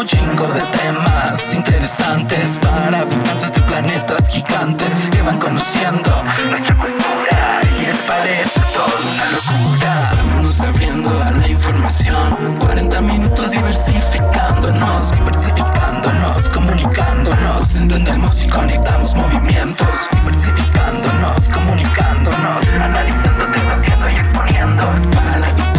un 0.00 0.06
chingo 0.06 0.46
de 0.46 0.62
temas 0.62 1.54
interesantes 1.54 2.58
para 2.58 3.00
habitantes 3.00 3.52
de 3.52 3.60
planetas 3.60 4.28
gigantes 4.28 4.88
que 5.10 5.20
van 5.20 5.38
conociendo 5.38 6.10
nuestra 6.48 6.74
cultura 6.78 7.60
y 7.78 7.82
les 7.82 7.96
parece 8.06 8.60
todo 8.72 8.96
una 9.12 9.30
locura. 9.30 10.12
Vámonos 10.16 10.60
abriendo 10.60 11.22
a 11.22 11.30
la 11.32 11.46
información. 11.46 12.56
40 12.60 13.00
minutos 13.02 13.50
diversificándonos, 13.50 15.12
diversificándonos, 15.12 16.50
comunicándonos. 16.50 17.74
Entendemos 17.74 18.46
y 18.46 18.48
conectamos 18.48 19.14
movimientos, 19.14 20.08
diversificándonos, 20.12 21.42
comunicándonos, 21.52 22.66
analizando, 22.80 23.46
debatiendo 23.48 24.08
y 24.08 24.14
exponiendo 24.14 24.84
para 25.12 25.69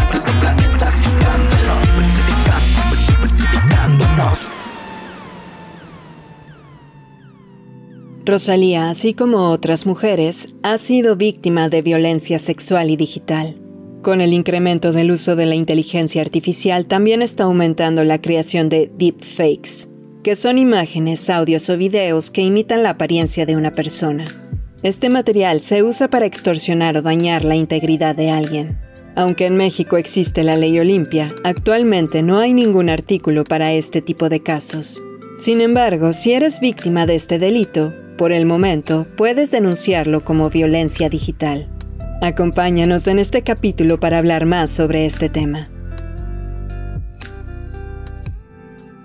Rosalía, 8.31 8.89
así 8.89 9.13
como 9.13 9.49
otras 9.49 9.85
mujeres, 9.85 10.47
ha 10.63 10.77
sido 10.77 11.17
víctima 11.17 11.67
de 11.67 11.81
violencia 11.81 12.39
sexual 12.39 12.89
y 12.89 12.95
digital. 12.95 13.57
Con 14.01 14.21
el 14.21 14.31
incremento 14.31 14.93
del 14.93 15.11
uso 15.11 15.35
de 15.35 15.45
la 15.45 15.55
inteligencia 15.55 16.21
artificial 16.21 16.85
también 16.85 17.21
está 17.21 17.43
aumentando 17.43 18.05
la 18.05 18.21
creación 18.21 18.69
de 18.69 18.89
deepfakes, 18.97 19.89
que 20.23 20.37
son 20.37 20.59
imágenes, 20.59 21.29
audios 21.29 21.69
o 21.69 21.75
videos 21.75 22.31
que 22.31 22.41
imitan 22.41 22.83
la 22.83 22.91
apariencia 22.91 23.45
de 23.45 23.57
una 23.57 23.73
persona. 23.73 24.23
Este 24.81 25.09
material 25.09 25.59
se 25.59 25.83
usa 25.83 26.09
para 26.09 26.25
extorsionar 26.25 26.95
o 26.95 27.01
dañar 27.01 27.43
la 27.43 27.57
integridad 27.57 28.15
de 28.15 28.31
alguien. 28.31 28.79
Aunque 29.13 29.45
en 29.45 29.57
México 29.57 29.97
existe 29.97 30.43
la 30.43 30.55
ley 30.55 30.79
Olimpia, 30.79 31.35
actualmente 31.43 32.23
no 32.23 32.39
hay 32.39 32.53
ningún 32.53 32.89
artículo 32.89 33.43
para 33.43 33.73
este 33.73 34.01
tipo 34.01 34.29
de 34.29 34.41
casos. 34.41 35.03
Sin 35.35 35.59
embargo, 35.59 36.13
si 36.13 36.31
eres 36.31 36.61
víctima 36.61 37.05
de 37.05 37.15
este 37.15 37.37
delito, 37.37 37.93
por 38.17 38.31
el 38.31 38.45
momento 38.45 39.07
puedes 39.15 39.51
denunciarlo 39.51 40.23
como 40.23 40.49
violencia 40.49 41.09
digital. 41.09 41.69
Acompáñanos 42.21 43.07
en 43.07 43.19
este 43.19 43.41
capítulo 43.41 43.99
para 43.99 44.19
hablar 44.19 44.45
más 44.45 44.69
sobre 44.69 45.05
este 45.05 45.29
tema. 45.29 45.69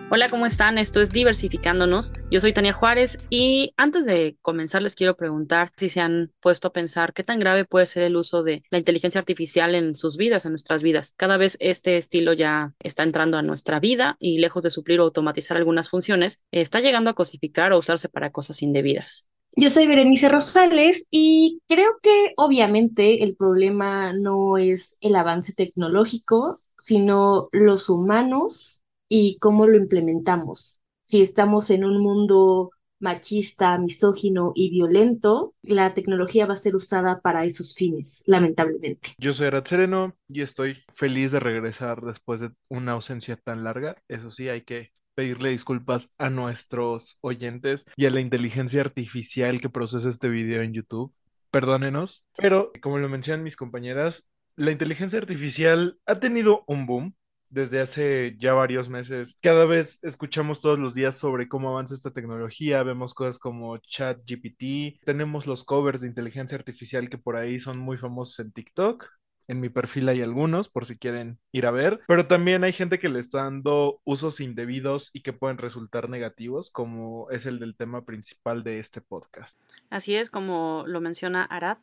Hola, 0.09 0.31
¿cómo 0.31 0.47
están? 0.47 0.79
Esto 0.79 1.01
es 1.01 1.11
Diversificándonos. 1.11 2.13
Yo 2.31 2.39
soy 2.39 2.53
Tania 2.53 2.73
Juárez 2.73 3.19
y 3.29 3.73
antes 3.77 4.07
de 4.07 4.37
comenzar 4.41 4.81
les 4.81 4.95
quiero 4.95 5.17
preguntar 5.17 5.73
si 5.77 5.89
se 5.89 6.01
han 6.01 6.31
puesto 6.41 6.69
a 6.69 6.73
pensar 6.73 7.13
qué 7.13 7.25
tan 7.25 7.41
grave 7.41 7.65
puede 7.65 7.87
ser 7.87 8.05
el 8.05 8.15
uso 8.15 8.45
de 8.45 8.63
la 8.71 8.79
inteligencia 8.79 9.19
artificial 9.19 9.75
en 9.75 9.97
sus 9.97 10.17
vidas, 10.17 10.45
en 10.45 10.53
nuestras 10.53 10.85
vidas. 10.85 11.13
Cada 11.17 11.39
vez 11.39 11.57
este 11.59 11.97
estilo 11.97 12.35
ya 12.35 12.73
está 12.79 13.03
entrando 13.03 13.37
a 13.37 13.43
nuestra 13.43 13.81
vida 13.81 14.17
y 14.21 14.39
lejos 14.39 14.63
de 14.63 14.71
suplir 14.71 15.01
o 15.01 15.03
automatizar 15.03 15.57
algunas 15.57 15.91
funciones, 15.91 16.41
está 16.53 16.79
llegando 16.79 17.11
a 17.11 17.15
cosificar 17.15 17.73
o 17.73 17.79
usarse 17.79 18.09
para 18.09 18.31
cosas 18.31 18.63
indebidas. 18.63 19.27
Yo 19.57 19.71
soy 19.71 19.89
Berenice 19.89 20.29
Rosales 20.29 21.09
y 21.11 21.59
creo 21.67 21.99
que 22.01 22.33
obviamente 22.37 23.25
el 23.25 23.35
problema 23.35 24.13
no 24.13 24.57
es 24.57 24.99
el 25.01 25.17
avance 25.17 25.53
tecnológico, 25.53 26.61
sino 26.79 27.49
los 27.51 27.89
humanos 27.89 28.85
y 29.09 29.39
cómo 29.39 29.67
lo 29.67 29.77
implementamos. 29.77 30.81
Si 31.03 31.21
estamos 31.21 31.71
en 31.71 31.85
un 31.85 31.99
mundo 32.01 32.71
machista, 32.99 33.79
misógino 33.79 34.53
y 34.55 34.71
violento, 34.71 35.55
la 35.63 35.95
tecnología 35.95 36.47
va 36.47 36.55
a 36.55 36.59
ser 36.59 36.75
usada 36.75 37.21
para 37.21 37.45
esos 37.45 37.75
fines, 37.75 38.23
lamentablemente. 38.27 39.11
Yo 39.19 39.33
soy 39.33 39.49
Arad 39.49 39.67
Sereno 39.67 40.17
y 40.29 40.43
estoy 40.43 40.79
feliz 40.95 41.33
de 41.33 41.41
regresar 41.41 42.01
después 42.03 42.41
de 42.41 42.51
una 42.69 42.93
ausencia 42.93 43.37
tan 43.37 43.65
larga. 43.65 43.97
Eso 44.09 44.31
sí, 44.31 44.49
hay 44.49 44.63
que 44.63 44.93
pedirle 45.15 45.51
disculpas 45.51 46.11
a 46.19 46.31
nuestros 46.31 47.19
oyentes 47.21 47.87
y 47.97 48.07
a 48.07 48.11
la 48.11 48.21
inteligencia 48.21 48.81
artificial 48.83 49.61
que 49.61 49.71
procesa 49.71 50.09
este 50.09 50.29
video 50.29 50.63
en 50.63 50.75
YouTube. 50.75 51.13
Perdónenos, 51.51 52.25
pero 52.37 52.71
como 52.83 52.99
lo 52.99 53.09
mencionan 53.09 53.43
mis 53.43 53.57
compañeras, 53.57 54.29
la 54.57 54.73
inteligencia 54.73 55.19
artificial 55.19 55.99
ha 56.05 56.19
tenido 56.19 56.65
un 56.67 56.87
boom 56.87 57.15
desde 57.51 57.81
hace 57.81 58.37
ya 58.39 58.55
varios 58.55 58.89
meses. 58.89 59.39
Cada 59.41 59.67
vez 59.67 60.03
escuchamos 60.03 60.61
todos 60.61 60.79
los 60.79 60.95
días 60.95 61.17
sobre 61.17 61.49
cómo 61.49 61.71
avanza 61.71 61.95
esta 61.95 62.13
tecnología, 62.13 62.83
vemos 62.83 63.15
cosas 63.15 63.39
como 63.39 63.77
ChatGPT, 63.79 65.03
tenemos 65.05 65.47
los 65.47 65.65
covers 65.65 66.01
de 66.01 66.09
inteligencia 66.09 66.57
artificial 66.57 67.09
que 67.09 67.19
por 67.19 67.37
ahí 67.37 67.61
son 67.61 67.79
muy 67.79 67.97
famosos 67.97 68.39
en 68.41 68.53
TikTok. 68.53 69.09
En 69.49 69.61
mi 69.61 69.69
perfil 69.69 70.09
hay 70.09 70.23
algunos, 70.23 70.69
por 70.69 70.87
si 70.87 70.99
quieren 70.99 71.39
ir 71.53 71.67
a 71.67 71.71
ver, 71.71 72.01
pero 72.09 72.27
también 72.27 72.65
hay 72.65 72.73
gente 72.73 72.99
que 72.99 73.09
le 73.09 73.21
está 73.21 73.45
dando 73.45 74.01
usos 74.03 74.41
indebidos 74.41 75.11
y 75.13 75.21
que 75.21 75.33
pueden 75.33 75.59
resultar 75.59 76.09
negativos, 76.09 76.71
como 76.71 77.31
es 77.31 77.47
el 77.47 77.61
del 77.61 77.77
tema 77.77 78.05
principal 78.05 78.65
de 78.65 78.81
este 78.81 79.01
podcast. 79.01 79.61
Así 79.89 80.17
es, 80.17 80.31
como 80.31 80.83
lo 80.89 81.01
menciona 81.01 81.45
Arad, 81.45 81.79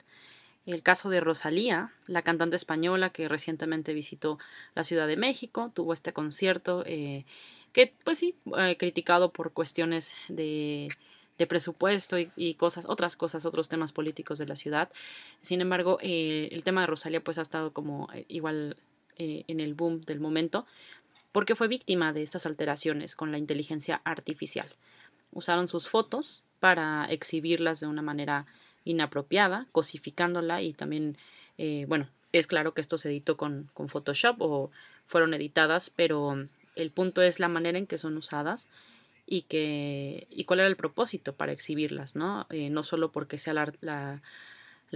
el 0.66 0.81
caso 0.81 1.09
de 1.09 1.19
Rosalía, 1.19 1.91
la 2.07 2.22
cantante 2.22 2.56
española 2.56 3.09
que 3.09 3.28
recientemente 3.28 3.94
visitó 3.94 4.40
la 4.75 4.84
Ciudad 4.84 5.07
de 5.07 5.18
México, 5.18 5.72
tuvo 5.74 5.94
este 5.94 6.13
concierto 6.13 6.84
eh, 6.85 7.25
que, 7.74 7.94
pues 8.03 8.19
sí, 8.19 8.35
eh, 8.57 8.78
criticado 8.78 9.31
por 9.31 9.51
cuestiones 9.51 10.13
de, 10.29 10.90
presupuesto 11.50 12.18
y, 12.18 12.53
cosas, 12.53 12.85
otras 12.88 13.18
cosas, 13.18 13.46
otros 13.46 13.68
temas 13.68 13.91
políticos 13.91 14.38
de 14.40 14.47
la 14.47 14.56
ciudad. 14.56 14.90
Sin 15.41 15.59
embargo, 15.59 15.97
eh, 16.01 16.47
el 16.53 16.63
tema 16.63 16.81
de 16.81 16.88
Rosalía 16.88 17.22
pues 17.22 17.38
ha 17.38 17.41
estado 17.41 17.74
como 17.74 18.07
igual 18.30 18.78
en 19.18 19.59
el 19.59 19.74
boom 19.74 20.01
del 20.01 20.19
momento 20.19 20.66
porque 21.34 21.56
fue 21.56 21.68
víctima 21.68 22.13
de 22.13 22.24
estas 22.24 22.45
alteraciones 22.45 23.18
con 23.18 23.31
la 23.31 23.38
inteligencia 23.38 24.01
artificial. 24.06 24.69
Usaron 25.31 25.68
sus 25.68 25.90
fotos 25.90 26.44
para 26.59 27.06
exhibirlas 27.06 27.81
de 27.81 27.88
una 27.88 28.01
manera 28.01 28.45
inapropiada, 28.86 29.68
cosificándola 29.72 30.62
y 30.62 30.74
también, 30.74 31.18
eh, 31.58 31.86
bueno, 31.88 32.10
es 32.32 32.48
claro 32.48 32.74
que 32.74 32.82
esto 32.82 32.98
se 32.98 33.10
editó 33.10 33.38
con, 33.38 33.70
con, 33.74 33.90
Photoshop 33.90 34.42
o 34.42 34.72
fueron 35.08 35.34
editadas, 35.34 35.90
pero 35.90 36.48
el 36.76 36.92
punto 36.92 37.22
es 37.22 37.40
la 37.40 37.48
manera 37.48 37.78
en 37.78 37.88
que 37.88 37.98
son 37.98 38.18
usadas 38.18 38.70
y 39.26 39.44
que 39.44 40.28
y 40.30 40.46
cuál 40.46 40.60
era 40.60 40.68
el 40.68 40.76
propósito 40.76 41.34
para 41.34 41.52
exhibirlas, 41.52 42.16
¿no? 42.16 42.48
Eh, 42.50 42.70
no 42.70 42.84
solo 42.84 43.12
porque 43.12 43.38
sea 43.38 43.54
la, 43.54 43.74
la, 43.82 44.22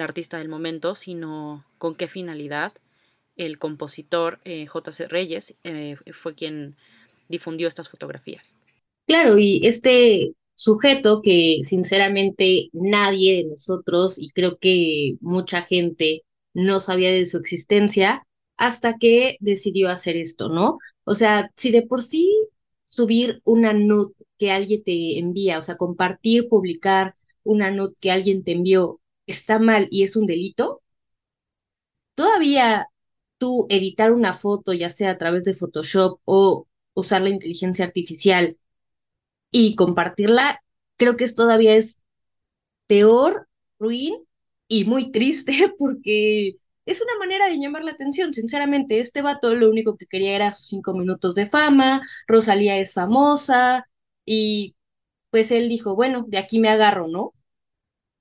artista 0.03 0.38
del 0.38 0.50
momento, 0.50 0.96
sino 0.96 1.64
con 1.78 1.96
qué 1.96 2.08
finalidad. 2.08 2.74
El 3.36 3.59
compositor 3.59 4.40
eh, 4.46 4.66
J.C. 4.66 5.08
Reyes 5.08 5.56
fue 6.14 6.34
quien 6.34 6.76
difundió 7.30 7.68
estas 7.68 7.90
fotografías. 7.90 8.56
Claro, 9.08 9.38
y 9.38 9.66
este 9.66 10.34
sujeto 10.57 11.22
que 11.22 11.62
sinceramente 11.63 12.69
nadie 12.73 13.38
de 13.38 13.45
nosotros 13.51 14.18
y 14.19 14.31
creo 14.31 14.57
que 14.59 15.18
mucha 15.22 15.62
gente 15.63 16.23
no 16.53 16.79
sabía 16.79 17.12
de 17.13 17.25
su 17.25 17.38
existencia 17.38 18.25
hasta 18.57 18.97
que 18.97 19.38
decidió 19.40 19.90
hacer 19.90 20.17
esto, 20.17 20.50
¿no? 20.50 20.79
O 21.06 21.13
sea, 21.16 21.51
si 21.56 21.72
de 21.72 21.84
por 21.84 22.01
sí 22.03 22.28
subir 22.85 23.41
una 23.46 23.73
note 23.73 24.25
que 24.40 24.51
alguien 24.51 24.84
te 24.84 25.19
envía, 25.19 25.59
o 25.59 25.63
sea, 25.63 25.78
compartir, 25.78 26.50
publicar 26.50 27.16
una 27.44 27.69
note 27.72 27.96
que 28.01 28.12
alguien 28.12 28.44
te 28.44 28.53
envió 28.53 29.00
está 29.28 29.59
mal 29.59 29.88
y 29.91 30.03
es 30.03 30.16
un 30.16 30.25
delito, 30.25 30.81
todavía 32.16 32.88
tú 33.38 33.67
editar 33.69 34.12
una 34.12 34.34
foto, 34.34 34.73
ya 34.73 34.90
sea 34.90 35.12
a 35.12 35.17
través 35.17 35.44
de 35.44 35.53
Photoshop 35.53 36.19
o 36.25 36.67
usar 36.94 37.22
la 37.22 37.29
inteligencia 37.29 37.85
artificial 37.85 38.57
y 39.52 39.76
compartirla, 39.76 40.61
creo 40.97 41.17
que 41.17 41.23
es 41.26 41.35
todavía 41.35 41.76
es 41.76 42.03
peor, 42.88 43.47
ruin 43.79 44.16
y 44.67 44.85
muy 44.85 45.11
triste 45.11 45.53
porque 45.79 46.58
es 46.85 47.02
una 47.02 47.17
manera 47.20 47.47
de 47.49 47.59
llamar 47.59 47.84
la 47.84 47.91
atención. 47.91 48.34
Sinceramente, 48.34 48.99
este 48.99 49.22
vato 49.22 49.53
lo 49.55 49.70
único 49.70 49.97
que 49.97 50.08
quería 50.08 50.35
era 50.35 50.52
sus 50.52 50.67
cinco 50.67 50.94
minutos 50.94 51.35
de 51.35 51.46
fama, 51.46 52.02
Rosalía 52.28 52.78
es 52.78 52.94
famosa 52.94 53.88
y 54.26 54.76
pues 55.32 55.52
él 55.52 55.70
dijo, 55.70 55.96
bueno, 55.96 56.26
de 56.28 56.38
aquí 56.40 56.59
me 56.59 56.70
agarro, 56.70 57.08
¿no? 57.08 57.34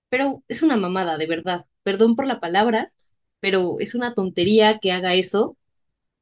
Pero 0.08 0.42
es 0.48 0.62
una 0.62 0.76
mamada, 0.76 1.18
de 1.18 1.26
verdad. 1.26 1.64
Perdón 1.82 2.16
por 2.16 2.26
la 2.26 2.40
palabra, 2.40 2.92
pero 3.40 3.78
es 3.80 3.94
una 3.94 4.14
tontería 4.14 4.78
que 4.78 4.92
haga 4.92 5.14
eso. 5.14 5.56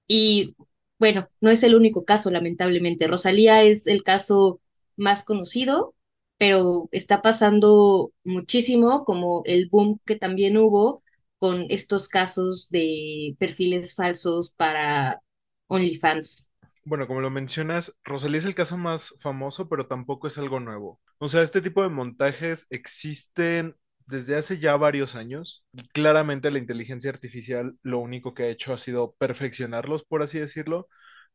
Y 0.09 0.56
bueno, 0.99 1.29
no 1.41 1.51
es 1.51 1.62
el 1.65 1.75
único 1.77 2.05
caso, 2.05 2.31
lamentablemente. 2.31 3.06
Rosalía 3.09 3.62
es 3.65 3.87
el 3.87 4.03
caso 4.05 4.61
más 4.96 5.25
conocido, 5.25 5.94
pero 6.38 6.88
está 6.93 7.23
pasando 7.23 8.12
muchísimo 8.25 9.05
como 9.05 9.43
el 9.46 9.69
boom 9.70 10.00
que 10.05 10.17
también 10.17 10.56
hubo 10.56 11.02
con 11.38 11.67
estos 11.69 12.08
casos 12.08 12.69
de 12.70 13.37
perfiles 13.38 13.94
falsos 13.94 14.50
para 14.52 15.20
OnlyFans. 15.69 16.49
Bueno, 16.85 17.06
como 17.06 17.20
lo 17.20 17.31
mencionas, 17.31 17.94
Rosalía 18.05 18.38
es 18.41 18.44
el 18.44 18.55
caso 18.55 18.76
más 18.76 19.14
famoso, 19.20 19.69
pero 19.69 19.87
tampoco 19.87 20.26
es 20.26 20.37
algo 20.37 20.61
nuevo. 20.61 21.00
O 21.19 21.29
sea, 21.29 21.43
este 21.43 21.62
tipo 21.62 21.82
de 21.82 21.88
montajes 21.88 22.67
existen 22.70 23.76
desde 24.06 24.37
hace 24.37 24.58
ya 24.58 24.76
varios 24.76 25.14
años. 25.14 25.64
Claramente 25.93 26.50
la 26.50 26.58
inteligencia 26.58 27.11
artificial 27.11 27.79
lo 27.82 28.00
único 28.00 28.35
que 28.35 28.44
ha 28.44 28.49
hecho 28.49 28.75
ha 28.75 28.79
sido 28.79 29.14
perfeccionarlos, 29.14 30.05
por 30.05 30.23
así 30.23 30.38
decirlo, 30.38 30.88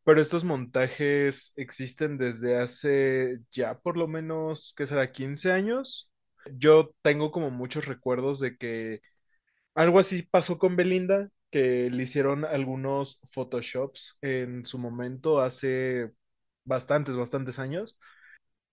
pero 0.10 0.22
estos 0.24 0.44
montajes 0.44 1.54
existen 1.56 2.18
desde 2.18 2.58
hace 2.58 3.42
ya 3.52 3.78
por 3.80 3.96
lo 3.96 4.08
menos, 4.08 4.74
¿qué 4.76 4.88
será? 4.88 5.12
15 5.12 5.52
años. 5.52 6.12
Yo 6.52 6.96
tengo 7.04 7.32
como 7.32 7.52
muchos 7.52 7.86
recuerdos 7.86 8.40
de 8.40 8.58
que 8.58 9.02
algo 9.76 10.00
así 10.00 10.24
pasó 10.24 10.58
con 10.58 10.76
Belinda, 10.76 11.30
que 11.52 11.92
le 11.92 12.04
hicieron 12.04 12.44
algunos 12.46 13.22
photoshops 13.32 14.18
en 14.22 14.66
su 14.66 14.80
momento 14.80 15.42
hace 15.42 16.12
bastantes, 16.66 17.16
bastantes 17.16 17.60
años. 17.60 18.00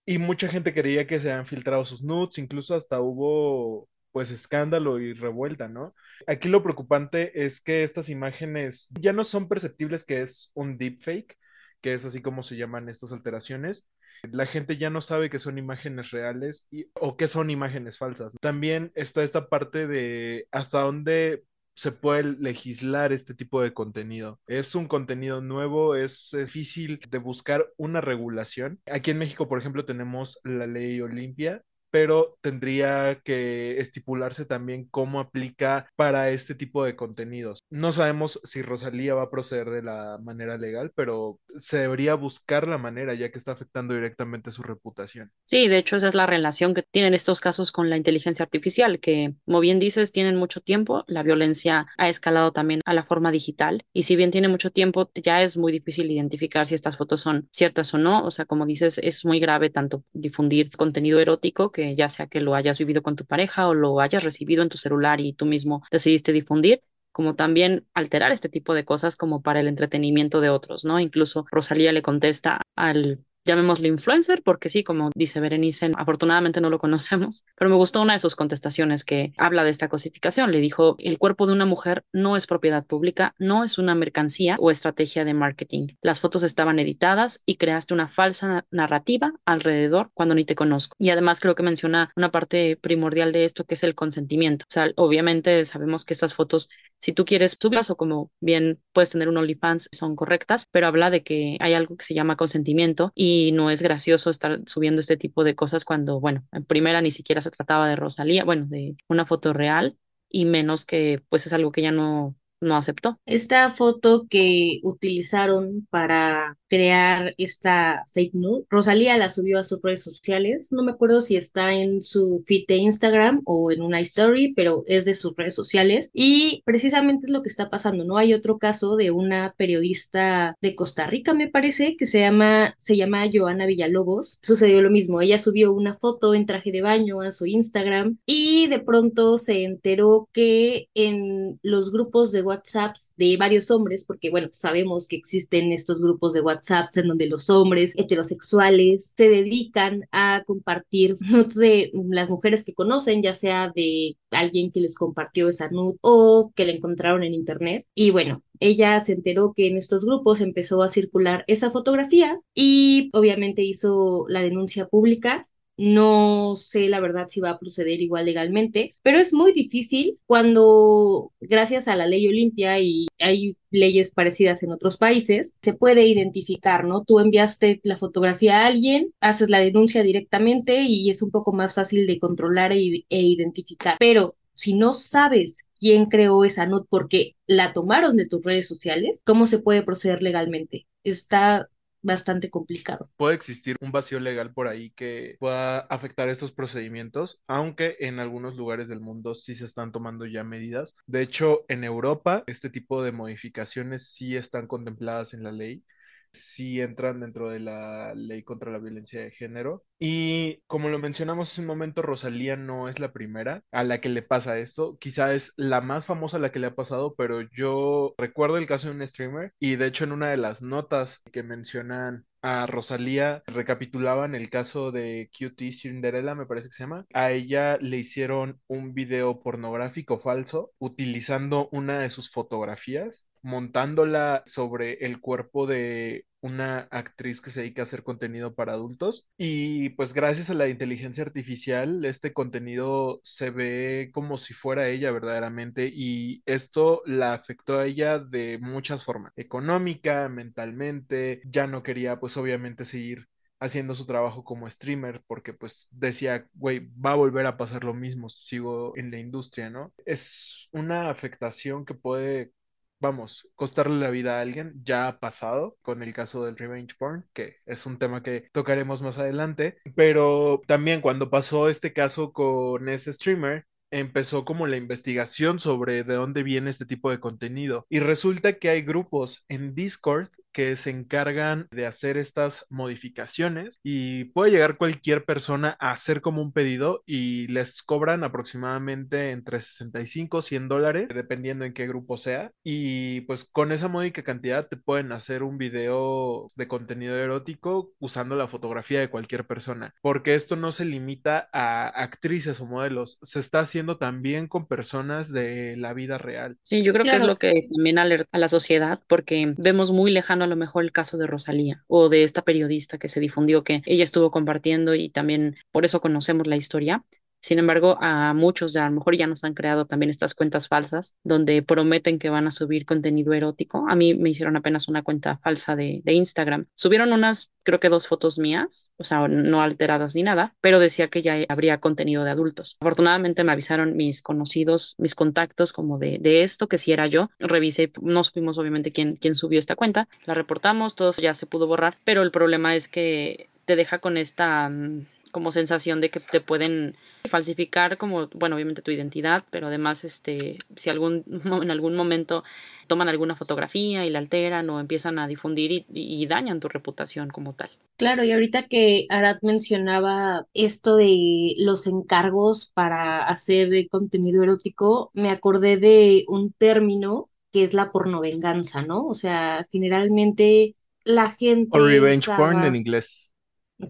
Y 0.07 0.19
mucha 0.19 0.49
gente 0.49 0.75
creía 0.75 1.07
que 1.07 1.21
se 1.21 1.31
habían 1.31 1.47
filtrado 1.47 1.85
sus 1.85 2.03
nudes, 2.03 2.39
incluso 2.39 2.75
hasta 2.75 3.01
hubo 3.01 3.89
pues 4.17 4.31
escándalo 4.31 4.99
y 4.99 5.13
revuelta, 5.13 5.69
¿no? 5.69 5.95
Aquí 6.27 6.49
lo 6.49 6.63
preocupante 6.63 7.45
es 7.45 7.61
que 7.61 7.83
estas 7.85 8.09
imágenes 8.09 8.89
ya 8.99 9.13
no 9.13 9.25
son 9.25 9.47
perceptibles 9.47 10.07
que 10.07 10.23
es 10.23 10.53
un 10.55 10.79
deepfake, 10.79 11.37
que 11.83 11.93
es 11.93 12.07
así 12.07 12.23
como 12.23 12.43
se 12.43 12.57
llaman 12.57 12.89
estas 12.89 13.13
alteraciones. 13.13 13.87
La 14.23 14.47
gente 14.47 14.79
ya 14.79 14.89
no 14.89 15.03
sabe 15.03 15.29
que 15.29 15.39
son 15.39 15.59
imágenes 15.59 16.13
reales 16.13 16.67
y, 16.71 16.87
o 16.95 17.19
que 17.19 17.29
son 17.29 17.51
imágenes 17.51 17.99
falsas. 17.99 18.35
También 18.41 18.91
está 18.95 19.23
esta 19.23 19.51
parte 19.51 19.87
de 19.87 20.49
hasta 20.51 20.81
dónde 20.81 21.45
se 21.75 21.93
puede 21.93 22.23
legislar 22.23 23.13
este 23.13 23.35
tipo 23.35 23.61
de 23.61 23.75
contenido. 23.75 24.41
Es 24.47 24.75
un 24.75 24.89
contenido 24.89 25.43
nuevo, 25.43 25.95
es 25.95 26.31
difícil 26.35 27.01
de 27.11 27.19
buscar 27.19 27.71
una 27.77 28.01
regulación. 28.01 28.81
Aquí 28.91 29.11
en 29.11 29.19
México, 29.19 29.47
por 29.47 29.59
ejemplo, 29.59 29.85
tenemos 29.85 30.41
la 30.43 30.67
ley 30.67 31.03
Olimpia, 31.03 31.63
pero 31.91 32.37
tendría 32.41 33.21
que 33.25 33.81
estipularse 33.81 34.45
también 34.45 34.87
cómo 34.91 35.21
aplica 35.21 35.89
para 35.97 36.31
este 36.31 36.55
tipo 36.55 36.85
de 36.85 36.97
contenidos. 36.97 37.61
No 37.69 37.91
sabemos 37.91 38.41
si 38.45 38.63
Rosalía 38.63 39.15
va 39.15 39.23
a 39.23 39.31
proceder 39.31 39.71
de 39.71 39.83
la 39.83 40.19
manera 40.23 40.57
legal, 40.57 40.93
pero 40.95 41.41
se 41.59 41.79
debería 41.79 42.15
buscar 42.15 42.69
la 42.69 42.79
manera 42.79 43.15
ya 43.15 43.31
que 43.31 43.39
está 43.39 43.53
afectando 43.53 43.93
directamente 43.95 44.53
su 44.53 44.63
reputación. 44.63 45.33
Sí, 45.45 45.67
de 45.67 45.79
hecho 45.79 45.97
esa 45.97 46.09
es 46.09 46.15
la 46.15 46.27
relación 46.27 46.75
que 46.75 46.83
tienen 46.83 47.13
estos 47.15 47.41
casos 47.41 47.73
con 47.73 47.91
la 47.91 47.97
inteligencia 47.97 48.45
artificial, 48.45 49.01
que 49.01 49.35
como 49.45 49.61
bien 49.61 49.81
dices, 49.81 50.13
tienen 50.13 50.37
mucho 50.37 50.61
tiempo, 50.61 51.05
la 51.09 51.25
violencia 51.25 51.87
ha 51.99 52.09
escalado 52.09 52.53
también 52.53 52.83
a 52.85 52.95
la 52.95 53.05
forma 53.05 53.33
digital 53.33 53.85
y 53.93 54.05
si 54.05 54.15
bien 54.15 54.31
tiene 54.31 54.49
mucho 54.49 54.71
tiempo, 54.71 55.11
ya 55.15 55.43
es 55.43 55.57
muy 55.57 55.73
difícil 55.73 56.11
identificar 56.11 56.67
si 56.67 56.77
estas 56.77 56.97
fotos 56.97 57.21
son 57.21 57.49
ciertas 57.53 57.93
o 57.95 57.99
no, 57.99 58.25
o 58.25 58.31
sea, 58.31 58.45
como 58.45 58.65
dices, 58.67 58.99
es 58.99 59.25
muy 59.25 59.41
grave 59.41 59.71
tanto 59.71 60.05
difundir 60.13 60.71
contenido 60.77 61.19
erótico 61.21 61.73
que 61.73 61.97
ya 61.97 62.09
sea 62.09 62.29
que 62.29 62.41
lo 62.41 62.55
hayas 62.55 62.79
vivido 62.79 63.03
con 63.03 63.17
tu 63.17 63.25
pareja 63.27 63.69
o 63.69 63.75
lo 63.75 64.01
hayas 64.01 64.23
recibido 64.23 64.63
en 64.63 64.69
tu 64.69 64.79
celular 64.79 65.21
y 65.21 65.33
tú 65.33 65.47
mismo 65.47 65.83
decidiste 65.91 66.33
difundir, 66.33 66.81
como 67.17 67.35
también 67.35 67.87
alterar 67.95 68.31
este 68.31 68.51
tipo 68.51 68.75
de 68.75 68.85
cosas 68.85 69.17
como 69.17 69.41
para 69.41 69.61
el 69.61 69.69
entretenimiento 69.69 70.43
de 70.43 70.51
otros, 70.51 70.85
¿no? 70.85 71.01
Incluso 71.01 71.47
Rosalía 71.51 71.91
le 71.93 72.03
contesta 72.03 72.61
al 72.77 73.25
llamémoslo 73.47 73.87
influencer, 73.87 74.43
porque 74.43 74.69
sí, 74.69 74.85
como 74.85 75.11
dice 75.15 75.41
Berenice, 75.41 75.91
afortunadamente 75.97 76.61
no 76.61 76.69
lo 76.69 76.79
conocemos, 76.79 77.45
pero 77.57 77.71
me 77.71 77.77
gustó 77.77 78.03
una 78.03 78.13
de 78.15 78.19
sus 78.19 78.37
contestaciones 78.37 79.05
que 79.05 79.33
habla 79.39 79.65
de 79.65 79.71
esta 79.71 79.89
cosificación. 79.89 80.53
Le 80.53 80.61
dijo, 80.61 80.97
el 80.99 81.19
cuerpo 81.19 81.47
de 81.47 81.53
una 81.53 81.65
mujer 81.65 82.05
no 82.13 82.37
es 82.37 82.47
propiedad 82.47 82.85
pública, 82.85 83.35
no 83.39 83.65
es 83.65 83.79
una 83.79 83.95
mercancía 83.95 84.57
o 84.59 84.71
estrategia 84.71 85.25
de 85.25 85.35
marketing. 85.35 85.89
Las 86.03 86.21
fotos 86.21 86.43
estaban 86.43 86.79
editadas 86.79 87.43
y 87.47 87.57
creaste 87.57 87.95
una 87.95 88.09
falsa 88.09 88.67
narrativa 88.71 89.33
alrededor 89.45 90.11
cuando 90.13 90.35
ni 90.35 90.45
te 90.45 90.55
conozco. 90.55 90.97
Y 90.99 91.11
además 91.11 91.41
creo 91.41 91.55
que 91.55 91.63
menciona 91.63 92.13
una 92.17 92.31
parte 92.31 92.77
primordial 92.77 93.33
de 93.33 93.45
esto 93.45 93.65
que 93.65 93.75
es 93.75 93.85
el 93.85 93.95
consentimiento. 93.95 94.65
O 94.69 94.73
sea, 94.73 94.91
obviamente 94.97 95.65
sabemos 95.65 96.05
que 96.05 96.15
estas 96.15 96.35
fotos, 96.35 96.69
si 96.99 97.13
tú 97.13 97.25
quieres 97.25 97.57
sublas 97.61 97.91
o 97.91 97.97
como 97.97 98.31
bien 98.41 98.81
puedes 98.93 99.11
tener 99.11 99.29
un 99.29 99.37
OnlyFans, 99.37 99.89
son 99.93 100.17
correctas, 100.17 100.67
pero 100.71 100.87
habla 100.87 101.11
de 101.11 101.23
que 101.23 101.57
hay 101.61 101.75
algo 101.75 101.97
que 101.97 102.05
se 102.05 102.15
llama 102.15 102.37
consentimiento 102.37 103.13
y 103.15 103.36
y 103.37 103.53
no 103.53 103.71
es 103.71 103.83
gracioso 103.83 104.31
estar 104.31 104.61
subiendo 104.67 105.01
este 105.01 105.17
tipo 105.17 105.45
de 105.45 105.55
cosas 105.55 105.85
cuando, 105.85 106.21
bueno, 106.21 106.47
en 106.53 106.65
primera 106.65 107.01
ni 107.03 107.11
siquiera 107.11 107.41
se 107.41 107.51
trataba 107.51 107.89
de 107.89 107.97
Rosalía, 107.97 108.45
bueno, 108.45 108.67
de 108.67 108.97
una 109.09 109.27
foto 109.27 109.53
real 109.53 109.99
y 110.29 110.45
menos 110.45 110.85
que 110.87 111.23
pues 111.29 111.47
es 111.47 111.53
algo 111.53 111.73
que 111.73 111.83
ya 111.83 111.93
no 111.93 112.35
no 112.61 112.77
aceptó. 112.77 113.21
Esta 113.27 113.71
foto 113.71 114.27
que 114.31 114.81
utilizaron 114.83 115.87
para 115.91 116.57
crear 116.69 117.35
esta 117.39 118.05
fake 118.13 118.35
news, 118.35 118.65
Rosalía 118.71 119.17
la 119.17 119.29
subió 119.29 119.59
a 119.59 119.65
sus 119.65 119.81
redes 119.83 120.03
sociales, 120.03 120.69
no 120.73 120.83
me 120.83 120.93
acuerdo 120.93 121.23
si 121.23 121.37
está 121.37 121.73
en 121.73 122.03
su 122.03 122.43
feed 122.47 122.65
de 122.69 122.77
Instagram 122.77 123.43
o 123.45 123.71
en 123.71 123.83
una 123.83 124.01
story, 124.01 124.53
pero 124.55 124.85
es 124.87 125.05
de 125.05 125.15
sus 125.15 125.35
redes 125.37 125.55
sociales. 125.55 126.11
Y 126.13 126.63
precisamente 126.65 127.27
es 127.27 127.33
lo 127.33 127.43
que 127.43 127.49
está 127.49 127.71
pasando, 127.71 128.05
¿no? 128.05 128.19
Hay 128.19 128.35
otro 128.35 128.59
caso 128.59 128.97
de 128.97 129.11
una 129.11 129.55
periodista 129.57 130.57
de 130.61 130.75
Costa 130.75 131.07
Rica, 131.07 131.35
me 131.35 131.49
parece, 131.49 131.97
que 131.97 132.07
se 132.07 132.21
llama, 132.21 132.75
se 132.79 132.97
llama 132.97 133.29
Joana 133.33 133.67
Villalobos, 133.67 134.39
sucedió 134.43 134.83
lo 134.83 134.91
mismo, 134.91 135.21
ella 135.21 135.39
subió 135.39 135.73
una 135.73 135.95
foto 135.95 136.35
en 136.35 136.47
traje 136.47 136.73
de 136.73 136.83
baño 136.83 137.21
a 137.21 137.33
su 137.33 137.47
Instagram 137.47 138.19
y 138.27 138.67
de 138.69 138.81
pronto 138.81 139.39
se 139.39 139.65
enteró 139.65 140.29
que 140.33 140.89
en 140.95 141.59
los 141.63 141.93
grupos 141.93 142.33
de 142.33 142.43
WhatsApps 142.43 143.13
de 143.17 143.37
varios 143.37 143.71
hombres, 143.71 144.05
porque 144.05 144.31
bueno, 144.31 144.49
sabemos 144.53 145.07
que 145.07 145.17
existen 145.17 145.73
estos 145.73 146.01
grupos 146.01 146.33
de 146.33 146.41
WhatsApps 146.57 146.97
en 146.97 147.09
donde 147.09 147.29
los 147.29 147.51
hombres 147.51 147.95
heterosexuales 147.97 149.15
se 149.17 149.29
dedican 149.29 150.09
a 150.13 150.43
compartir 150.47 151.15
nudes 151.31 151.55
de 151.55 151.93
las 152.11 152.31
mujeres 152.31 152.65
que 152.65 152.75
conocen, 152.75 153.23
ya 153.23 153.35
sea 153.35 153.73
de 153.75 154.17
alguien 154.31 154.71
que 154.73 154.81
les 154.81 154.95
compartió 154.95 155.49
esa 155.49 155.69
nude 155.71 155.99
o 156.01 156.53
que 156.55 156.67
la 156.67 156.73
encontraron 156.73 157.23
en 157.23 157.35
internet. 157.35 157.87
Y 157.95 158.11
bueno, 158.11 158.43
ella 158.61 159.01
se 159.01 159.13
enteró 159.13 159.53
que 159.55 159.69
en 159.69 159.77
estos 159.77 160.05
grupos 160.05 160.41
empezó 160.41 160.83
a 160.83 160.89
circular 160.89 161.45
esa 161.47 161.71
fotografía 161.71 162.41
y 162.55 163.11
obviamente 163.13 163.63
hizo 163.63 164.27
la 164.29 164.43
denuncia 164.43 164.87
pública 164.89 165.49
no 165.77 166.55
sé 166.57 166.89
la 166.89 167.01
verdad 167.01 167.29
si 167.29 167.41
va 167.41 167.51
a 167.51 167.59
proceder 167.59 168.01
igual 168.01 168.27
legalmente, 168.27 168.95
pero 169.03 169.19
es 169.19 169.33
muy 169.33 169.53
difícil 169.53 170.19
cuando, 170.27 171.33
gracias 171.41 171.89
a 171.89 171.97
la 171.97 172.07
ley 172.07 172.27
Olimpia 172.29 172.79
y 172.81 173.07
hay 173.19 173.57
leyes 173.71 174.13
parecidas 174.13 174.63
en 174.63 174.73
otros 174.73 174.97
países, 174.97 175.55
se 175.61 175.75
puede 175.75 176.07
identificar, 176.07 176.85
¿no? 176.85 177.05
Tú 177.05 177.21
enviaste 177.21 177.81
la 177.83 177.97
fotografía 177.97 178.63
a 178.63 178.67
alguien, 178.67 179.13
haces 179.21 179.51
la 179.51 179.61
denuncia 179.61 180.03
directamente 180.03 180.83
y 180.83 181.11
es 181.11 181.23
un 181.23 181.31
poco 181.31 181.53
más 181.53 181.75
fácil 181.75 182.07
de 182.07 182.19
controlar 182.19 182.73
e, 182.73 183.05
e 183.09 183.23
identificar. 183.23 183.97
Pero 183.99 184.37
si 184.53 184.75
no 184.75 184.93
sabes 184.95 185.67
quién 185.79 186.07
creó 186.07 186.45
esa 186.45 186.67
nota 186.67 186.87
porque 186.89 187.37
la 187.47 187.73
tomaron 187.73 188.17
de 188.17 188.27
tus 188.27 188.45
redes 188.45 188.67
sociales, 188.67 189.21
¿cómo 189.25 189.47
se 189.47 189.59
puede 189.59 189.83
proceder 189.83 190.23
legalmente? 190.23 190.87
Está 191.05 191.69
bastante 192.07 192.51
complicado. 192.51 193.11
Puede 193.17 193.35
existir 193.35 193.77
un 193.81 193.93
vacío 193.93 194.21
legal 194.21 194.53
por 194.55 194.69
ahí 194.69 194.91
que 194.91 195.37
pueda 195.39 195.81
afectar 195.81 196.29
estos 196.29 196.53
procedimientos, 196.53 197.43
aunque 197.47 197.97
en 198.01 198.21
algunos 198.21 198.57
lugares 198.57 198.89
del 198.89 199.01
mundo 199.01 199.35
sí 199.35 199.55
se 199.55 199.67
están 199.67 199.93
tomando 199.93 200.25
ya 200.27 200.45
medidas. 200.45 200.95
De 201.07 201.23
hecho, 201.23 201.65
en 201.69 201.85
Europa, 201.85 202.45
este 202.47 202.71
tipo 202.71 203.03
de 203.03 203.13
modificaciones 203.13 204.09
sí 204.11 204.37
están 204.37 204.67
contempladas 204.67 205.35
en 205.35 205.43
la 205.43 205.53
ley 205.53 205.85
sí 206.33 206.81
entran 206.81 207.21
dentro 207.21 207.51
de 207.51 207.61
la 207.61 208.15
ley 208.15 208.43
contra 208.43 208.71
la 208.73 208.79
violencia 208.79 209.21
de 209.21 209.31
género. 209.31 209.85
Y 209.99 210.63
como 210.67 210.89
lo 210.89 210.99
mencionamos 210.99 211.51
hace 211.51 211.61
un 211.63 211.67
momento, 211.67 212.03
Rosalía 212.03 212.57
no 212.57 212.89
es 212.89 212.99
la 213.01 213.13
primera 213.13 213.63
a 213.73 213.85
la 213.85 214.01
que 214.01 214.09
le 214.09 214.23
pasa 214.23 214.59
esto. 214.59 214.99
Quizá 214.99 215.35
es 215.35 215.53
la 215.57 215.81
más 215.81 216.07
famosa 216.07 216.37
a 216.37 216.41
la 216.41 216.53
que 216.53 216.59
le 216.59 216.69
ha 216.69 216.75
pasado, 216.75 217.15
pero 217.17 217.41
yo 217.53 218.15
recuerdo 218.19 218.59
el 218.59 218.67
caso 218.67 218.89
de 218.89 218.95
un 218.95 219.07
streamer 219.07 219.53
y 219.59 219.77
de 219.77 219.87
hecho 219.87 220.05
en 220.05 220.13
una 220.13 220.31
de 220.31 220.37
las 220.37 220.63
notas 220.63 221.23
que 221.33 221.43
mencionan 221.43 222.27
a 222.47 222.65
Rosalía 222.67 223.43
recapitulaban 223.49 224.37
el 224.37 224.51
caso 224.51 224.93
de 224.93 225.29
QT 225.37 225.73
Cinderella, 225.73 226.37
me 226.37 226.47
parece 226.47 226.69
que 226.69 226.75
se 226.75 226.85
llama. 226.85 227.05
A 227.13 227.33
ella 227.33 227.77
le 227.79 227.97
hicieron 227.97 228.61
un 228.69 228.95
video 228.95 229.41
pornográfico 229.41 230.21
falso 230.21 230.71
utilizando 230.79 231.69
una 231.73 231.99
de 231.99 232.11
sus 232.11 232.31
fotografías 232.31 233.27
montándola 233.43 234.43
sobre 234.45 235.05
el 235.05 235.21
cuerpo 235.21 235.67
de 235.67 236.27
una 236.47 236.89
actriz 236.91 237.41
que 237.41 237.51
se 237.51 237.61
dedica 237.61 237.83
a 237.83 237.85
hacer 237.85 238.03
contenido 238.03 238.55
para 238.55 238.73
adultos 238.73 239.29
y 239.37 239.91
pues 239.91 240.13
gracias 240.15 240.51
a 240.51 240.55
la 240.55 240.69
inteligencia 240.69 241.25
artificial 241.25 242.05
este 242.05 242.33
contenido 242.33 243.21
se 243.25 243.51
ve 243.51 244.11
como 244.13 244.39
si 244.39 244.55
fuera 244.55 244.89
ella 244.89 245.11
verdaderamente 245.11 245.91
y 245.93 246.43
esto 246.47 247.03
la 247.07 247.35
afectó 247.35 247.79
a 247.79 247.87
ella 247.87 248.19
de 248.19 248.59
muchas 248.59 249.05
formas, 249.05 249.33
económica, 249.37 250.29
mentalmente, 250.29 251.41
ya 251.45 251.67
no 251.67 251.83
quería 251.83 252.19
pues 252.21 252.37
obviamente 252.37 252.85
seguir 252.85 253.29
haciendo 253.59 253.95
su 253.95 254.07
trabajo 254.07 254.45
como 254.45 254.69
streamer 254.71 255.23
porque 255.27 255.53
pues 255.55 255.89
decía, 255.91 256.47
güey, 256.55 256.89
va 256.95 257.13
a 257.13 257.15
volver 257.17 257.47
a 257.47 257.57
pasar 257.57 257.85
lo 257.85 257.95
mismo 257.95 258.29
si 258.29 258.49
sigo 258.49 258.97
en 258.97 259.11
la 259.11 259.19
industria, 259.19 259.71
¿no? 259.71 259.93
Es 260.05 260.69
una 260.73 261.11
afectación 261.11 261.85
que 261.85 261.95
puede 261.95 262.53
vamos, 263.01 263.49
costarle 263.55 263.99
la 263.99 264.11
vida 264.11 264.39
a 264.39 264.41
alguien, 264.43 264.75
ya 264.85 265.09
ha 265.09 265.19
pasado 265.21 265.77
con 265.83 266.03
el 266.03 266.15
caso 266.15 266.45
del 266.45 266.57
revenge 266.57 266.95
porn, 266.99 267.27
que 267.33 267.57
es 267.67 267.87
un 267.87 267.99
tema 267.99 268.23
que 268.23 268.49
tocaremos 268.53 269.03
más 269.03 269.19
adelante, 269.19 269.79
pero 269.95 270.63
también 270.67 271.01
cuando 271.01 271.31
pasó 271.31 271.69
este 271.69 271.93
caso 271.93 272.33
con 272.33 272.89
ese 272.89 273.13
streamer, 273.13 273.67
empezó 273.91 274.45
como 274.45 274.67
la 274.67 274.77
investigación 274.77 275.61
sobre 275.61 276.05
de 276.05 276.15
dónde 276.15 276.43
viene 276.43 276.71
este 276.71 276.87
tipo 276.87 277.11
de 277.11 277.21
contenido. 277.21 277.87
Y 277.89 278.01
resulta 278.01 278.55
que 278.55 278.69
hay 278.69 278.83
grupos 278.83 279.45
en 279.49 279.75
Discord 279.75 280.29
que 280.57 280.75
se 280.77 280.89
encargan 280.89 281.69
de 281.71 281.85
hacer 281.85 282.17
estas 282.17 282.65
modificaciones 282.71 283.79
y 283.83 284.25
puede 284.25 284.53
llegar 284.53 284.79
cualquier 284.79 285.27
persona 285.27 285.77
a 285.79 285.91
hacer 285.91 286.23
como 286.23 286.41
un 286.41 286.55
pedido 286.55 287.03
y 287.05 287.47
les 287.49 287.83
cobran 287.83 288.25
aproximadamente 288.25 289.33
entre 289.33 289.61
65 289.61 290.41
100 290.41 290.69
dólares, 290.69 291.11
dependiendo 291.15 291.67
en 291.67 291.75
qué 291.75 291.87
grupo 291.87 292.17
sea. 292.17 292.53
Y 292.65 293.21
pues 293.23 293.45
con 293.45 293.71
esa 293.71 293.89
módica 293.89 294.23
cantidad 294.23 294.67
te 294.67 294.79
pueden 294.79 295.13
hacer 295.13 295.43
un 295.43 295.59
video 295.59 296.47
de 296.57 296.69
contenido 296.69 297.19
erótico 297.19 297.93
usando 297.99 298.35
la 298.35 298.49
fotografía 298.49 299.01
de 299.01 299.11
cualquier 299.11 299.47
persona, 299.47 299.93
porque 300.01 300.37
esto 300.37 300.57
no 300.57 300.73
se 300.73 300.87
limita 300.87 301.51
a 301.53 301.89
actrices 301.89 302.63
o 302.63 302.67
modelos, 302.67 303.19
se 303.21 303.41
está 303.41 303.61
haciendo 303.61 303.99
también 303.99 304.49
con 304.49 304.67
personas 304.67 305.31
de 305.31 305.77
la 305.77 305.93
vida 305.93 306.17
real. 306.17 306.57
Sí, 306.63 306.83
yo 306.83 306.95
creo 306.95 307.05
que 307.05 307.17
es 307.17 307.25
lo 307.25 307.37
que 307.37 307.69
también 307.71 307.99
alerta 307.99 308.31
a 308.33 308.39
la 308.39 308.49
sociedad, 308.49 309.01
porque 309.07 309.53
vemos 309.59 309.93
muy 309.93 310.11
lejano 310.11 310.46
a 310.47 310.49
lo 310.49 310.57
mejor 310.57 310.85
el 310.85 310.93
caso 310.93 311.19
de 311.19 311.27
Rosalía 311.27 311.85
o 311.87 312.09
de 312.09 312.25
esta 312.25 312.43
periodista 312.43 312.99
que 312.99 313.09
se 313.09 313.21
difundió 313.21 313.65
que 313.65 313.83
ella 313.85 314.05
estuvo 314.05 314.31
compartiendo 314.31 314.95
y 314.95 315.11
también 315.11 315.57
por 315.73 315.85
eso 315.85 316.01
conocemos 316.01 316.47
la 316.47 316.57
historia. 316.57 317.05
Sin 317.47 317.61
embargo, 317.61 317.97
a 318.01 318.35
muchos 318.35 318.73
ya 318.73 318.87
a 318.87 318.89
lo 318.89 318.97
mejor 318.97 319.17
ya 319.17 319.29
nos 319.29 319.45
han 319.45 319.55
creado 319.55 319.85
también 319.85 320.11
estas 320.11 320.35
cuentas 320.35 320.67
falsas 320.67 321.17
donde 321.23 321.63
prometen 321.63 322.19
que 322.19 322.29
van 322.29 322.49
a 322.49 322.51
subir 322.51 322.85
contenido 322.85 323.35
erótico. 323.35 323.87
A 323.89 323.95
mí 323.95 324.15
me 324.15 324.31
hicieron 324.31 324.57
apenas 324.57 324.89
una 324.89 325.05
cuenta 325.05 325.39
falsa 325.45 325.77
de, 325.77 326.03
Instagram. 326.05 326.67
Subieron 326.75 327.13
unas, 327.13 327.53
creo 327.63 327.79
que 327.79 327.89
dos 327.89 328.09
fotos 328.09 328.41
mías, 328.41 328.91
o 328.97 329.05
sea, 329.05 329.29
no 329.29 329.63
alteradas 329.63 330.17
ni 330.17 330.25
nada, 330.25 330.57
pero 330.61 330.81
decía 330.81 331.07
que 331.07 331.23
ya 331.23 331.37
habría 331.49 331.79
contenido 331.79 332.25
de 332.25 332.31
adultos. 332.31 332.79
Afortunadamente 332.81 333.45
me 333.45 333.53
avisaron 333.53 333.97
mis 333.97 334.23
conocidos, 334.23 334.97
mis 334.99 335.15
contactos 335.15 335.73
como 335.73 335.99
de, 335.99 336.19
de 336.19 336.43
esto, 336.43 336.67
que 336.67 336.79
si 336.79 336.91
era 336.91 337.07
yo. 337.07 337.31
Revisé, 337.39 337.93
no 338.03 338.25
supimos 338.25 338.59
obviamente 338.59 338.91
quién, 338.91 339.15
quién 339.15 339.37
subió 339.37 339.61
esta 339.61 339.77
cuenta. 339.77 340.09
La 340.25 340.35
reportamos, 340.35 340.97
todo 340.97 341.13
ya 341.13 341.33
se 341.33 341.47
pudo 341.47 341.69
borrar, 341.69 341.97
pero 342.03 342.23
el 342.23 342.33
problema 342.33 342.75
es 342.75 342.89
que 342.89 343.51
te 343.67 343.77
deja 343.77 343.99
con 343.99 344.17
esta 344.17 344.69
mm, 344.69 345.07
como 345.37 345.53
sensación 345.53 346.01
de 346.01 346.09
que 346.09 346.19
te 346.19 346.41
pueden 346.41 346.97
falsificar 347.29 347.99
como, 347.99 348.29
bueno, 348.29 348.57
obviamente 348.57 348.81
tu 348.81 348.91
identidad, 348.91 349.45
pero 349.51 349.67
además, 349.67 350.03
este, 350.03 350.57
si 350.77 350.89
algún, 350.89 351.25
en 351.63 351.71
algún 351.71 351.95
momento 351.95 352.43
toman 352.87 353.11
alguna 353.11 353.37
fotografía 353.37 354.07
y 354.07 354.09
la 354.09 354.19
alteran 354.19 354.71
o 354.71 354.81
empiezan 354.81 355.19
a 355.19 355.29
difundir 355.29 355.85
y, 355.93 356.27
dañan 356.27 356.59
tu 356.59 356.69
reputación 356.69 357.29
como 357.29 357.53
tal. 357.53 357.69
Claro, 357.99 358.25
y 358.25 358.33
ahorita 358.33 358.67
que 358.67 359.05
Arad 359.11 359.37
mencionaba 359.43 360.47
esto 360.55 360.97
de 360.97 361.53
los 361.59 361.87
encargos 361.87 362.71
para 362.73 363.19
hacer 363.19 363.69
contenido 363.91 364.43
erótico, 364.43 365.11
me 365.13 365.29
acordé 365.29 365.77
de 365.77 366.25
un 366.29 366.51
término 366.55 367.29
que 367.53 367.65
es 367.65 367.75
la 367.75 367.93
pornovenganza, 367.93 368.81
¿no? 368.81 369.05
O 369.05 369.15
sea, 369.15 369.67
generalmente 369.71 370.77
la 371.05 371.33
gente... 371.33 371.79
O 371.79 371.87
revenge 371.87 372.35
porn 372.35 372.65
en 372.65 372.75
inglés. 372.75 373.31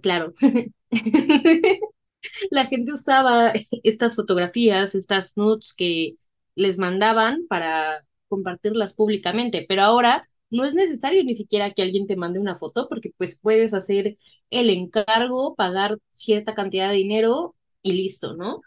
Claro. 0.03 0.33
la 2.51 2.67
gente 2.67 2.93
usaba 2.93 3.53
estas 3.83 4.17
fotografías, 4.17 4.95
estas 4.95 5.37
nudes 5.37 5.75
que 5.75 6.15
les 6.55 6.79
mandaban 6.79 7.47
para 7.49 7.99
compartirlas 8.29 8.95
públicamente, 8.95 9.65
pero 9.69 9.83
ahora 9.83 10.25
no 10.51 10.65
es 10.65 10.75
necesario 10.75 11.25
ni 11.25 11.35
siquiera 11.35 11.73
que 11.73 11.83
alguien 11.83 12.07
te 12.07 12.17
mande 12.17 12.39
una 12.41 12.55
foto 12.57 12.89
porque 12.89 13.11
pues 13.19 13.39
puedes 13.41 13.75
hacer 13.75 14.17
el 14.51 14.71
encargo, 14.71 15.55
pagar 15.57 15.99
cierta 16.11 16.55
cantidad 16.55 16.89
de 16.91 16.97
dinero 16.97 17.55
y 17.83 17.93
listo, 17.93 18.35
¿no? 18.37 18.63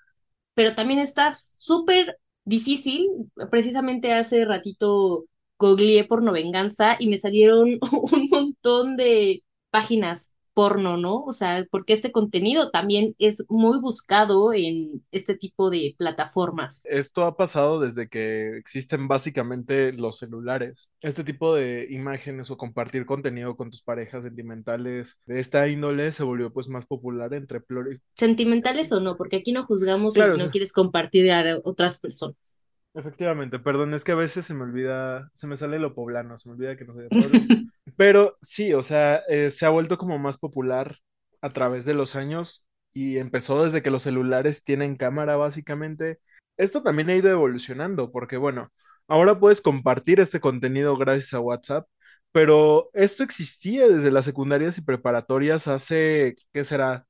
Pero 0.54 0.76
también 0.76 1.00
está 1.00 1.34
súper 1.34 2.18
difícil, 2.46 3.08
precisamente 3.52 4.14
hace 4.14 4.46
ratito 4.46 5.26
googleé 5.60 6.06
porno 6.06 6.32
venganza 6.32 6.98
y 7.00 7.08
me 7.08 7.18
salieron 7.18 7.80
un 7.92 8.28
montón 8.32 8.98
de 8.98 9.44
páginas 9.72 10.36
porno, 10.54 10.98
¿no? 10.98 11.24
O 11.24 11.34
sea, 11.34 11.66
porque 11.72 11.94
este 11.94 12.12
contenido 12.12 12.72
también 12.72 13.16
es 13.20 13.46
muy 13.50 13.80
buscado 13.80 14.54
en 14.54 15.04
este 15.12 15.36
tipo 15.36 15.70
de 15.70 15.96
plataformas. 15.98 16.82
Esto 16.86 17.26
ha 17.26 17.38
pasado 17.38 17.80
desde 17.80 18.10
que 18.10 18.58
existen 18.58 19.08
básicamente 19.08 19.94
los 19.94 20.18
celulares. 20.18 20.90
Este 21.02 21.24
tipo 21.24 21.56
de 21.56 21.88
imágenes 21.90 22.52
o 22.52 22.58
compartir 22.58 23.06
contenido 23.06 23.56
con 23.56 23.70
tus 23.70 23.82
parejas 23.82 24.24
sentimentales 24.24 25.18
de 25.26 25.40
esta 25.40 25.68
índole 25.68 26.12
se 26.12 26.24
volvió 26.24 26.52
pues 26.52 26.70
más 26.70 26.86
popular 26.86 27.34
entre 27.34 27.62
pluri... 27.62 28.00
Sentimentales 28.16 28.92
o 28.92 29.00
no, 29.00 29.16
porque 29.18 29.38
aquí 29.38 29.52
no 29.52 29.66
juzgamos 29.66 30.14
si 30.14 30.20
no 30.20 30.52
quieres 30.52 30.74
compartir 30.74 31.32
a 31.32 31.60
otras 31.64 32.00
personas. 32.00 32.66
Efectivamente, 32.96 33.60
perdón, 33.60 33.94
es 33.94 34.04
que 34.04 34.14
a 34.14 34.16
veces 34.16 34.46
se 34.46 34.54
me 34.54 34.64
olvida, 34.64 35.30
se 35.34 35.46
me 35.46 35.58
sale 35.58 35.78
lo 35.78 35.94
poblano, 35.94 36.38
se 36.38 36.50
me 36.50 36.56
olvida 36.56 36.76
que 36.76 36.86
no 36.86 36.94
soy 36.94 37.08
de 37.10 37.10
Pero 37.98 38.38
sí, 38.42 38.74
o 38.74 38.82
sea, 38.82 39.18
eh, 39.28 39.52
se 39.52 39.66
ha 39.66 39.70
vuelto 39.70 39.98
como 39.98 40.18
más 40.18 40.38
popular 40.38 40.98
a 41.42 41.52
través 41.52 41.86
de 41.86 41.94
los 41.94 42.16
años 42.16 42.66
y 42.94 43.18
empezó 43.18 43.64
desde 43.64 43.84
que 43.84 43.92
los 43.92 44.04
celulares 44.04 44.64
tienen 44.64 44.96
cámara, 44.96 45.36
básicamente. 45.36 46.20
Esto 46.58 46.82
también 46.82 47.10
ha 47.10 47.16
ido 47.16 47.30
evolucionando, 47.30 48.12
porque 48.12 48.38
bueno, 48.38 48.72
ahora 49.08 49.40
puedes 49.40 49.62
compartir 49.62 50.20
este 50.20 50.40
contenido 50.40 50.98
gracias 50.98 51.34
a 51.34 51.40
WhatsApp, 51.40 51.88
pero 52.32 52.90
esto 52.94 53.24
existía 53.24 53.88
desde 53.88 54.12
las 54.12 54.26
secundarias 54.26 54.78
y 54.78 54.82
preparatorias 54.82 55.68
hace, 55.68 56.36
¿qué 56.54 56.66
será? 56.66 57.06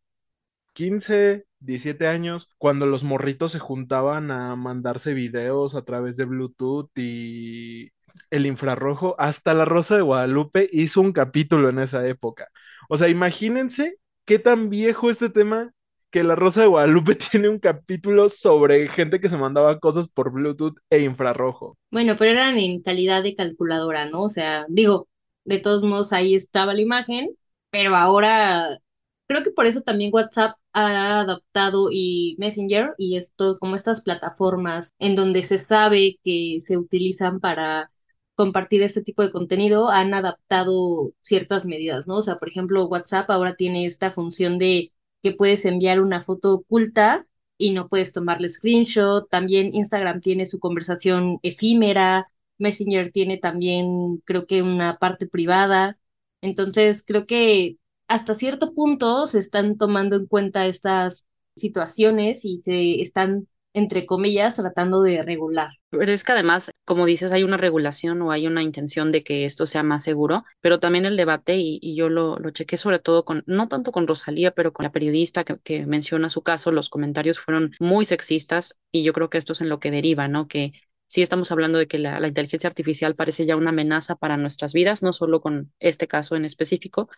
15, 0.73 1.45
17 1.59 2.07
años, 2.07 2.49
cuando 2.57 2.85
los 2.85 3.03
morritos 3.03 3.51
se 3.51 3.59
juntaban 3.59 4.31
a 4.31 4.55
mandarse 4.55 5.13
videos 5.13 5.75
a 5.75 5.83
través 5.83 6.17
de 6.17 6.25
Bluetooth 6.25 6.89
y 6.95 7.91
el 8.29 8.45
infrarrojo, 8.45 9.15
hasta 9.19 9.53
La 9.53 9.65
Rosa 9.65 9.95
de 9.95 10.01
Guadalupe 10.01 10.69
hizo 10.71 11.01
un 11.01 11.13
capítulo 11.13 11.69
en 11.69 11.79
esa 11.79 12.07
época. 12.07 12.47
O 12.89 12.97
sea, 12.97 13.09
imagínense 13.09 13.97
qué 14.25 14.39
tan 14.39 14.69
viejo 14.69 15.09
este 15.09 15.29
tema 15.29 15.73
que 16.11 16.23
La 16.23 16.35
Rosa 16.35 16.61
de 16.61 16.67
Guadalupe 16.67 17.15
tiene 17.31 17.49
un 17.49 17.59
capítulo 17.59 18.29
sobre 18.29 18.87
gente 18.87 19.19
que 19.19 19.29
se 19.29 19.37
mandaba 19.37 19.79
cosas 19.79 20.07
por 20.07 20.31
Bluetooth 20.31 20.77
e 20.89 20.99
infrarrojo. 21.01 21.77
Bueno, 21.91 22.15
pero 22.17 22.31
eran 22.31 22.57
en 22.57 22.81
calidad 22.81 23.23
de 23.23 23.35
calculadora, 23.35 24.05
¿no? 24.05 24.23
O 24.23 24.29
sea, 24.29 24.65
digo, 24.69 25.07
de 25.45 25.59
todos 25.59 25.83
modos 25.83 26.13
ahí 26.13 26.35
estaba 26.35 26.73
la 26.73 26.81
imagen, 26.81 27.29
pero 27.69 27.95
ahora 27.95 28.67
creo 29.29 29.43
que 29.43 29.51
por 29.51 29.67
eso 29.67 29.81
también 29.81 30.11
WhatsApp 30.13 30.57
ha 30.73 31.21
adaptado 31.21 31.89
y 31.91 32.35
Messenger 32.39 32.95
y 32.97 33.17
esto 33.17 33.59
como 33.59 33.75
estas 33.75 34.01
plataformas 34.01 34.93
en 34.99 35.15
donde 35.15 35.43
se 35.43 35.59
sabe 35.59 36.17
que 36.23 36.59
se 36.65 36.77
utilizan 36.77 37.39
para 37.39 37.91
compartir 38.35 38.81
este 38.83 39.03
tipo 39.03 39.21
de 39.23 39.31
contenido 39.31 39.89
han 39.89 40.13
adaptado 40.15 41.11
ciertas 41.21 41.65
medidas, 41.65 42.07
¿no? 42.07 42.15
O 42.17 42.21
sea, 42.23 42.37
por 42.39 42.49
ejemplo, 42.49 42.87
WhatsApp 42.87 43.29
ahora 43.29 43.55
tiene 43.55 43.85
esta 43.85 44.09
función 44.11 44.57
de 44.57 44.91
que 45.21 45.33
puedes 45.33 45.65
enviar 45.65 46.01
una 46.01 46.21
foto 46.21 46.55
oculta 46.55 47.27
y 47.57 47.73
no 47.73 47.87
puedes 47.89 48.13
tomarle 48.13 48.49
screenshot. 48.49 49.29
También 49.29 49.75
Instagram 49.75 50.21
tiene 50.21 50.45
su 50.47 50.59
conversación 50.59 51.39
efímera. 51.43 52.31
Messenger 52.57 53.11
tiene 53.11 53.37
también, 53.37 54.17
creo 54.25 54.47
que, 54.47 54.61
una 54.63 54.97
parte 54.97 55.27
privada. 55.27 55.99
Entonces, 56.41 57.03
creo 57.05 57.25
que 57.27 57.77
hasta 58.09 58.35
cierto 58.35 58.73
punto 58.73 59.27
se 59.27 59.39
están 59.39 59.77
tomando 59.77 60.17
en 60.17 60.25
cuenta 60.25 60.65
estas 60.65 61.27
situaciones 61.55 62.43
y 62.43 62.57
se 62.57 63.01
están 63.01 63.47
entre 63.73 64.05
comillas, 64.05 64.55
tratando 64.55 65.01
de 65.01 65.23
regular. 65.23 65.69
Pero 65.89 66.11
es 66.11 66.23
que 66.23 66.31
además, 66.31 66.71
como 66.85 67.05
dices, 67.05 67.31
hay 67.31 67.43
una 67.43 67.57
regulación 67.57 68.21
o 68.21 68.31
hay 68.31 68.47
una 68.47 68.63
intención 68.63 69.11
de 69.11 69.23
que 69.23 69.45
esto 69.45 69.67
sea 69.67 69.83
más 69.83 70.03
seguro, 70.03 70.43
pero 70.59 70.79
también 70.79 71.05
el 71.05 71.17
debate, 71.17 71.57
y, 71.57 71.95
yo 71.95 72.09
lo, 72.09 72.37
chequé 72.51 72.77
sobre 72.77 72.99
todo 72.99 73.25
con, 73.25 73.43
no 73.45 73.67
tanto 73.67 73.91
con 73.91 74.07
Rosalía, 74.07 74.51
pero 74.51 74.73
con 74.73 74.83
la 74.83 74.91
periodista 74.91 75.43
que, 75.43 75.85
menciona 75.85 76.29
su 76.29 76.41
caso, 76.41 76.71
los 76.71 76.89
comentarios 76.89 77.39
fueron 77.39 77.73
muy 77.79 78.05
sexistas 78.05 78.77
y 78.91 79.03
yo 79.03 79.13
creo 79.13 79.29
que 79.29 79.37
esto 79.37 79.53
es 79.53 79.61
en 79.61 79.69
lo 79.69 79.79
que 79.79 79.91
deriva, 79.91 80.27
¿no? 80.27 80.47
Que 80.47 80.73
sí 81.07 81.21
estamos 81.21 81.51
hablando 81.51 81.77
de 81.79 81.87
que 81.87 81.99
la, 81.99 82.27
inteligencia 82.27 82.69
artificial 82.69 83.15
parece 83.15 83.45
ya 83.45 83.55
una 83.55 83.69
amenaza 83.69 84.15
para 84.15 84.37
nuestras 84.37 84.73
vidas, 84.73 85.01
no 85.03 85.13
solo 85.13 85.41
con 85.41 85.71
este 85.79 86.07
caso 86.07 86.35
en 86.35 86.45
específico, 86.45 87.09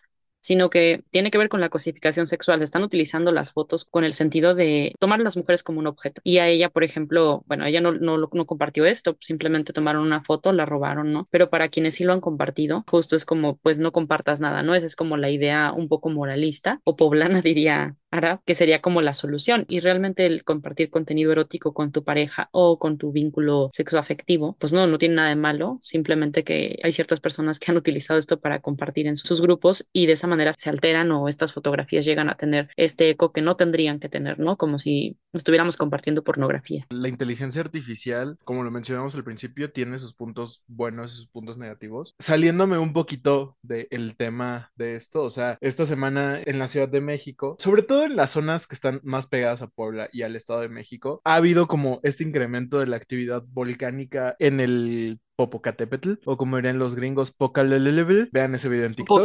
sino 0.42 0.68
que 0.68 1.02
tiene 1.10 1.30
que 1.30 1.38
ver 1.38 1.48
con 1.48 1.60
la 1.60 1.70
cosificación 1.70 2.26
sexual. 2.26 2.58
Se 2.58 2.64
están 2.64 2.82
utilizando 2.82 3.32
las 3.32 3.52
fotos 3.52 3.86
con 3.86 4.04
el 4.04 4.12
sentido 4.12 4.54
de 4.54 4.94
tomar 4.98 5.20
a 5.20 5.24
las 5.24 5.36
mujeres 5.36 5.62
como 5.62 5.78
un 5.78 5.86
objeto. 5.86 6.20
Y 6.24 6.38
a 6.38 6.48
ella, 6.48 6.68
por 6.68 6.84
ejemplo, 6.84 7.44
bueno, 7.46 7.64
ella 7.64 7.80
no, 7.80 7.92
no, 7.92 8.18
no 8.18 8.46
compartió 8.46 8.84
esto, 8.84 9.16
simplemente 9.20 9.72
tomaron 9.72 10.02
una 10.02 10.22
foto, 10.22 10.52
la 10.52 10.66
robaron, 10.66 11.12
¿no? 11.12 11.28
Pero 11.30 11.48
para 11.48 11.68
quienes 11.68 11.94
sí 11.94 12.04
lo 12.04 12.12
han 12.12 12.20
compartido, 12.20 12.84
justo 12.88 13.16
es 13.16 13.24
como, 13.24 13.56
pues 13.58 13.78
no 13.78 13.92
compartas 13.92 14.40
nada, 14.40 14.62
¿no? 14.62 14.74
Esa 14.74 14.86
es 14.86 14.96
como 14.96 15.16
la 15.16 15.30
idea 15.30 15.72
un 15.72 15.88
poco 15.88 16.10
moralista 16.10 16.80
o 16.84 16.96
poblana, 16.96 17.40
diría 17.42 17.96
Ara, 18.12 18.40
que 18.44 18.54
sería 18.54 18.80
como 18.80 19.02
la 19.02 19.14
solución. 19.14 19.64
Y 19.68 19.80
realmente 19.80 20.26
el 20.26 20.44
compartir 20.44 20.90
contenido 20.90 21.32
erótico 21.32 21.74
con 21.74 21.90
tu 21.90 22.04
pareja 22.04 22.48
o 22.52 22.78
con 22.78 22.98
tu 22.98 23.10
vínculo 23.10 23.70
sexoafectivo, 23.72 24.56
pues 24.58 24.72
no, 24.72 24.86
no 24.86 24.98
tiene 24.98 25.16
nada 25.16 25.30
de 25.30 25.36
malo, 25.36 25.78
simplemente 25.80 26.44
que 26.44 26.78
hay 26.82 26.92
ciertas 26.92 27.20
personas 27.20 27.58
que 27.58 27.70
han 27.70 27.76
utilizado 27.76 28.18
esto 28.18 28.38
para 28.38 28.60
compartir 28.60 29.06
en 29.06 29.16
sus 29.16 29.40
grupos 29.40 29.88
y 29.92 30.06
de 30.06 30.12
esa 30.12 30.26
manera 30.26 30.52
se 30.56 30.70
alteran 30.70 31.10
o 31.10 31.28
estas 31.28 31.52
fotografías 31.52 32.04
llegan 32.04 32.28
a 32.28 32.36
tener 32.36 32.68
este 32.76 33.10
eco 33.10 33.32
que 33.32 33.42
no 33.42 33.56
tendrían 33.56 33.98
que 33.98 34.08
tener, 34.08 34.38
¿no? 34.38 34.56
Como 34.56 34.78
si 34.78 35.16
estuviéramos 35.32 35.76
compartiendo 35.76 36.22
pornografía. 36.22 36.86
La 36.90 37.08
inteligencia 37.08 37.62
artificial, 37.62 38.38
como 38.44 38.62
lo 38.62 38.70
mencionamos 38.70 39.14
al 39.14 39.24
principio, 39.24 39.72
tiene 39.72 39.98
sus 39.98 40.14
puntos 40.14 40.62
buenos 40.66 41.12
y 41.12 41.16
sus 41.16 41.26
puntos 41.26 41.56
negativos. 41.56 42.14
Saliéndome 42.18 42.78
un 42.78 42.92
poquito 42.92 43.56
del 43.62 44.16
tema 44.16 44.70
de 44.76 44.96
esto, 44.96 45.22
o 45.22 45.30
sea, 45.30 45.56
esta 45.60 45.86
semana 45.86 46.40
en 46.44 46.58
la 46.58 46.68
Ciudad 46.68 46.88
de 46.88 47.00
México, 47.00 47.56
sobre 47.58 47.82
todo 47.82 48.01
en 48.04 48.16
las 48.16 48.32
zonas 48.32 48.66
que 48.66 48.74
están 48.74 49.00
más 49.02 49.26
pegadas 49.26 49.62
a 49.62 49.68
Puebla 49.68 50.08
y 50.12 50.22
al 50.22 50.36
Estado 50.36 50.60
de 50.60 50.68
México, 50.68 51.20
ha 51.24 51.34
habido 51.36 51.66
como 51.66 52.00
este 52.02 52.24
incremento 52.24 52.78
de 52.78 52.86
la 52.86 52.96
actividad 52.96 53.42
volcánica 53.48 54.36
en 54.38 54.60
el 54.60 55.20
Popocatépetl, 55.36 56.14
o 56.24 56.36
como 56.36 56.56
dirían 56.56 56.78
los 56.78 56.94
gringos, 56.94 57.32
Pocalelebel. 57.32 58.28
Vean 58.32 58.54
ese 58.54 58.68
video 58.68 58.86
en 58.86 58.94
TikTok. 58.94 59.18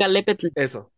Eso. 0.56 0.92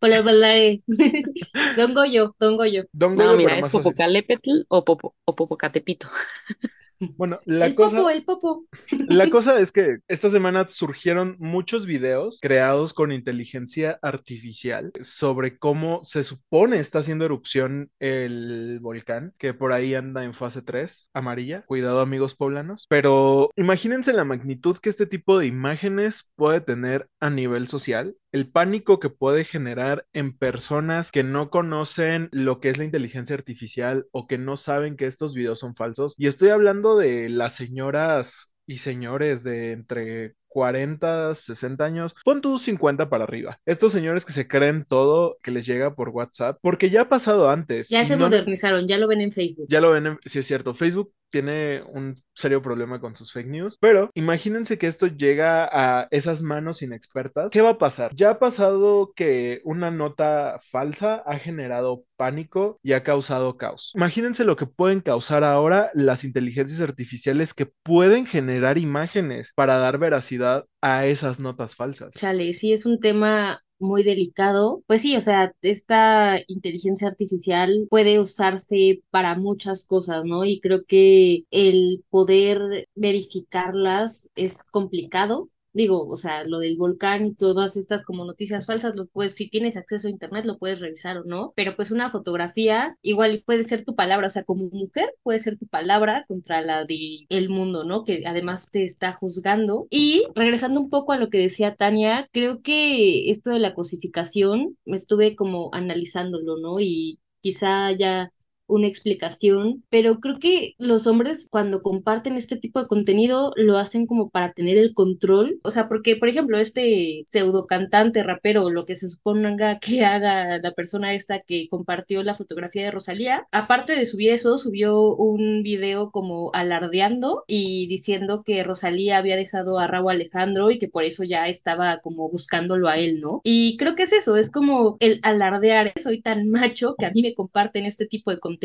Don 1.78 1.94
Goyo, 1.94 2.36
Don 2.40 2.58
Goyo. 2.58 2.86
Don 2.92 3.16
No, 3.16 3.26
Goyo, 3.26 3.38
mira, 3.38 3.56
pero 3.56 3.68
es. 3.68 3.74
Popocatépetl 3.74 4.50
o, 4.70 4.86
Popo- 4.86 5.16
o 5.26 5.36
Popocatepito. 5.36 6.10
Bueno, 7.16 7.40
la 7.46 7.68
el 7.68 7.76
cosa... 7.76 7.98
popo, 7.98 8.10
el 8.10 8.24
popo. 8.26 8.66
La 9.08 9.30
cosa 9.30 9.60
es 9.60 9.72
que 9.72 10.00
esta 10.10 10.30
semana 10.30 10.68
surgieron 10.68 11.38
muchos 11.40 11.86
videos 11.86 12.40
creados 12.42 12.94
con 12.94 13.12
inteligencia 13.14 13.98
artificial 14.02 14.92
sobre 15.02 15.58
cómo 15.58 16.02
se 16.04 16.24
supone 16.24 16.80
está 16.80 17.00
haciendo 17.00 17.24
erupción 17.24 17.90
el 18.00 18.80
volcán, 18.82 19.34
que 19.38 19.54
por 19.54 19.72
ahí 19.72 19.96
anda 19.96 20.26
en 20.26 20.34
fase 20.34 20.62
3, 20.62 21.10
amarilla. 21.14 21.62
Cuidado 21.68 22.02
amigos 22.02 22.36
poblanos. 22.36 22.86
Pero 22.90 23.50
imagínense 23.56 24.12
la 24.12 24.26
magnitud 24.26 24.78
que 24.78 24.90
este 25.00 25.08
tipo 25.18 25.40
de 25.40 25.46
imágenes 25.48 26.30
puede 26.36 26.60
tener 26.60 27.08
a 27.22 27.30
nivel 27.30 27.70
social. 27.70 28.18
El 28.34 28.50
pánico 28.52 29.00
que 29.00 29.10
puede 29.10 29.46
generar 29.46 30.06
en 30.12 30.38
personas 30.38 31.14
que 31.14 31.24
no 31.24 31.50
conocen 31.50 32.28
lo 32.34 32.60
que 32.60 32.68
es 32.70 32.78
la 32.78 32.84
inteligencia 32.84 33.34
artificial 33.34 34.08
o 34.12 34.28
que 34.28 34.38
no 34.38 34.58
saben 34.58 34.98
que 34.98 35.08
estos 35.08 35.34
videos 35.34 35.60
son 35.60 35.74
falsos. 35.74 36.16
Y 36.18 36.28
estoy 36.28 36.50
hablando 36.50 36.98
de 36.98 37.30
las 37.30 37.56
señoras 37.56 38.52
y 38.68 38.80
señores 38.80 39.44
de 39.46 39.72
entre 39.72 40.36
40, 40.50 41.34
60 41.36 41.86
años, 41.86 42.16
pon 42.26 42.42
tú 42.42 42.60
50 42.60 43.10
para 43.10 43.24
arriba. 43.24 43.60
Estos 43.66 43.92
señores 43.94 44.26
que 44.26 44.34
se 44.34 44.48
creen 44.48 44.84
todo 44.84 45.38
que 45.42 45.52
les 45.52 45.66
llega 45.66 45.96
por 45.96 46.10
WhatsApp, 46.10 46.58
porque 46.62 46.90
ya 46.90 47.02
ha 47.04 47.10
pasado 47.10 47.50
antes. 47.50 47.88
Ya 47.88 48.04
se 48.04 48.18
no- 48.18 48.26
modernizaron, 48.26 48.88
ya 48.88 48.98
lo 48.98 49.08
ven 49.08 49.22
en 49.22 49.32
Facebook. 49.32 49.68
ya 49.70 49.80
lo 49.80 49.92
ven, 49.92 50.08
en- 50.08 50.20
sí 50.26 50.40
es 50.40 50.46
cierto, 50.48 50.74
Facebook 50.74 51.14
tiene 51.30 51.84
un 51.88 52.22
serio 52.34 52.62
problema 52.62 53.00
con 53.00 53.16
sus 53.16 53.34
fake 53.34 53.48
news, 53.48 53.78
pero 53.80 54.10
imagínense 54.14 54.78
que 54.78 54.88
esto 54.88 55.08
llega 55.08 55.70
a 55.72 56.08
esas 56.12 56.42
manos 56.42 56.82
inexpertas. 56.82 57.52
¿Qué 57.52 57.62
va 57.62 57.72
a 57.72 57.78
pasar? 57.78 58.16
Ya 58.16 58.32
ha 58.32 58.40
pasado 58.40 59.12
que 59.16 59.62
una 59.64 59.92
nota 59.92 60.60
falsa 60.72 61.16
ha 61.26 61.38
generado 61.38 62.06
pánico 62.16 62.80
y 62.82 62.94
ha 62.94 63.04
causado 63.04 63.58
caos. 63.58 63.92
Imagínense 63.96 64.46
lo 64.46 64.56
que 64.56 64.66
pueden 64.66 65.02
causar 65.02 65.44
ahora 65.44 65.92
las 65.94 66.24
inteligencias 66.24 66.82
artificiales 66.82 67.54
que 67.54 67.66
pueden 67.66 68.26
generar 68.26 68.78
imágenes 68.78 69.52
para 69.56 69.78
dar 69.78 69.98
veracidad 69.98 70.66
a 70.82 71.06
esas 71.06 71.40
notas 71.40 71.76
falsas. 71.76 72.16
Chale, 72.16 72.54
sí 72.54 72.72
es 72.74 72.86
un 72.86 73.00
tema 73.00 73.62
muy 73.80 74.04
delicado. 74.04 74.84
Pues 74.88 75.02
sí, 75.02 75.16
o 75.18 75.22
sea, 75.22 75.54
esta 75.62 76.40
inteligencia 76.48 77.08
artificial 77.08 77.88
puede 77.90 78.20
usarse 78.20 79.04
para 79.10 79.36
muchas 79.36 79.86
cosas, 79.86 80.26
¿no? 80.26 80.46
Y 80.46 80.60
creo 80.62 80.84
que 80.86 81.44
el 81.52 82.04
poder 82.10 82.88
verificarlas 82.96 84.30
es 84.36 84.62
complicado. 84.72 85.50
Digo, 85.80 86.06
o 86.10 86.18
sea, 86.18 86.44
lo 86.44 86.60
del 86.60 86.76
volcán 86.76 87.26
y 87.26 87.34
todas 87.34 87.78
estas 87.78 88.04
como 88.04 88.26
noticias 88.26 88.66
falsas, 88.66 88.98
lo 88.98 89.06
puedes, 89.08 89.36
si 89.36 89.50
tienes 89.50 89.78
acceso 89.78 90.10
a 90.10 90.12
internet, 90.12 90.44
lo 90.44 90.58
puedes 90.58 90.82
revisar 90.82 91.18
o 91.18 91.24
no, 91.24 91.54
pero 91.56 91.78
pues 91.78 91.92
una 91.92 92.10
fotografía 92.10 92.98
igual 93.02 93.44
puede 93.46 93.64
ser 93.64 93.86
tu 93.86 93.96
palabra, 93.96 94.28
o 94.28 94.30
sea, 94.30 94.44
como 94.44 94.66
mujer 94.70 95.14
puede 95.24 95.40
ser 95.40 95.58
tu 95.58 95.68
palabra 95.68 96.26
contra 96.28 96.60
la 96.60 96.84
de 96.84 97.26
mundo, 97.48 97.86
¿no? 97.86 98.04
Que 98.04 98.24
además 98.26 98.72
te 98.72 98.84
está 98.84 99.14
juzgando. 99.14 99.88
Y 99.90 100.26
regresando 100.36 100.82
un 100.82 100.90
poco 100.90 101.14
a 101.14 101.18
lo 101.18 101.30
que 101.30 101.38
decía 101.38 101.76
Tania, 101.76 102.28
creo 102.34 102.62
que 102.62 103.32
esto 103.32 103.52
de 103.52 103.60
la 103.60 103.74
cosificación, 103.74 104.78
me 104.84 104.98
estuve 104.98 105.38
como 105.38 105.70
analizándolo, 105.72 106.58
¿no? 106.58 106.82
Y 106.82 107.22
quizá 107.40 107.94
ya 107.94 108.34
una 108.70 108.88
explicación, 108.88 109.84
pero 109.90 110.20
creo 110.20 110.40
que 110.40 110.76
los 110.78 111.08
hombres 111.08 111.48
cuando 111.50 111.82
comparten 111.82 112.36
este 112.36 112.58
tipo 112.58 112.80
de 112.82 112.88
contenido 112.88 113.54
lo 113.56 113.78
hacen 113.78 114.06
como 114.06 114.30
para 114.30 114.54
tener 114.54 114.78
el 114.78 114.94
control, 114.94 115.60
o 115.64 115.72
sea, 115.72 115.88
porque 115.90 116.16
por 116.16 116.30
ejemplo 116.30 116.58
este 116.58 117.24
pseudo 117.28 117.66
cantante, 117.68 118.24
rapero, 118.24 118.70
lo 118.70 118.86
que 118.86 118.96
se 118.96 119.10
suponga 119.10 119.80
que 119.80 120.06
haga 120.06 120.60
la 120.60 120.72
persona 120.74 121.14
esta 121.14 121.42
que 121.42 121.68
compartió 121.70 122.24
la 122.24 122.36
fotografía 122.36 122.84
de 122.84 122.92
Rosalía, 122.92 123.48
aparte 123.52 123.96
de 123.96 124.06
subir 124.06 124.32
eso, 124.32 124.58
subió 124.58 125.16
un 125.16 125.64
video 125.64 126.12
como 126.12 126.52
alardeando 126.54 127.44
y 127.48 127.88
diciendo 127.88 128.44
que 128.44 128.64
Rosalía 128.64 129.18
había 129.18 129.36
dejado 129.36 129.80
a 129.80 129.88
Raúl 129.88 130.12
Alejandro 130.12 130.72
y 130.72 130.80
que 130.80 130.88
por 130.90 131.04
eso 131.04 131.24
ya 131.24 131.48
estaba 131.48 132.00
como 132.00 132.30
buscándolo 132.30 132.88
a 132.88 132.98
él, 132.98 133.22
¿no? 133.22 133.42
Y 133.44 133.78
creo 133.78 133.96
que 133.96 134.04
es 134.04 134.14
eso, 134.14 134.38
es 134.38 134.50
como 134.52 134.98
el 135.00 135.20
alardear, 135.24 135.94
soy 136.02 136.22
tan 136.22 136.50
macho 136.50 136.96
que 136.98 137.06
a 137.06 137.12
mí 137.12 137.22
me 137.22 137.34
comparten 137.34 137.86
este 137.86 138.06
tipo 138.08 138.32
de 138.32 138.40
contenido, 138.40 138.59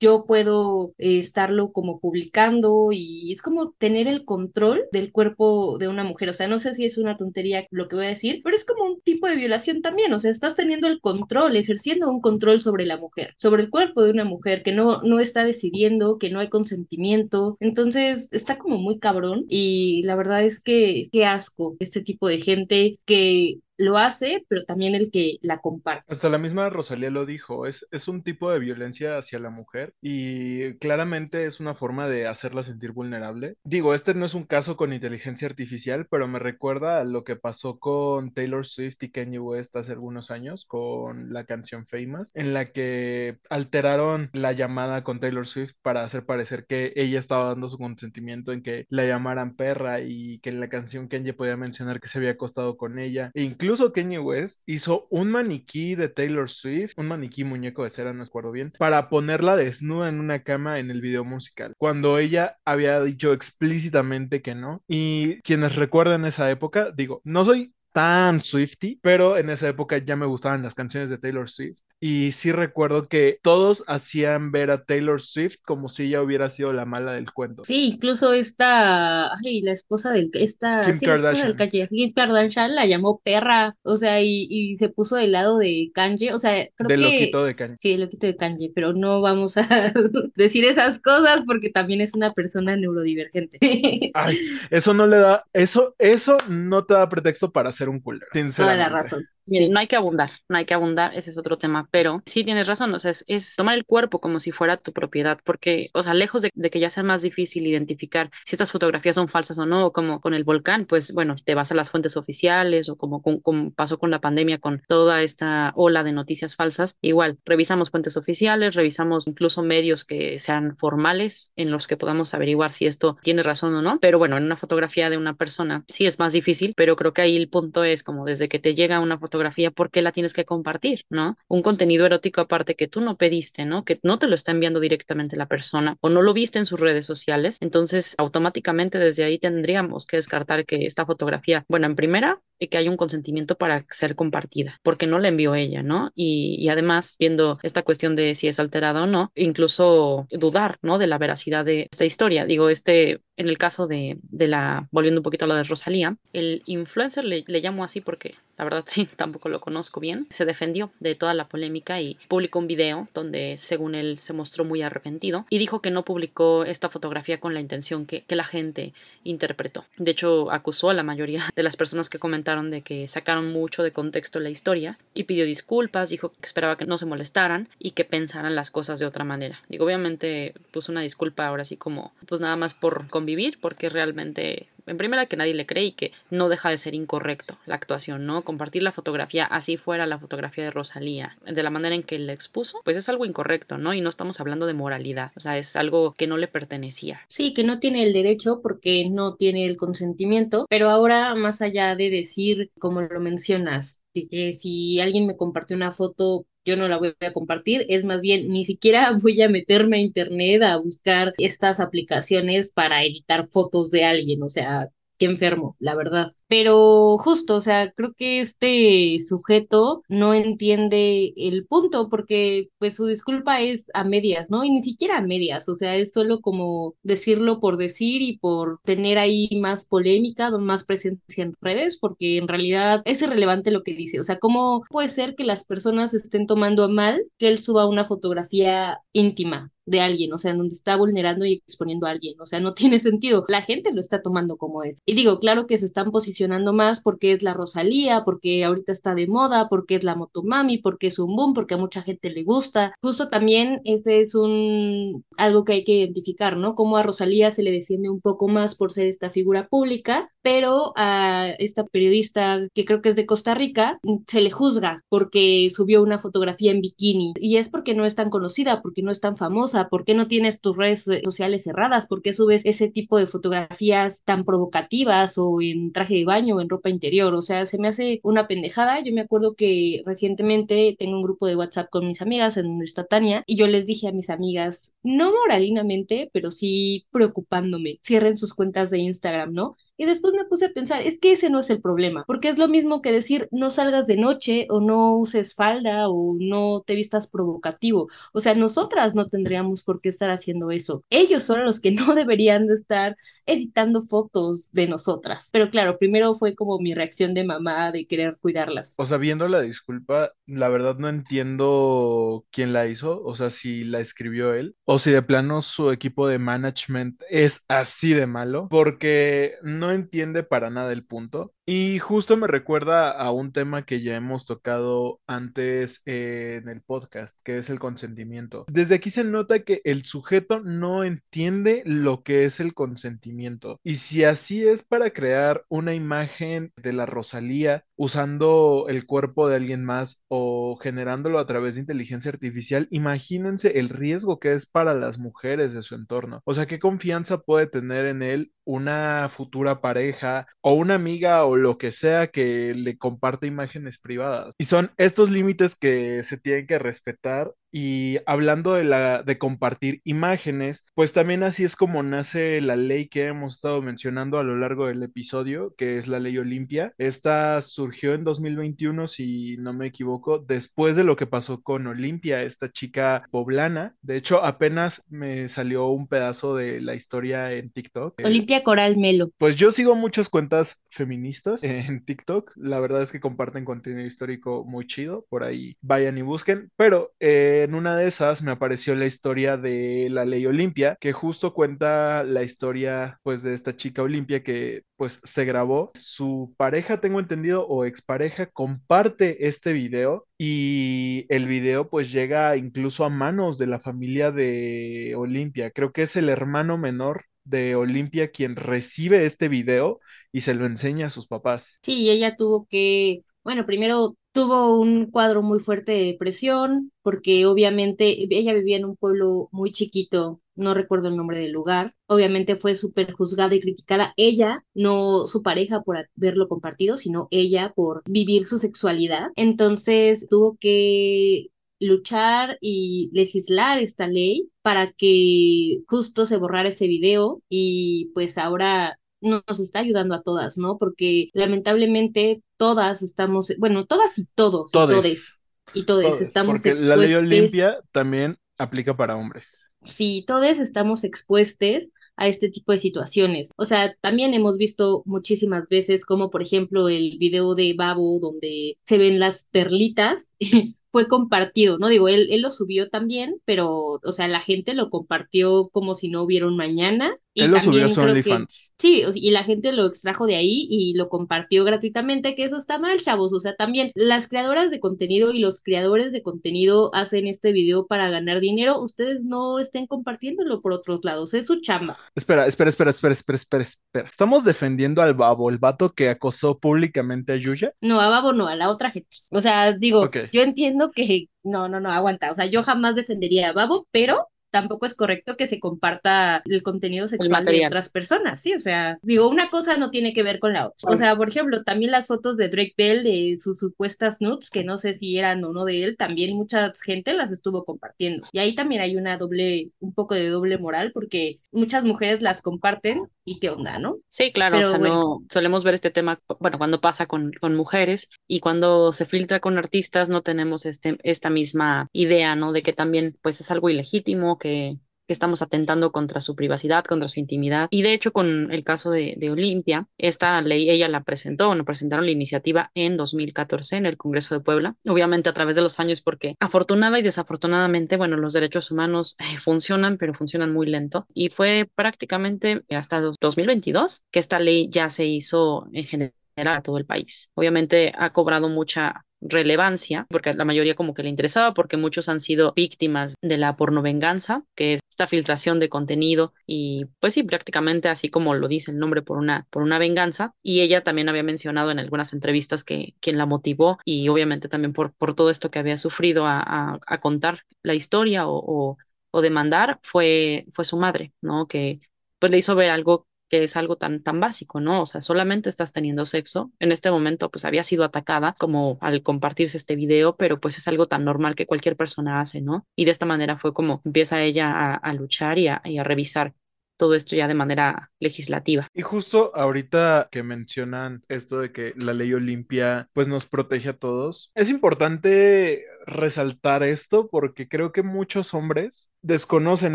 yo 0.00 0.24
puedo 0.26 0.94
eh, 0.98 1.18
estarlo 1.18 1.72
como 1.72 2.00
publicando 2.00 2.90
y 2.92 3.32
es 3.32 3.42
como 3.42 3.72
tener 3.78 4.08
el 4.08 4.24
control 4.24 4.82
del 4.92 5.12
cuerpo 5.12 5.78
de 5.78 5.88
una 5.88 6.04
mujer, 6.04 6.30
o 6.30 6.34
sea, 6.34 6.48
no 6.48 6.58
sé 6.58 6.74
si 6.74 6.84
es 6.84 6.98
una 6.98 7.16
tontería 7.16 7.66
lo 7.70 7.88
que 7.88 7.96
voy 7.96 8.06
a 8.06 8.08
decir, 8.08 8.40
pero 8.42 8.56
es 8.56 8.64
como 8.64 8.84
un 8.84 9.00
tipo 9.02 9.28
de 9.28 9.36
violación 9.36 9.82
también, 9.82 10.12
o 10.12 10.20
sea, 10.20 10.30
estás 10.30 10.56
teniendo 10.56 10.88
el 10.88 11.00
control, 11.00 11.56
ejerciendo 11.56 12.10
un 12.10 12.20
control 12.20 12.60
sobre 12.60 12.86
la 12.86 12.96
mujer, 12.96 13.34
sobre 13.36 13.62
el 13.62 13.70
cuerpo 13.70 14.02
de 14.02 14.10
una 14.10 14.24
mujer 14.24 14.62
que 14.62 14.72
no, 14.72 15.02
no 15.02 15.20
está 15.20 15.44
decidiendo, 15.44 16.18
que 16.18 16.30
no 16.30 16.40
hay 16.40 16.48
consentimiento, 16.48 17.56
entonces 17.60 18.28
está 18.32 18.58
como 18.58 18.78
muy 18.78 18.98
cabrón 18.98 19.44
y 19.48 20.02
la 20.04 20.16
verdad 20.16 20.42
es 20.42 20.60
que 20.60 21.08
qué 21.12 21.26
asco 21.26 21.76
este 21.80 22.00
tipo 22.02 22.28
de 22.28 22.40
gente 22.40 22.98
que 23.04 23.60
lo 23.78 23.96
hace, 23.96 24.44
pero 24.48 24.64
también 24.64 24.94
el 24.94 25.10
que 25.10 25.38
la 25.40 25.58
comparte. 25.60 26.04
Hasta 26.08 26.28
la 26.28 26.38
misma 26.38 26.68
Rosalía 26.68 27.10
lo 27.10 27.24
dijo, 27.24 27.66
es, 27.66 27.86
es 27.90 28.08
un 28.08 28.22
tipo 28.22 28.50
de 28.50 28.58
violencia 28.58 29.16
hacia 29.16 29.38
la 29.38 29.50
mujer 29.50 29.94
y 30.02 30.74
claramente 30.78 31.46
es 31.46 31.60
una 31.60 31.74
forma 31.74 32.08
de 32.08 32.26
hacerla 32.26 32.64
sentir 32.64 32.90
vulnerable. 32.90 33.54
Digo, 33.62 33.94
este 33.94 34.14
no 34.14 34.26
es 34.26 34.34
un 34.34 34.44
caso 34.44 34.76
con 34.76 34.92
inteligencia 34.92 35.46
artificial, 35.46 36.06
pero 36.10 36.26
me 36.26 36.40
recuerda 36.40 37.00
a 37.00 37.04
lo 37.04 37.22
que 37.22 37.36
pasó 37.36 37.78
con 37.78 38.34
Taylor 38.34 38.66
Swift 38.66 39.02
y 39.02 39.10
Kanye 39.10 39.38
West 39.38 39.76
hace 39.76 39.92
algunos 39.92 40.30
años 40.30 40.64
con 40.66 41.32
la 41.32 41.44
canción 41.44 41.86
Famous, 41.86 42.32
en 42.34 42.52
la 42.54 42.72
que 42.72 43.38
alteraron 43.48 44.30
la 44.32 44.52
llamada 44.52 45.04
con 45.04 45.20
Taylor 45.20 45.46
Swift 45.46 45.74
para 45.82 46.02
hacer 46.02 46.26
parecer 46.26 46.66
que 46.66 46.92
ella 46.96 47.20
estaba 47.20 47.50
dando 47.50 47.68
su 47.68 47.78
consentimiento 47.78 48.52
en 48.52 48.62
que 48.62 48.86
la 48.88 49.06
llamaran 49.06 49.54
perra 49.54 50.00
y 50.00 50.40
que 50.40 50.50
en 50.50 50.58
la 50.58 50.68
canción 50.68 51.06
Kanye 51.06 51.32
podía 51.32 51.56
mencionar 51.56 52.00
que 52.00 52.08
se 52.08 52.18
había 52.18 52.32
acostado 52.32 52.76
con 52.76 52.98
ella 52.98 53.30
e 53.34 53.42
incluso 53.42 53.67
Incluso 53.68 53.92
Kanye 53.92 54.18
West 54.18 54.62
hizo 54.64 55.08
un 55.10 55.30
maniquí 55.30 55.94
de 55.94 56.08
Taylor 56.08 56.48
Swift, 56.48 56.94
un 56.96 57.06
maniquí 57.06 57.44
muñeco 57.44 57.84
de 57.84 57.90
cera, 57.90 58.14
no 58.14 58.24
recuerdo 58.24 58.50
bien, 58.50 58.72
para 58.78 59.10
ponerla 59.10 59.56
desnuda 59.56 60.08
en 60.08 60.20
una 60.20 60.42
cama 60.42 60.78
en 60.78 60.90
el 60.90 61.02
video 61.02 61.22
musical, 61.22 61.74
cuando 61.76 62.18
ella 62.18 62.56
había 62.64 62.98
dicho 63.02 63.34
explícitamente 63.34 64.40
que 64.40 64.54
no. 64.54 64.82
Y 64.88 65.42
quienes 65.42 65.76
recuerdan 65.76 66.24
esa 66.24 66.50
época, 66.50 66.92
digo, 66.96 67.20
no 67.24 67.44
soy 67.44 67.74
tan 67.92 68.40
Swifty, 68.40 68.98
pero 69.02 69.36
en 69.36 69.50
esa 69.50 69.68
época 69.68 69.98
ya 69.98 70.16
me 70.16 70.24
gustaban 70.24 70.62
las 70.62 70.74
canciones 70.74 71.10
de 71.10 71.18
Taylor 71.18 71.50
Swift. 71.50 71.78
Y 72.00 72.32
sí 72.32 72.52
recuerdo 72.52 73.08
que 73.08 73.40
todos 73.42 73.82
hacían 73.88 74.52
ver 74.52 74.70
a 74.70 74.84
Taylor 74.84 75.20
Swift 75.20 75.56
como 75.64 75.88
si 75.88 76.04
ella 76.04 76.22
hubiera 76.22 76.50
sido 76.50 76.72
la 76.72 76.84
mala 76.84 77.12
del 77.14 77.32
cuento. 77.32 77.62
Sí, 77.64 77.86
incluso 77.94 78.32
esta, 78.32 79.34
ay, 79.34 79.60
la 79.62 79.72
esposa 79.72 80.10
del, 80.12 80.30
esta, 80.32 80.80
Kim 80.80 80.98
sí, 80.98 81.06
la 81.06 81.14
esposa 81.16 81.46
Kardashian. 81.46 81.48
del 81.48 81.56
Kanye, 81.56 81.86
Kim 81.88 82.12
Kardashian 82.14 82.74
la 82.74 82.86
llamó 82.86 83.20
perra, 83.22 83.76
o 83.82 83.96
sea, 83.96 84.22
y, 84.22 84.46
y 84.50 84.78
se 84.78 84.88
puso 84.88 85.16
del 85.16 85.32
lado 85.32 85.58
de 85.58 85.90
Kanye, 85.92 86.32
o 86.32 86.38
sea, 86.38 86.66
creo 86.76 86.88
De 86.88 86.94
que, 86.94 86.98
loquito 86.98 87.44
de 87.44 87.54
Kanye. 87.56 87.78
sí, 87.78 87.98
loquito 87.98 88.26
de 88.26 88.36
Kanye, 88.36 88.72
pero 88.74 88.94
no 88.94 89.20
vamos 89.20 89.56
a 89.58 89.66
decir 90.36 90.64
esas 90.64 90.98
cosas 91.00 91.42
porque 91.46 91.68
también 91.70 92.00
es 92.00 92.14
una 92.14 92.32
persona 92.32 92.74
neurodivergente. 92.76 93.58
Ay, 94.12 94.38
eso 94.70 94.94
no 94.94 95.06
le 95.06 95.18
da, 95.18 95.44
eso, 95.52 95.94
eso 95.98 96.38
no 96.48 96.84
te 96.86 96.94
da 96.94 97.08
pretexto 97.08 97.52
para 97.52 97.72
ser 97.72 97.88
un 97.88 98.00
culero, 98.00 98.26
Toda 98.56 98.76
sinceramente. 98.76 98.76
la 98.76 98.88
razón. 98.88 99.28
No 99.70 99.80
hay 99.80 99.86
que 99.86 99.96
abundar, 99.96 100.30
no 100.48 100.58
hay 100.58 100.64
que 100.64 100.74
abundar, 100.74 101.14
ese 101.14 101.30
es 101.30 101.38
otro 101.38 101.58
tema, 101.58 101.88
pero 101.90 102.22
sí 102.26 102.44
tienes 102.44 102.66
razón, 102.66 102.94
o 102.94 102.98
sea, 102.98 103.12
es, 103.26 103.56
tomar 103.56 103.76
el 103.76 103.84
cuerpo 103.84 104.20
como 104.20 104.40
si 104.40 104.52
fuera 104.52 104.76
tu 104.76 104.92
propiedad, 104.92 105.38
porque, 105.44 105.90
o 105.94 106.02
sea, 106.02 106.14
lejos 106.14 106.42
de, 106.42 106.50
que 106.50 106.80
ya 106.80 106.90
sea 106.90 107.02
más 107.02 107.22
difícil 107.22 107.66
identificar 107.66 108.30
si 108.44 108.54
estas 108.54 108.72
fotografías 108.72 109.14
son 109.16 109.28
falsas 109.28 109.58
o 109.58 109.66
no, 109.66 109.92
como 109.92 110.20
con 110.20 110.34
el 110.34 110.44
volcán, 110.44 110.86
pues 110.86 111.12
bueno, 111.12 111.36
te 111.44 111.54
vas 111.54 111.72
a 111.72 111.74
las 111.74 111.90
fuentes 111.90 112.16
oficiales 112.16 112.88
o 112.88 112.96
como, 112.96 113.22
como 113.22 113.72
pasó 113.72 113.98
con 113.98 114.10
la 114.10 114.20
pandemia, 114.20 114.58
con 114.58 114.82
toda 114.86 115.22
esta 115.22 115.72
ola 115.76 116.02
de 116.02 116.12
noticias 116.12 116.56
falsas, 116.56 116.98
igual, 117.00 117.38
revisamos 117.44 117.90
fuentes 117.90 118.16
oficiales, 118.16 118.74
revisamos 118.74 119.26
incluso 119.26 119.62
medios 119.62 120.04
que 120.04 120.38
sean 120.38 120.76
formales 120.76 121.52
en 121.56 121.70
los 121.70 121.86
que 121.86 121.96
podamos 121.96 122.34
averiguar 122.34 122.72
si 122.72 122.86
esto 122.86 123.16
tiene 123.22 123.42
razón 123.42 123.74
o 123.74 123.82
no, 123.82 123.98
pero 124.00 124.18
bueno, 124.18 124.36
en 124.36 124.44
una 124.44 124.56
fotografía 124.56 125.10
de 125.10 125.16
una 125.16 125.34
persona 125.34 125.84
sí 125.88 126.06
es 126.06 126.18
más 126.18 126.32
difícil, 126.32 126.74
pero 126.76 126.96
creo 126.96 127.12
que 127.12 127.22
ahí 127.22 127.36
el 127.36 127.48
punto 127.48 127.84
es 127.84 128.02
como 128.02 128.24
desde 128.24 128.48
que 128.48 128.58
te 128.58 128.74
llega 128.74 129.00
una 129.00 129.18
fotografía, 129.18 129.37
¿por 129.72 129.90
qué 129.90 130.02
la 130.02 130.12
tienes 130.12 130.32
que 130.32 130.44
compartir, 130.44 131.04
no? 131.10 131.36
Un 131.48 131.62
contenido 131.62 132.06
erótico 132.06 132.40
aparte 132.40 132.74
que 132.74 132.88
tú 132.88 133.00
no 133.00 133.16
pediste, 133.16 133.64
¿no? 133.64 133.84
Que 133.84 133.98
no 134.02 134.18
te 134.18 134.26
lo 134.26 134.34
está 134.34 134.52
enviando 134.52 134.80
directamente 134.80 135.36
la 135.36 135.46
persona 135.46 135.96
o 136.00 136.08
no 136.08 136.22
lo 136.22 136.34
viste 136.34 136.58
en 136.58 136.66
sus 136.66 136.80
redes 136.80 137.06
sociales, 137.06 137.58
entonces 137.60 138.14
automáticamente 138.18 138.98
desde 138.98 139.24
ahí 139.24 139.38
tendríamos 139.38 140.06
que 140.06 140.16
descartar 140.16 140.64
que 140.64 140.86
esta 140.86 141.06
fotografía, 141.06 141.64
bueno, 141.68 141.86
en 141.86 141.96
primera, 141.96 142.40
y 142.58 142.68
que 142.68 142.78
hay 142.78 142.88
un 142.88 142.96
consentimiento 142.96 143.56
para 143.56 143.84
ser 143.90 144.14
compartida, 144.14 144.80
porque 144.82 145.06
no 145.06 145.18
la 145.18 145.28
envió 145.28 145.54
ella, 145.54 145.82
¿no? 145.82 146.10
Y, 146.14 146.68
además, 146.68 147.16
viendo 147.18 147.58
esta 147.62 147.82
cuestión 147.82 148.16
de 148.16 148.34
si 148.34 148.48
es 148.48 148.58
alterada 148.58 149.02
o 149.02 149.06
no, 149.06 149.30
incluso 149.34 150.26
dudar, 150.30 150.78
¿no? 150.82 150.98
De 150.98 151.06
la 151.06 151.18
veracidad 151.18 151.64
de 151.64 151.88
esta 151.90 152.04
historia. 152.04 152.44
Digo, 152.46 152.68
este, 152.68 153.20
en 153.36 153.48
el 153.48 153.58
caso 153.58 153.86
de, 153.86 154.18
de 154.22 154.48
la, 154.48 154.88
volviendo 154.90 155.20
un 155.20 155.24
poquito 155.24 155.44
a 155.44 155.48
lo 155.48 155.54
de 155.54 155.64
Rosalía, 155.64 156.16
el 156.32 156.62
influencer 156.66 157.24
le, 157.24 157.44
le 157.46 157.60
llamo 157.60 157.84
así 157.84 158.00
porque 158.00 158.34
la 158.58 158.64
verdad 158.64 158.84
sí, 158.86 159.08
tampoco 159.16 159.48
lo 159.48 159.60
conozco 159.60 160.00
bien, 160.00 160.26
se 160.30 160.44
defendió 160.44 160.90
de 161.00 161.14
toda 161.14 161.34
la 161.34 161.48
polémica 161.48 162.00
y 162.00 162.18
publicó 162.28 162.58
un 162.58 162.66
video 162.66 163.08
donde 163.14 163.56
según 163.58 163.94
él 163.94 164.18
se 164.18 164.32
mostró 164.32 164.64
muy 164.64 164.82
arrepentido 164.82 165.46
y 165.48 165.58
dijo 165.58 165.80
que 165.80 165.90
no 165.90 166.04
publicó 166.04 166.64
esta 166.64 166.88
fotografía 166.88 167.40
con 167.40 167.54
la 167.54 167.60
intención 167.60 168.06
que, 168.06 168.24
la 168.28 168.44
gente 168.44 168.92
interpretó. 169.24 169.84
De 169.96 170.12
hecho, 170.12 170.52
acusó 170.52 170.90
a 170.90 170.94
la 170.94 171.02
mayoría 171.02 171.42
de 171.56 171.62
las 171.64 171.76
personas 171.76 172.08
que 172.08 172.20
comentaron 172.20 172.70
de 172.70 172.82
que 172.82 173.08
sacaron 173.08 173.52
mucho 173.52 173.82
de 173.82 173.90
contexto 173.90 174.38
la 174.38 174.50
historia 174.50 174.96
y 175.12 175.24
pidió 175.24 175.44
disculpas, 175.44 176.10
dijo 176.10 176.28
que 176.30 176.46
esperaba 176.46 176.76
que 176.76 176.86
no 176.86 176.98
se 176.98 177.06
molestaran 177.06 177.68
y 177.80 177.92
que 177.92 178.04
pensaran 178.04 178.54
las 178.54 178.70
cosas 178.70 179.00
de 179.00 179.06
otra 179.06 179.24
manera. 179.24 179.60
Digo, 179.68 179.84
obviamente 179.84 180.54
puso 180.70 180.92
una 180.92 181.00
disculpa 181.00 181.48
ahora 181.48 181.64
sí 181.64 181.76
como 181.76 182.12
pues 182.26 182.40
nada 182.40 182.54
más 182.54 182.74
por 182.74 183.08
convivir 183.08 183.58
porque 183.60 183.88
realmente 183.88 184.68
en 184.88 184.96
primera 184.96 185.26
que 185.26 185.36
nadie 185.36 185.54
le 185.54 185.66
cree 185.66 185.84
y 185.84 185.92
que 185.92 186.12
no 186.30 186.48
deja 186.48 186.70
de 186.70 186.78
ser 186.78 186.94
incorrecto 186.94 187.58
la 187.66 187.74
actuación, 187.74 188.26
¿no? 188.26 188.42
Compartir 188.42 188.82
la 188.82 188.92
fotografía 188.92 189.44
así 189.44 189.76
fuera 189.76 190.06
la 190.06 190.18
fotografía 190.18 190.64
de 190.64 190.70
Rosalía, 190.70 191.36
de 191.46 191.62
la 191.62 191.70
manera 191.70 191.94
en 191.94 192.02
que 192.02 192.16
él 192.16 192.30
expuso, 192.30 192.80
pues 192.84 192.96
es 192.96 193.08
algo 193.08 193.24
incorrecto, 193.24 193.78
¿no? 193.78 193.94
Y 193.94 194.00
no 194.00 194.08
estamos 194.08 194.40
hablando 194.40 194.66
de 194.66 194.74
moralidad, 194.74 195.32
o 195.36 195.40
sea, 195.40 195.58
es 195.58 195.76
algo 195.76 196.14
que 196.14 196.26
no 196.26 196.36
le 196.36 196.48
pertenecía. 196.48 197.20
Sí, 197.28 197.54
que 197.54 197.64
no 197.64 197.78
tiene 197.78 198.02
el 198.02 198.12
derecho 198.12 198.60
porque 198.62 199.08
no 199.10 199.34
tiene 199.36 199.66
el 199.66 199.76
consentimiento, 199.76 200.66
pero 200.68 200.90
ahora 200.90 201.34
más 201.34 201.62
allá 201.62 201.94
de 201.96 202.10
decir, 202.10 202.70
como 202.78 203.00
lo 203.02 203.20
mencionas, 203.20 204.02
que 204.12 204.52
si 204.52 205.00
alguien 205.00 205.26
me 205.26 205.36
compartió 205.36 205.76
una 205.76 205.92
foto 205.92 206.46
yo 206.64 206.76
no 206.76 206.88
la 206.88 206.98
voy 206.98 207.14
a 207.20 207.32
compartir, 207.32 207.84
es 207.88 208.04
más 208.04 208.20
bien 208.20 208.48
ni 208.48 208.64
siquiera 208.64 209.12
voy 209.22 209.40
a 209.42 209.48
meterme 209.48 209.98
a 209.98 210.00
internet 210.00 210.62
a 210.62 210.76
buscar 210.78 211.34
estas 211.38 211.80
aplicaciones 211.80 212.70
para 212.70 213.04
editar 213.04 213.46
fotos 213.46 213.90
de 213.90 214.04
alguien, 214.04 214.42
o 214.42 214.48
sea, 214.48 214.88
qué 215.18 215.26
enfermo, 215.26 215.76
la 215.78 215.94
verdad. 215.94 216.32
Pero 216.48 217.18
justo, 217.18 217.56
o 217.56 217.60
sea, 217.60 217.92
creo 217.92 218.14
que 218.14 218.40
este 218.40 219.20
sujeto 219.28 220.02
no 220.08 220.34
entiende 220.34 221.32
el 221.36 221.66
punto 221.66 222.08
porque 222.08 222.68
pues 222.78 222.96
su 222.96 223.06
disculpa 223.06 223.60
es 223.60 223.84
a 223.94 224.04
medias, 224.04 224.50
¿no? 224.50 224.64
Y 224.64 224.70
ni 224.70 224.82
siquiera 224.82 225.18
a 225.18 225.22
medias, 225.22 225.68
o 225.68 225.76
sea, 225.76 225.96
es 225.96 226.12
solo 226.12 226.40
como 226.40 226.94
decirlo 227.02 227.60
por 227.60 227.76
decir 227.76 228.22
y 228.22 228.38
por 228.38 228.80
tener 228.84 229.18
ahí 229.18 229.50
más 229.60 229.84
polémica, 229.84 230.50
más 230.50 230.84
presencia 230.84 231.44
en 231.44 231.54
redes, 231.60 231.98
porque 231.98 232.38
en 232.38 232.48
realidad 232.48 233.02
es 233.04 233.22
irrelevante 233.22 233.70
lo 233.70 233.82
que 233.82 233.94
dice, 233.94 234.20
o 234.20 234.24
sea, 234.24 234.38
¿cómo 234.38 234.82
puede 234.90 235.10
ser 235.10 235.34
que 235.36 235.44
las 235.44 235.64
personas 235.64 236.14
estén 236.14 236.46
tomando 236.46 236.84
a 236.84 236.88
mal 236.88 237.26
que 237.38 237.48
él 237.48 237.58
suba 237.58 237.86
una 237.86 238.04
fotografía 238.04 239.00
íntima? 239.12 239.70
de 239.88 240.00
alguien, 240.00 240.32
o 240.34 240.38
sea, 240.38 240.50
en 240.50 240.58
donde 240.58 240.74
está 240.74 240.96
vulnerando 240.96 241.46
y 241.46 241.62
exponiendo 241.66 242.06
a 242.06 242.10
alguien, 242.10 242.38
o 242.40 242.46
sea, 242.46 242.60
no 242.60 242.74
tiene 242.74 242.98
sentido. 242.98 243.46
La 243.48 243.62
gente 243.62 243.92
lo 243.92 244.00
está 244.00 244.22
tomando 244.22 244.56
como 244.56 244.82
es. 244.82 244.98
Y 245.06 245.14
digo, 245.14 245.38
claro 245.40 245.66
que 245.66 245.78
se 245.78 245.86
están 245.86 246.10
posicionando 246.10 246.37
más 246.72 247.00
porque 247.00 247.32
es 247.32 247.42
la 247.42 247.54
Rosalía, 247.54 248.22
porque 248.24 248.64
ahorita 248.64 248.92
está 248.92 249.14
de 249.14 249.26
moda, 249.26 249.68
porque 249.68 249.96
es 249.96 250.04
la 250.04 250.14
Motomami, 250.14 250.78
porque 250.78 251.08
es 251.08 251.18
un 251.18 251.34
boom, 251.34 251.54
porque 251.54 251.74
a 251.74 251.78
mucha 251.78 252.02
gente 252.02 252.30
le 252.30 252.44
gusta. 252.44 252.94
Justo 253.02 253.28
también 253.28 253.80
ese 253.84 254.20
es 254.20 254.34
un 254.34 255.24
algo 255.36 255.64
que 255.64 255.72
hay 255.72 255.84
que 255.84 255.96
identificar, 255.98 256.56
¿no? 256.56 256.74
Como 256.74 256.96
a 256.96 257.02
Rosalía 257.02 257.50
se 257.50 257.62
le 257.62 257.72
defiende 257.72 258.10
un 258.10 258.20
poco 258.20 258.48
más 258.48 258.74
por 258.74 258.92
ser 258.92 259.06
esta 259.06 259.30
figura 259.30 259.68
pública, 259.68 260.30
pero 260.42 260.92
a 260.96 261.48
esta 261.58 261.84
periodista 261.84 262.60
que 262.74 262.84
creo 262.84 263.02
que 263.02 263.10
es 263.10 263.16
de 263.16 263.26
Costa 263.26 263.54
Rica 263.54 264.00
se 264.26 264.40
le 264.40 264.50
juzga 264.50 265.04
porque 265.08 265.68
subió 265.70 266.02
una 266.02 266.18
fotografía 266.18 266.70
en 266.70 266.80
bikini 266.80 267.34
y 267.36 267.56
es 267.56 267.68
porque 267.68 267.94
no 267.94 268.04
es 268.04 268.14
tan 268.14 268.30
conocida, 268.30 268.82
porque 268.82 269.02
no 269.02 269.10
es 269.10 269.20
tan 269.20 269.36
famosa, 269.36 269.88
porque 269.90 270.14
no 270.14 270.26
tienes 270.26 270.60
tus 270.60 270.76
redes 270.76 271.04
sociales 271.24 271.64
cerradas, 271.64 272.06
porque 272.06 272.32
subes 272.32 272.62
ese 272.64 272.88
tipo 272.88 273.18
de 273.18 273.26
fotografías 273.26 274.22
tan 274.24 274.44
provocativas 274.44 275.38
o 275.38 275.60
en 275.60 275.92
traje 275.92 276.14
de 276.14 276.24
baño 276.28 276.56
o 276.56 276.60
en 276.62 276.68
ropa 276.70 276.90
interior, 276.90 277.34
o 277.34 277.42
sea, 277.42 277.66
se 277.66 277.78
me 277.78 277.88
hace 277.88 278.20
una 278.22 278.46
pendejada. 278.48 279.00
Yo 279.02 279.12
me 279.12 279.22
acuerdo 279.22 279.54
que 279.56 280.02
recientemente 280.06 280.96
tengo 280.98 281.16
un 281.16 281.22
grupo 281.24 281.46
de 281.48 281.56
WhatsApp 281.56 281.90
con 281.90 282.06
mis 282.08 282.22
amigas 282.22 282.56
en 282.56 282.66
donde 282.66 282.84
está 282.86 283.04
Tania 283.04 283.42
y 283.46 283.56
yo 283.56 283.66
les 283.66 283.86
dije 283.86 284.08
a 284.08 284.12
mis 284.12 284.30
amigas, 284.30 284.94
no 285.02 285.32
moralinamente, 285.32 286.30
pero 286.32 286.50
sí 286.52 287.06
preocupándome, 287.10 287.98
cierren 288.02 288.36
sus 288.36 288.54
cuentas 288.54 288.90
de 288.90 288.98
Instagram, 288.98 289.52
¿no? 289.52 289.76
Y 289.98 290.06
después 290.06 290.32
me 290.32 290.44
puse 290.44 290.66
a 290.66 290.72
pensar, 290.72 291.02
es 291.02 291.18
que 291.18 291.32
ese 291.32 291.50
no 291.50 291.58
es 291.58 291.70
el 291.70 291.80
problema, 291.80 292.24
porque 292.26 292.48
es 292.48 292.58
lo 292.58 292.68
mismo 292.68 293.02
que 293.02 293.10
decir 293.10 293.48
no 293.50 293.68
salgas 293.68 294.06
de 294.06 294.16
noche 294.16 294.66
o 294.70 294.80
no 294.80 295.16
uses 295.16 295.56
falda 295.56 296.08
o 296.08 296.36
no 296.38 296.84
te 296.86 296.94
vistas 296.94 297.26
provocativo. 297.26 298.08
O 298.32 298.38
sea, 298.38 298.54
nosotras 298.54 299.16
no 299.16 299.28
tendríamos 299.28 299.82
por 299.82 300.00
qué 300.00 300.08
estar 300.08 300.30
haciendo 300.30 300.70
eso. 300.70 301.02
Ellos 301.10 301.42
son 301.42 301.64
los 301.64 301.80
que 301.80 301.90
no 301.92 302.14
deberían 302.14 302.68
de 302.68 302.74
estar 302.74 303.16
editando 303.44 304.00
fotos 304.02 304.70
de 304.72 304.86
nosotras. 304.86 305.50
Pero 305.52 305.68
claro, 305.68 305.98
primero 305.98 306.34
fue 306.36 306.54
como 306.54 306.78
mi 306.78 306.94
reacción 306.94 307.34
de 307.34 307.42
mamá 307.42 307.90
de 307.90 308.06
querer 308.06 308.38
cuidarlas. 308.40 308.94
O 308.98 309.06
sea, 309.06 309.16
viendo 309.16 309.48
la 309.48 309.60
disculpa, 309.60 310.32
la 310.46 310.68
verdad 310.68 310.96
no 310.98 311.08
entiendo 311.08 312.46
quién 312.52 312.72
la 312.72 312.86
hizo, 312.86 313.20
o 313.22 313.34
sea, 313.34 313.50
si 313.50 313.82
la 313.82 313.98
escribió 313.98 314.54
él 314.54 314.76
o 314.84 315.00
si 315.00 315.10
de 315.10 315.22
plano 315.22 315.60
su 315.62 315.90
equipo 315.90 316.28
de 316.28 316.38
management 316.38 317.20
es 317.30 317.64
así 317.66 318.14
de 318.14 318.26
malo, 318.26 318.68
porque 318.70 319.54
no 319.62 319.87
entiende 319.92 320.42
para 320.42 320.70
nada 320.70 320.92
el 320.92 321.04
punto. 321.04 321.54
Y 321.70 321.98
justo 321.98 322.38
me 322.38 322.46
recuerda 322.46 323.10
a 323.10 323.30
un 323.30 323.52
tema 323.52 323.84
que 323.84 324.00
ya 324.00 324.16
hemos 324.16 324.46
tocado 324.46 325.20
antes 325.26 326.00
en 326.06 326.66
el 326.66 326.80
podcast, 326.80 327.36
que 327.44 327.58
es 327.58 327.68
el 327.68 327.78
consentimiento. 327.78 328.64
Desde 328.72 328.94
aquí 328.94 329.10
se 329.10 329.22
nota 329.22 329.64
que 329.64 329.82
el 329.84 330.06
sujeto 330.06 330.60
no 330.60 331.04
entiende 331.04 331.82
lo 331.84 332.22
que 332.22 332.46
es 332.46 332.60
el 332.60 332.72
consentimiento. 332.72 333.80
Y 333.84 333.96
si 333.96 334.24
así 334.24 334.66
es 334.66 334.82
para 334.82 335.10
crear 335.10 335.66
una 335.68 335.92
imagen 335.92 336.72
de 336.82 336.94
la 336.94 337.04
Rosalía 337.04 337.84
usando 337.96 338.86
el 338.88 339.04
cuerpo 339.04 339.46
de 339.46 339.56
alguien 339.56 339.84
más 339.84 340.22
o 340.28 340.78
generándolo 340.82 341.38
a 341.38 341.46
través 341.46 341.74
de 341.74 341.82
inteligencia 341.82 342.30
artificial, 342.30 342.88
imagínense 342.90 343.78
el 343.78 343.90
riesgo 343.90 344.38
que 344.38 344.54
es 344.54 344.64
para 344.64 344.94
las 344.94 345.18
mujeres 345.18 345.74
de 345.74 345.82
su 345.82 345.96
entorno. 345.96 346.40
O 346.46 346.54
sea, 346.54 346.64
¿qué 346.64 346.78
confianza 346.78 347.42
puede 347.42 347.66
tener 347.66 348.06
en 348.06 348.22
él 348.22 348.52
una 348.64 349.30
futura 349.30 349.80
pareja 349.80 350.46
o 350.60 350.74
una 350.74 350.94
amiga 350.94 351.44
o 351.44 351.57
lo 351.58 351.78
que 351.78 351.92
sea 351.92 352.28
que 352.28 352.74
le 352.74 352.98
comparte 352.98 353.46
imágenes 353.46 353.98
privadas. 353.98 354.54
Y 354.58 354.64
son 354.64 354.90
estos 354.96 355.30
límites 355.30 355.76
que 355.76 356.22
se 356.24 356.38
tienen 356.38 356.66
que 356.66 356.78
respetar 356.78 357.52
y 357.70 358.18
hablando 358.26 358.74
de 358.74 358.84
la 358.84 359.22
de 359.22 359.38
compartir 359.38 360.00
imágenes, 360.04 360.86
pues 360.94 361.12
también 361.12 361.42
así 361.42 361.64
es 361.64 361.76
como 361.76 362.02
nace 362.02 362.60
la 362.60 362.76
ley 362.76 363.08
que 363.08 363.26
hemos 363.26 363.56
estado 363.56 363.82
mencionando 363.82 364.38
a 364.38 364.44
lo 364.44 364.56
largo 364.56 364.86
del 364.86 365.02
episodio, 365.02 365.74
que 365.76 365.98
es 365.98 366.08
la 366.08 366.20
ley 366.20 366.38
Olimpia. 366.38 366.92
Esta 366.98 367.60
surgió 367.62 368.14
en 368.14 368.24
2021, 368.24 369.06
si 369.06 369.56
no 369.58 369.72
me 369.72 369.86
equivoco, 369.86 370.38
después 370.38 370.96
de 370.96 371.04
lo 371.04 371.16
que 371.16 371.26
pasó 371.26 371.62
con 371.62 371.86
Olimpia, 371.86 372.42
esta 372.42 372.70
chica 372.70 373.24
poblana. 373.30 373.94
De 374.02 374.16
hecho, 374.16 374.44
apenas 374.44 375.04
me 375.08 375.48
salió 375.48 375.88
un 375.88 376.08
pedazo 376.08 376.56
de 376.56 376.80
la 376.80 376.94
historia 376.94 377.52
en 377.52 377.70
TikTok. 377.70 378.20
Olimpia 378.24 378.62
Coral 378.62 378.96
Melo. 378.96 379.30
Pues 379.36 379.56
yo 379.56 379.72
sigo 379.72 379.94
muchas 379.94 380.28
cuentas 380.28 380.82
feministas 380.90 381.62
en 381.64 382.04
TikTok. 382.04 382.52
La 382.56 382.80
verdad 382.80 383.02
es 383.02 383.12
que 383.12 383.20
comparten 383.20 383.64
contenido 383.64 384.06
histórico 384.06 384.64
muy 384.64 384.86
chido. 384.86 385.26
Por 385.28 385.44
ahí 385.44 385.76
vayan 385.80 386.18
y 386.18 386.22
busquen. 386.22 386.70
Pero 386.76 387.12
eh, 387.20 387.57
en 387.62 387.74
una 387.74 387.96
de 387.96 388.08
esas 388.08 388.42
me 388.42 388.50
apareció 388.50 388.94
la 388.94 389.06
historia 389.06 389.56
de 389.56 390.08
la 390.10 390.24
ley 390.24 390.46
Olimpia, 390.46 390.96
que 391.00 391.12
justo 391.12 391.54
cuenta 391.54 392.24
la 392.24 392.42
historia 392.42 393.18
pues 393.22 393.42
de 393.42 393.54
esta 393.54 393.76
chica 393.76 394.02
Olimpia 394.02 394.42
que 394.42 394.82
pues 394.96 395.20
se 395.24 395.44
grabó. 395.44 395.90
Su 395.94 396.54
pareja, 396.56 397.00
tengo 397.00 397.20
entendido, 397.20 397.66
o 397.66 397.84
expareja, 397.84 398.46
comparte 398.46 399.46
este 399.48 399.72
video 399.72 400.26
y 400.38 401.26
el 401.28 401.46
video 401.46 401.88
pues 401.88 402.12
llega 402.12 402.56
incluso 402.56 403.04
a 403.04 403.10
manos 403.10 403.58
de 403.58 403.66
la 403.66 403.80
familia 403.80 404.30
de 404.30 405.14
Olimpia. 405.16 405.70
Creo 405.70 405.92
que 405.92 406.02
es 406.02 406.16
el 406.16 406.28
hermano 406.28 406.78
menor 406.78 407.24
de 407.44 407.74
Olimpia 407.76 408.30
quien 408.30 408.56
recibe 408.56 409.24
este 409.24 409.48
video 409.48 410.00
y 410.32 410.42
se 410.42 410.54
lo 410.54 410.66
enseña 410.66 411.06
a 411.06 411.10
sus 411.10 411.26
papás. 411.26 411.78
Sí, 411.82 412.10
ella 412.10 412.36
tuvo 412.36 412.66
que, 412.68 413.22
bueno, 413.42 413.64
primero 413.66 414.16
tuvo 414.38 414.78
un 414.78 415.10
cuadro 415.10 415.42
muy 415.42 415.58
fuerte 415.58 415.90
de 415.90 416.04
depresión, 416.04 416.92
porque 417.02 417.44
obviamente 417.46 418.16
ella 418.32 418.54
vivía 418.54 418.76
en 418.76 418.84
un 418.84 418.94
pueblo 418.94 419.48
muy 419.50 419.72
chiquito, 419.72 420.40
no 420.54 420.74
recuerdo 420.74 421.08
el 421.08 421.16
nombre 421.16 421.40
del 421.40 421.50
lugar, 421.50 421.96
obviamente 422.06 422.54
fue 422.54 422.76
súper 422.76 423.14
juzgada 423.14 423.56
y 423.56 423.60
criticada, 423.60 424.14
ella, 424.16 424.64
no 424.74 425.26
su 425.26 425.42
pareja 425.42 425.82
por 425.82 425.96
haberlo 426.16 426.46
compartido, 426.46 426.96
sino 426.96 427.26
ella 427.32 427.72
por 427.74 428.04
vivir 428.08 428.46
su 428.46 428.58
sexualidad, 428.58 429.30
entonces 429.34 430.28
tuvo 430.30 430.56
que 430.60 431.48
luchar 431.80 432.58
y 432.60 433.10
legislar 433.12 433.80
esta 433.80 434.06
ley 434.06 434.50
para 434.62 434.92
que 434.92 435.80
justo 435.88 436.26
se 436.26 436.36
borrara 436.36 436.68
ese 436.68 436.86
video 436.86 437.42
y 437.48 438.12
pues 438.14 438.38
ahora 438.38 439.00
nos 439.20 439.60
está 439.60 439.80
ayudando 439.80 440.14
a 440.14 440.22
todas, 440.22 440.58
¿no? 440.58 440.78
Porque 440.78 441.28
lamentablemente 441.34 442.42
todas 442.56 443.02
estamos, 443.02 443.52
bueno, 443.58 443.86
todas 443.86 444.18
y 444.18 444.26
todos, 444.34 444.70
Todes. 444.70 445.38
y 445.74 445.84
todos, 445.84 446.04
y 446.04 446.10
todes 446.10 446.20
estamos 446.20 446.62
Porque 446.62 446.74
la 446.80 446.96
ley 446.96 447.08
expuestes- 447.10 447.18
Olimpia 447.18 447.78
también 447.92 448.36
aplica 448.58 448.96
para 448.96 449.16
hombres. 449.16 449.70
Sí, 449.84 450.24
todos 450.26 450.58
estamos 450.58 451.04
expuestos 451.04 451.88
a 452.16 452.26
este 452.26 452.48
tipo 452.48 452.72
de 452.72 452.78
situaciones. 452.78 453.52
O 453.56 453.64
sea, 453.64 453.94
también 454.00 454.34
hemos 454.34 454.56
visto 454.58 455.02
muchísimas 455.06 455.68
veces 455.68 456.04
como, 456.04 456.30
por 456.30 456.42
ejemplo, 456.42 456.88
el 456.88 457.16
video 457.18 457.54
de 457.54 457.74
Babo 457.78 458.18
donde 458.20 458.76
se 458.80 458.98
ven 458.98 459.20
las 459.20 459.44
perlitas. 459.50 460.26
fue 460.98 461.06
compartido, 461.06 461.78
¿no? 461.78 461.86
Digo, 461.86 462.08
él, 462.08 462.26
él 462.32 462.42
lo 462.42 462.50
subió 462.50 462.90
también, 462.90 463.40
pero, 463.44 464.00
o 464.02 464.12
sea, 464.12 464.26
la 464.26 464.40
gente 464.40 464.74
lo 464.74 464.90
compartió 464.90 465.68
como 465.68 465.94
si 465.94 466.08
no 466.08 466.22
hubiera 466.22 466.48
un 466.48 466.56
mañana. 466.56 467.14
Y 467.34 467.42
Él 467.42 467.52
lo 467.52 467.60
subió 467.60 467.86
a 467.86 467.88
su 467.88 468.00
OnlyFans. 468.00 468.72
Sí, 468.78 469.04
y 469.14 469.30
la 469.30 469.44
gente 469.44 469.72
lo 469.72 469.86
extrajo 469.86 470.26
de 470.26 470.34
ahí 470.34 470.66
y 470.68 470.94
lo 470.94 471.08
compartió 471.08 471.62
gratuitamente, 471.62 472.34
que 472.34 472.42
eso 472.42 472.56
está 472.58 472.80
mal, 472.80 473.00
chavos. 473.00 473.32
O 473.32 473.38
sea, 473.38 473.54
también 473.54 473.92
las 473.94 474.26
creadoras 474.26 474.72
de 474.72 474.80
contenido 474.80 475.30
y 475.30 475.38
los 475.38 475.62
creadores 475.62 476.10
de 476.10 476.22
contenido 476.22 476.92
hacen 476.94 477.28
este 477.28 477.52
video 477.52 477.86
para 477.86 478.10
ganar 478.10 478.40
dinero. 478.40 478.80
Ustedes 478.80 479.22
no 479.22 479.60
estén 479.60 479.86
compartiéndolo 479.86 480.60
por 480.60 480.72
otros 480.72 481.04
lados, 481.04 481.32
es 481.32 481.46
su 481.46 481.60
chamba. 481.60 481.96
Espera, 482.16 482.48
espera, 482.48 482.70
espera, 482.70 482.90
espera, 482.90 483.14
espera, 483.14 483.36
espera, 483.36 483.62
espera. 483.62 484.08
Estamos 484.08 484.42
defendiendo 484.42 485.00
al 485.00 485.14
babo, 485.14 485.48
el 485.48 485.58
vato 485.58 485.92
que 485.92 486.08
acosó 486.08 486.58
públicamente 486.58 487.34
a 487.34 487.36
Yuya. 487.36 487.72
No, 487.80 488.00
a 488.00 488.08
Babo 488.08 488.32
no, 488.32 488.48
a 488.48 488.56
la 488.56 488.68
otra 488.68 488.90
gente. 488.90 489.18
O 489.30 489.40
sea, 489.40 489.72
digo, 489.72 490.10
yo 490.32 490.42
entiendo 490.42 490.87
que 490.90 491.28
no, 491.42 491.68
no, 491.68 491.80
no, 491.80 491.90
aguanta. 491.90 492.32
O 492.32 492.34
sea, 492.34 492.46
yo 492.46 492.62
jamás 492.62 492.94
defendería 492.94 493.50
a 493.50 493.52
Babo, 493.52 493.86
pero 493.90 494.28
tampoco 494.50 494.86
es 494.86 494.94
correcto 494.94 495.36
que 495.36 495.46
se 495.46 495.60
comparta 495.60 496.42
el 496.46 496.62
contenido 496.62 497.08
sexual 497.08 497.28
de 497.28 497.34
material. 497.34 497.68
otras 497.68 497.90
personas, 497.90 498.40
¿sí? 498.40 498.54
O 498.54 498.60
sea, 498.60 498.98
digo, 499.02 499.28
una 499.28 499.50
cosa 499.50 499.76
no 499.76 499.90
tiene 499.90 500.12
que 500.12 500.22
ver 500.22 500.38
con 500.38 500.52
la 500.52 500.68
otra. 500.68 500.90
O 500.90 500.96
sea, 500.96 501.16
por 501.16 501.28
ejemplo, 501.28 501.64
también 501.64 501.90
las 501.90 502.06
fotos 502.06 502.36
de 502.36 502.48
Drake 502.48 502.74
Bell 502.76 503.04
de 503.04 503.36
sus 503.38 503.58
supuestas 503.58 504.16
nudes, 504.20 504.50
que 504.50 504.64
no 504.64 504.78
sé 504.78 504.94
si 504.94 505.18
eran 505.18 505.44
o 505.44 505.52
no 505.52 505.64
de 505.64 505.84
él, 505.84 505.96
también 505.96 506.36
mucha 506.36 506.72
gente 506.84 507.12
las 507.12 507.30
estuvo 507.30 507.64
compartiendo. 507.64 508.26
Y 508.32 508.38
ahí 508.38 508.54
también 508.54 508.80
hay 508.80 508.96
una 508.96 509.16
doble, 509.16 509.70
un 509.80 509.92
poco 509.92 510.14
de 510.14 510.28
doble 510.28 510.58
moral, 510.58 510.92
porque 510.92 511.36
muchas 511.52 511.84
mujeres 511.84 512.22
las 512.22 512.42
comparten 512.42 513.08
y 513.30 513.38
qué 513.40 513.50
onda, 513.50 513.78
¿no? 513.78 513.98
Sí, 514.08 514.32
claro, 514.32 514.56
Pero 514.56 514.68
o 514.68 514.70
sea, 514.70 514.78
bueno. 514.78 514.94
no 515.20 515.26
solemos 515.30 515.64
ver 515.64 515.74
este 515.74 515.90
tema, 515.90 516.20
bueno, 516.40 516.58
cuando 516.58 516.80
pasa 516.80 517.06
con, 517.06 517.32
con 517.40 517.54
mujeres 517.54 518.08
y 518.26 518.40
cuando 518.40 518.92
se 518.92 519.06
filtra 519.06 519.40
con 519.40 519.58
artistas 519.58 520.08
no 520.08 520.22
tenemos 520.22 520.66
este, 520.66 520.96
esta 521.02 521.30
misma 521.30 521.88
idea, 521.92 522.34
¿no? 522.36 522.52
De 522.52 522.62
que 522.62 522.72
también 522.72 523.16
pues 523.22 523.40
es 523.40 523.50
algo 523.50 523.68
ilegítimo, 523.70 524.38
que, 524.38 524.78
que 525.08 525.14
estamos 525.14 525.40
atentando 525.42 525.90
contra 525.90 526.20
su 526.20 526.36
privacidad, 526.36 526.84
contra 526.84 527.08
su 527.08 527.18
intimidad. 527.18 527.66
Y 527.70 527.82
de 527.82 527.94
hecho, 527.94 528.12
con 528.12 528.52
el 528.52 528.62
caso 528.62 528.90
de, 528.90 529.16
Olimpia, 529.32 529.88
esta 529.98 530.40
ley 530.42 530.70
ella 530.70 530.88
la 530.88 531.02
presentó, 531.02 531.48
bueno, 531.48 531.64
presentaron 531.64 532.04
la 532.06 532.12
iniciativa 532.12 532.70
en 532.74 532.96
2014 532.96 533.76
en 533.76 533.86
el 533.86 533.96
Congreso 533.96 534.34
de 534.34 534.40
Puebla, 534.40 534.76
obviamente 534.86 535.28
a 535.30 535.32
través 535.32 535.56
de 535.56 535.62
los 535.62 535.80
años, 535.80 536.02
porque 536.02 536.36
afortunada 536.40 536.98
y 536.98 537.02
desafortunadamente, 537.02 537.96
bueno, 537.96 538.16
los 538.16 538.34
derechos 538.34 538.70
humanos 538.70 539.16
eh, 539.18 539.38
funcionan, 539.38 539.96
pero 539.96 540.14
funcionan 540.14 540.52
muy 540.52 540.66
lento. 540.66 541.06
Y 541.14 541.30
fue 541.30 541.70
prácticamente 541.74 542.62
hasta 542.70 543.00
dos- 543.00 543.16
2022 543.20 544.04
que 544.10 544.18
esta 544.18 544.38
ley 544.38 544.68
ya 544.70 544.90
se 544.90 545.06
hizo 545.06 545.66
en 545.72 545.84
general 545.84 546.12
a 546.36 546.62
todo 546.62 546.78
el 546.78 546.84
país. 546.86 547.30
Obviamente 547.34 547.92
ha 547.96 548.12
cobrado 548.12 548.48
mucha 548.48 549.04
relevancia, 549.20 550.06
porque 550.10 550.32
la 550.34 550.44
mayoría 550.44 550.74
como 550.74 550.94
que 550.94 551.02
le 551.02 551.08
interesaba, 551.08 551.54
porque 551.54 551.76
muchos 551.76 552.08
han 552.08 552.20
sido 552.20 552.52
víctimas 552.54 553.14
de 553.22 553.36
la 553.38 553.56
pornovenganza, 553.56 554.44
que 554.54 554.74
es 554.74 554.80
esta 554.88 555.06
filtración 555.08 555.58
de 555.60 555.68
contenido 555.68 556.34
y 556.46 556.86
pues 557.00 557.14
sí, 557.14 557.22
prácticamente 557.22 557.88
así 557.88 558.10
como 558.10 558.34
lo 558.34 558.48
dice 558.48 558.70
el 558.70 558.78
nombre 558.78 559.02
por 559.02 559.18
una, 559.18 559.46
por 559.50 559.62
una 559.62 559.78
venganza. 559.78 560.34
Y 560.42 560.60
ella 560.60 560.84
también 560.84 561.08
había 561.08 561.22
mencionado 561.22 561.70
en 561.70 561.78
algunas 561.78 562.12
entrevistas 562.12 562.64
que 562.64 562.94
quien 563.00 563.18
la 563.18 563.26
motivó 563.26 563.78
y 563.84 564.08
obviamente 564.08 564.48
también 564.48 564.72
por, 564.72 564.92
por 564.94 565.14
todo 565.14 565.30
esto 565.30 565.50
que 565.50 565.58
había 565.58 565.76
sufrido 565.78 566.26
a, 566.26 566.38
a- 566.40 566.78
a 566.86 567.00
contar 567.00 567.42
la 567.62 567.74
historia 567.74 568.26
o, 568.28 568.38
o, 568.72 568.78
o 569.10 569.20
demandar 569.20 569.80
fue, 569.82 570.46
fue 570.52 570.64
su 570.64 570.76
madre, 570.76 571.12
¿no? 571.20 571.46
Que 571.48 571.80
pues 572.18 572.30
le 572.32 572.38
hizo 572.38 572.54
ver 572.54 572.70
algo 572.70 573.06
que 573.28 573.42
es 573.42 573.56
algo 573.56 573.76
tan, 573.76 574.02
tan 574.02 574.20
básico, 574.20 574.60
¿no? 574.60 574.82
O 574.82 574.86
sea, 574.86 575.00
solamente 575.00 575.48
estás 575.48 575.72
teniendo 575.72 576.06
sexo. 576.06 576.52
En 576.58 576.72
este 576.72 576.90
momento, 576.90 577.30
pues 577.30 577.44
había 577.44 577.62
sido 577.62 577.84
atacada 577.84 578.34
como 578.38 578.78
al 578.80 579.02
compartirse 579.02 579.56
este 579.56 579.76
video, 579.76 580.16
pero 580.16 580.40
pues 580.40 580.58
es 580.58 580.68
algo 580.68 580.88
tan 580.88 581.04
normal 581.04 581.34
que 581.34 581.46
cualquier 581.46 581.76
persona 581.76 582.20
hace, 582.20 582.40
¿no? 582.40 582.66
Y 582.76 582.84
de 582.84 582.90
esta 582.90 583.06
manera 583.06 583.38
fue 583.38 583.52
como 583.52 583.82
empieza 583.84 584.22
ella 584.22 584.74
a, 584.74 584.92
luchar 584.94 585.38
y 585.38 585.48
a, 585.48 585.60
y 585.64 585.78
a 585.78 585.84
revisar 585.84 586.34
todo 586.78 586.94
esto 586.94 587.16
ya 587.16 587.28
de 587.28 587.34
manera 587.34 587.90
legislativa. 587.98 588.68
Y 588.72 588.82
justo 588.82 589.32
ahorita 589.34 590.08
que 590.10 590.22
mencionan 590.22 591.02
esto 591.08 591.40
de 591.40 591.52
que 591.52 591.74
la 591.76 591.92
ley 591.92 592.14
Olimpia 592.14 592.88
pues 592.94 593.08
nos 593.08 593.26
protege 593.26 593.70
a 593.70 593.76
todos, 593.76 594.30
es 594.34 594.48
importante 594.48 595.64
resaltar 595.88 596.62
esto 596.62 597.08
porque 597.08 597.48
creo 597.48 597.72
que 597.72 597.82
muchos 597.82 598.34
hombres 598.34 598.90
desconocen 599.02 599.74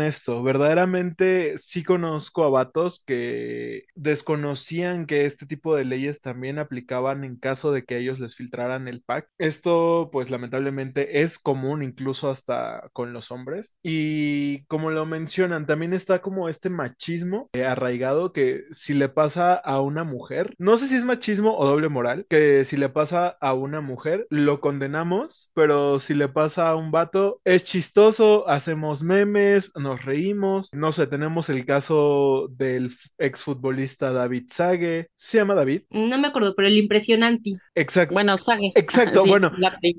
esto. 0.00 0.42
Verdaderamente 0.42 1.58
sí 1.58 1.82
conozco 1.82 2.44
a 2.44 2.50
vatos 2.50 3.02
que 3.04 3.84
desconocían 3.94 5.06
que 5.06 5.26
este 5.26 5.46
tipo 5.46 5.74
de 5.74 5.84
leyes 5.84 6.20
también 6.20 6.58
aplicaban 6.58 7.24
en 7.24 7.36
caso 7.36 7.72
de 7.72 7.84
que 7.84 7.98
ellos 7.98 8.20
les 8.20 8.36
filtraran 8.36 8.86
el 8.88 9.02
pack. 9.02 9.28
Esto 9.38 10.10
pues 10.12 10.30
lamentablemente 10.30 11.22
es 11.22 11.38
común 11.38 11.82
incluso 11.82 12.30
hasta 12.30 12.88
con 12.92 13.12
los 13.12 13.30
hombres. 13.30 13.74
Y 13.82 14.64
como 14.66 14.90
lo 14.90 15.06
mencionan, 15.06 15.66
también 15.66 15.92
está 15.92 16.20
como 16.20 16.48
este 16.48 16.70
machismo 16.70 17.48
eh, 17.54 17.64
arraigado 17.64 18.32
que 18.32 18.64
si 18.70 18.94
le 18.94 19.08
pasa 19.08 19.54
a 19.54 19.80
una 19.80 20.04
mujer, 20.04 20.54
no 20.58 20.76
sé 20.76 20.86
si 20.86 20.96
es 20.96 21.04
machismo 21.04 21.56
o 21.56 21.66
doble 21.66 21.88
moral, 21.88 22.26
que 22.28 22.64
si 22.64 22.76
le 22.76 22.88
pasa 22.88 23.36
a 23.40 23.54
una 23.54 23.80
mujer 23.80 24.26
lo 24.30 24.60
condenamos, 24.60 25.50
pero 25.54 25.98
si 26.04 26.14
le 26.14 26.28
pasa 26.28 26.68
a 26.68 26.76
un 26.76 26.90
vato 26.90 27.40
es 27.44 27.64
chistoso, 27.64 28.48
hacemos 28.48 29.02
memes, 29.02 29.72
nos 29.76 30.04
reímos, 30.04 30.70
no 30.72 30.92
sé, 30.92 31.06
tenemos 31.06 31.48
el 31.48 31.64
caso 31.66 32.48
del 32.52 32.94
exfutbolista 33.18 34.12
David 34.12 34.44
Sage, 34.48 35.08
se 35.16 35.38
llama 35.38 35.54
David, 35.54 35.82
No 35.90 36.18
me 36.18 36.28
acuerdo, 36.28 36.54
pero 36.56 36.68
el 36.68 36.76
impresionante. 36.76 37.52
exacto. 37.74 38.14
Bueno, 38.14 38.36
Sage. 38.36 38.72
Exacto, 38.74 39.22
Sí, 39.24 39.30
bueno, 39.30 39.52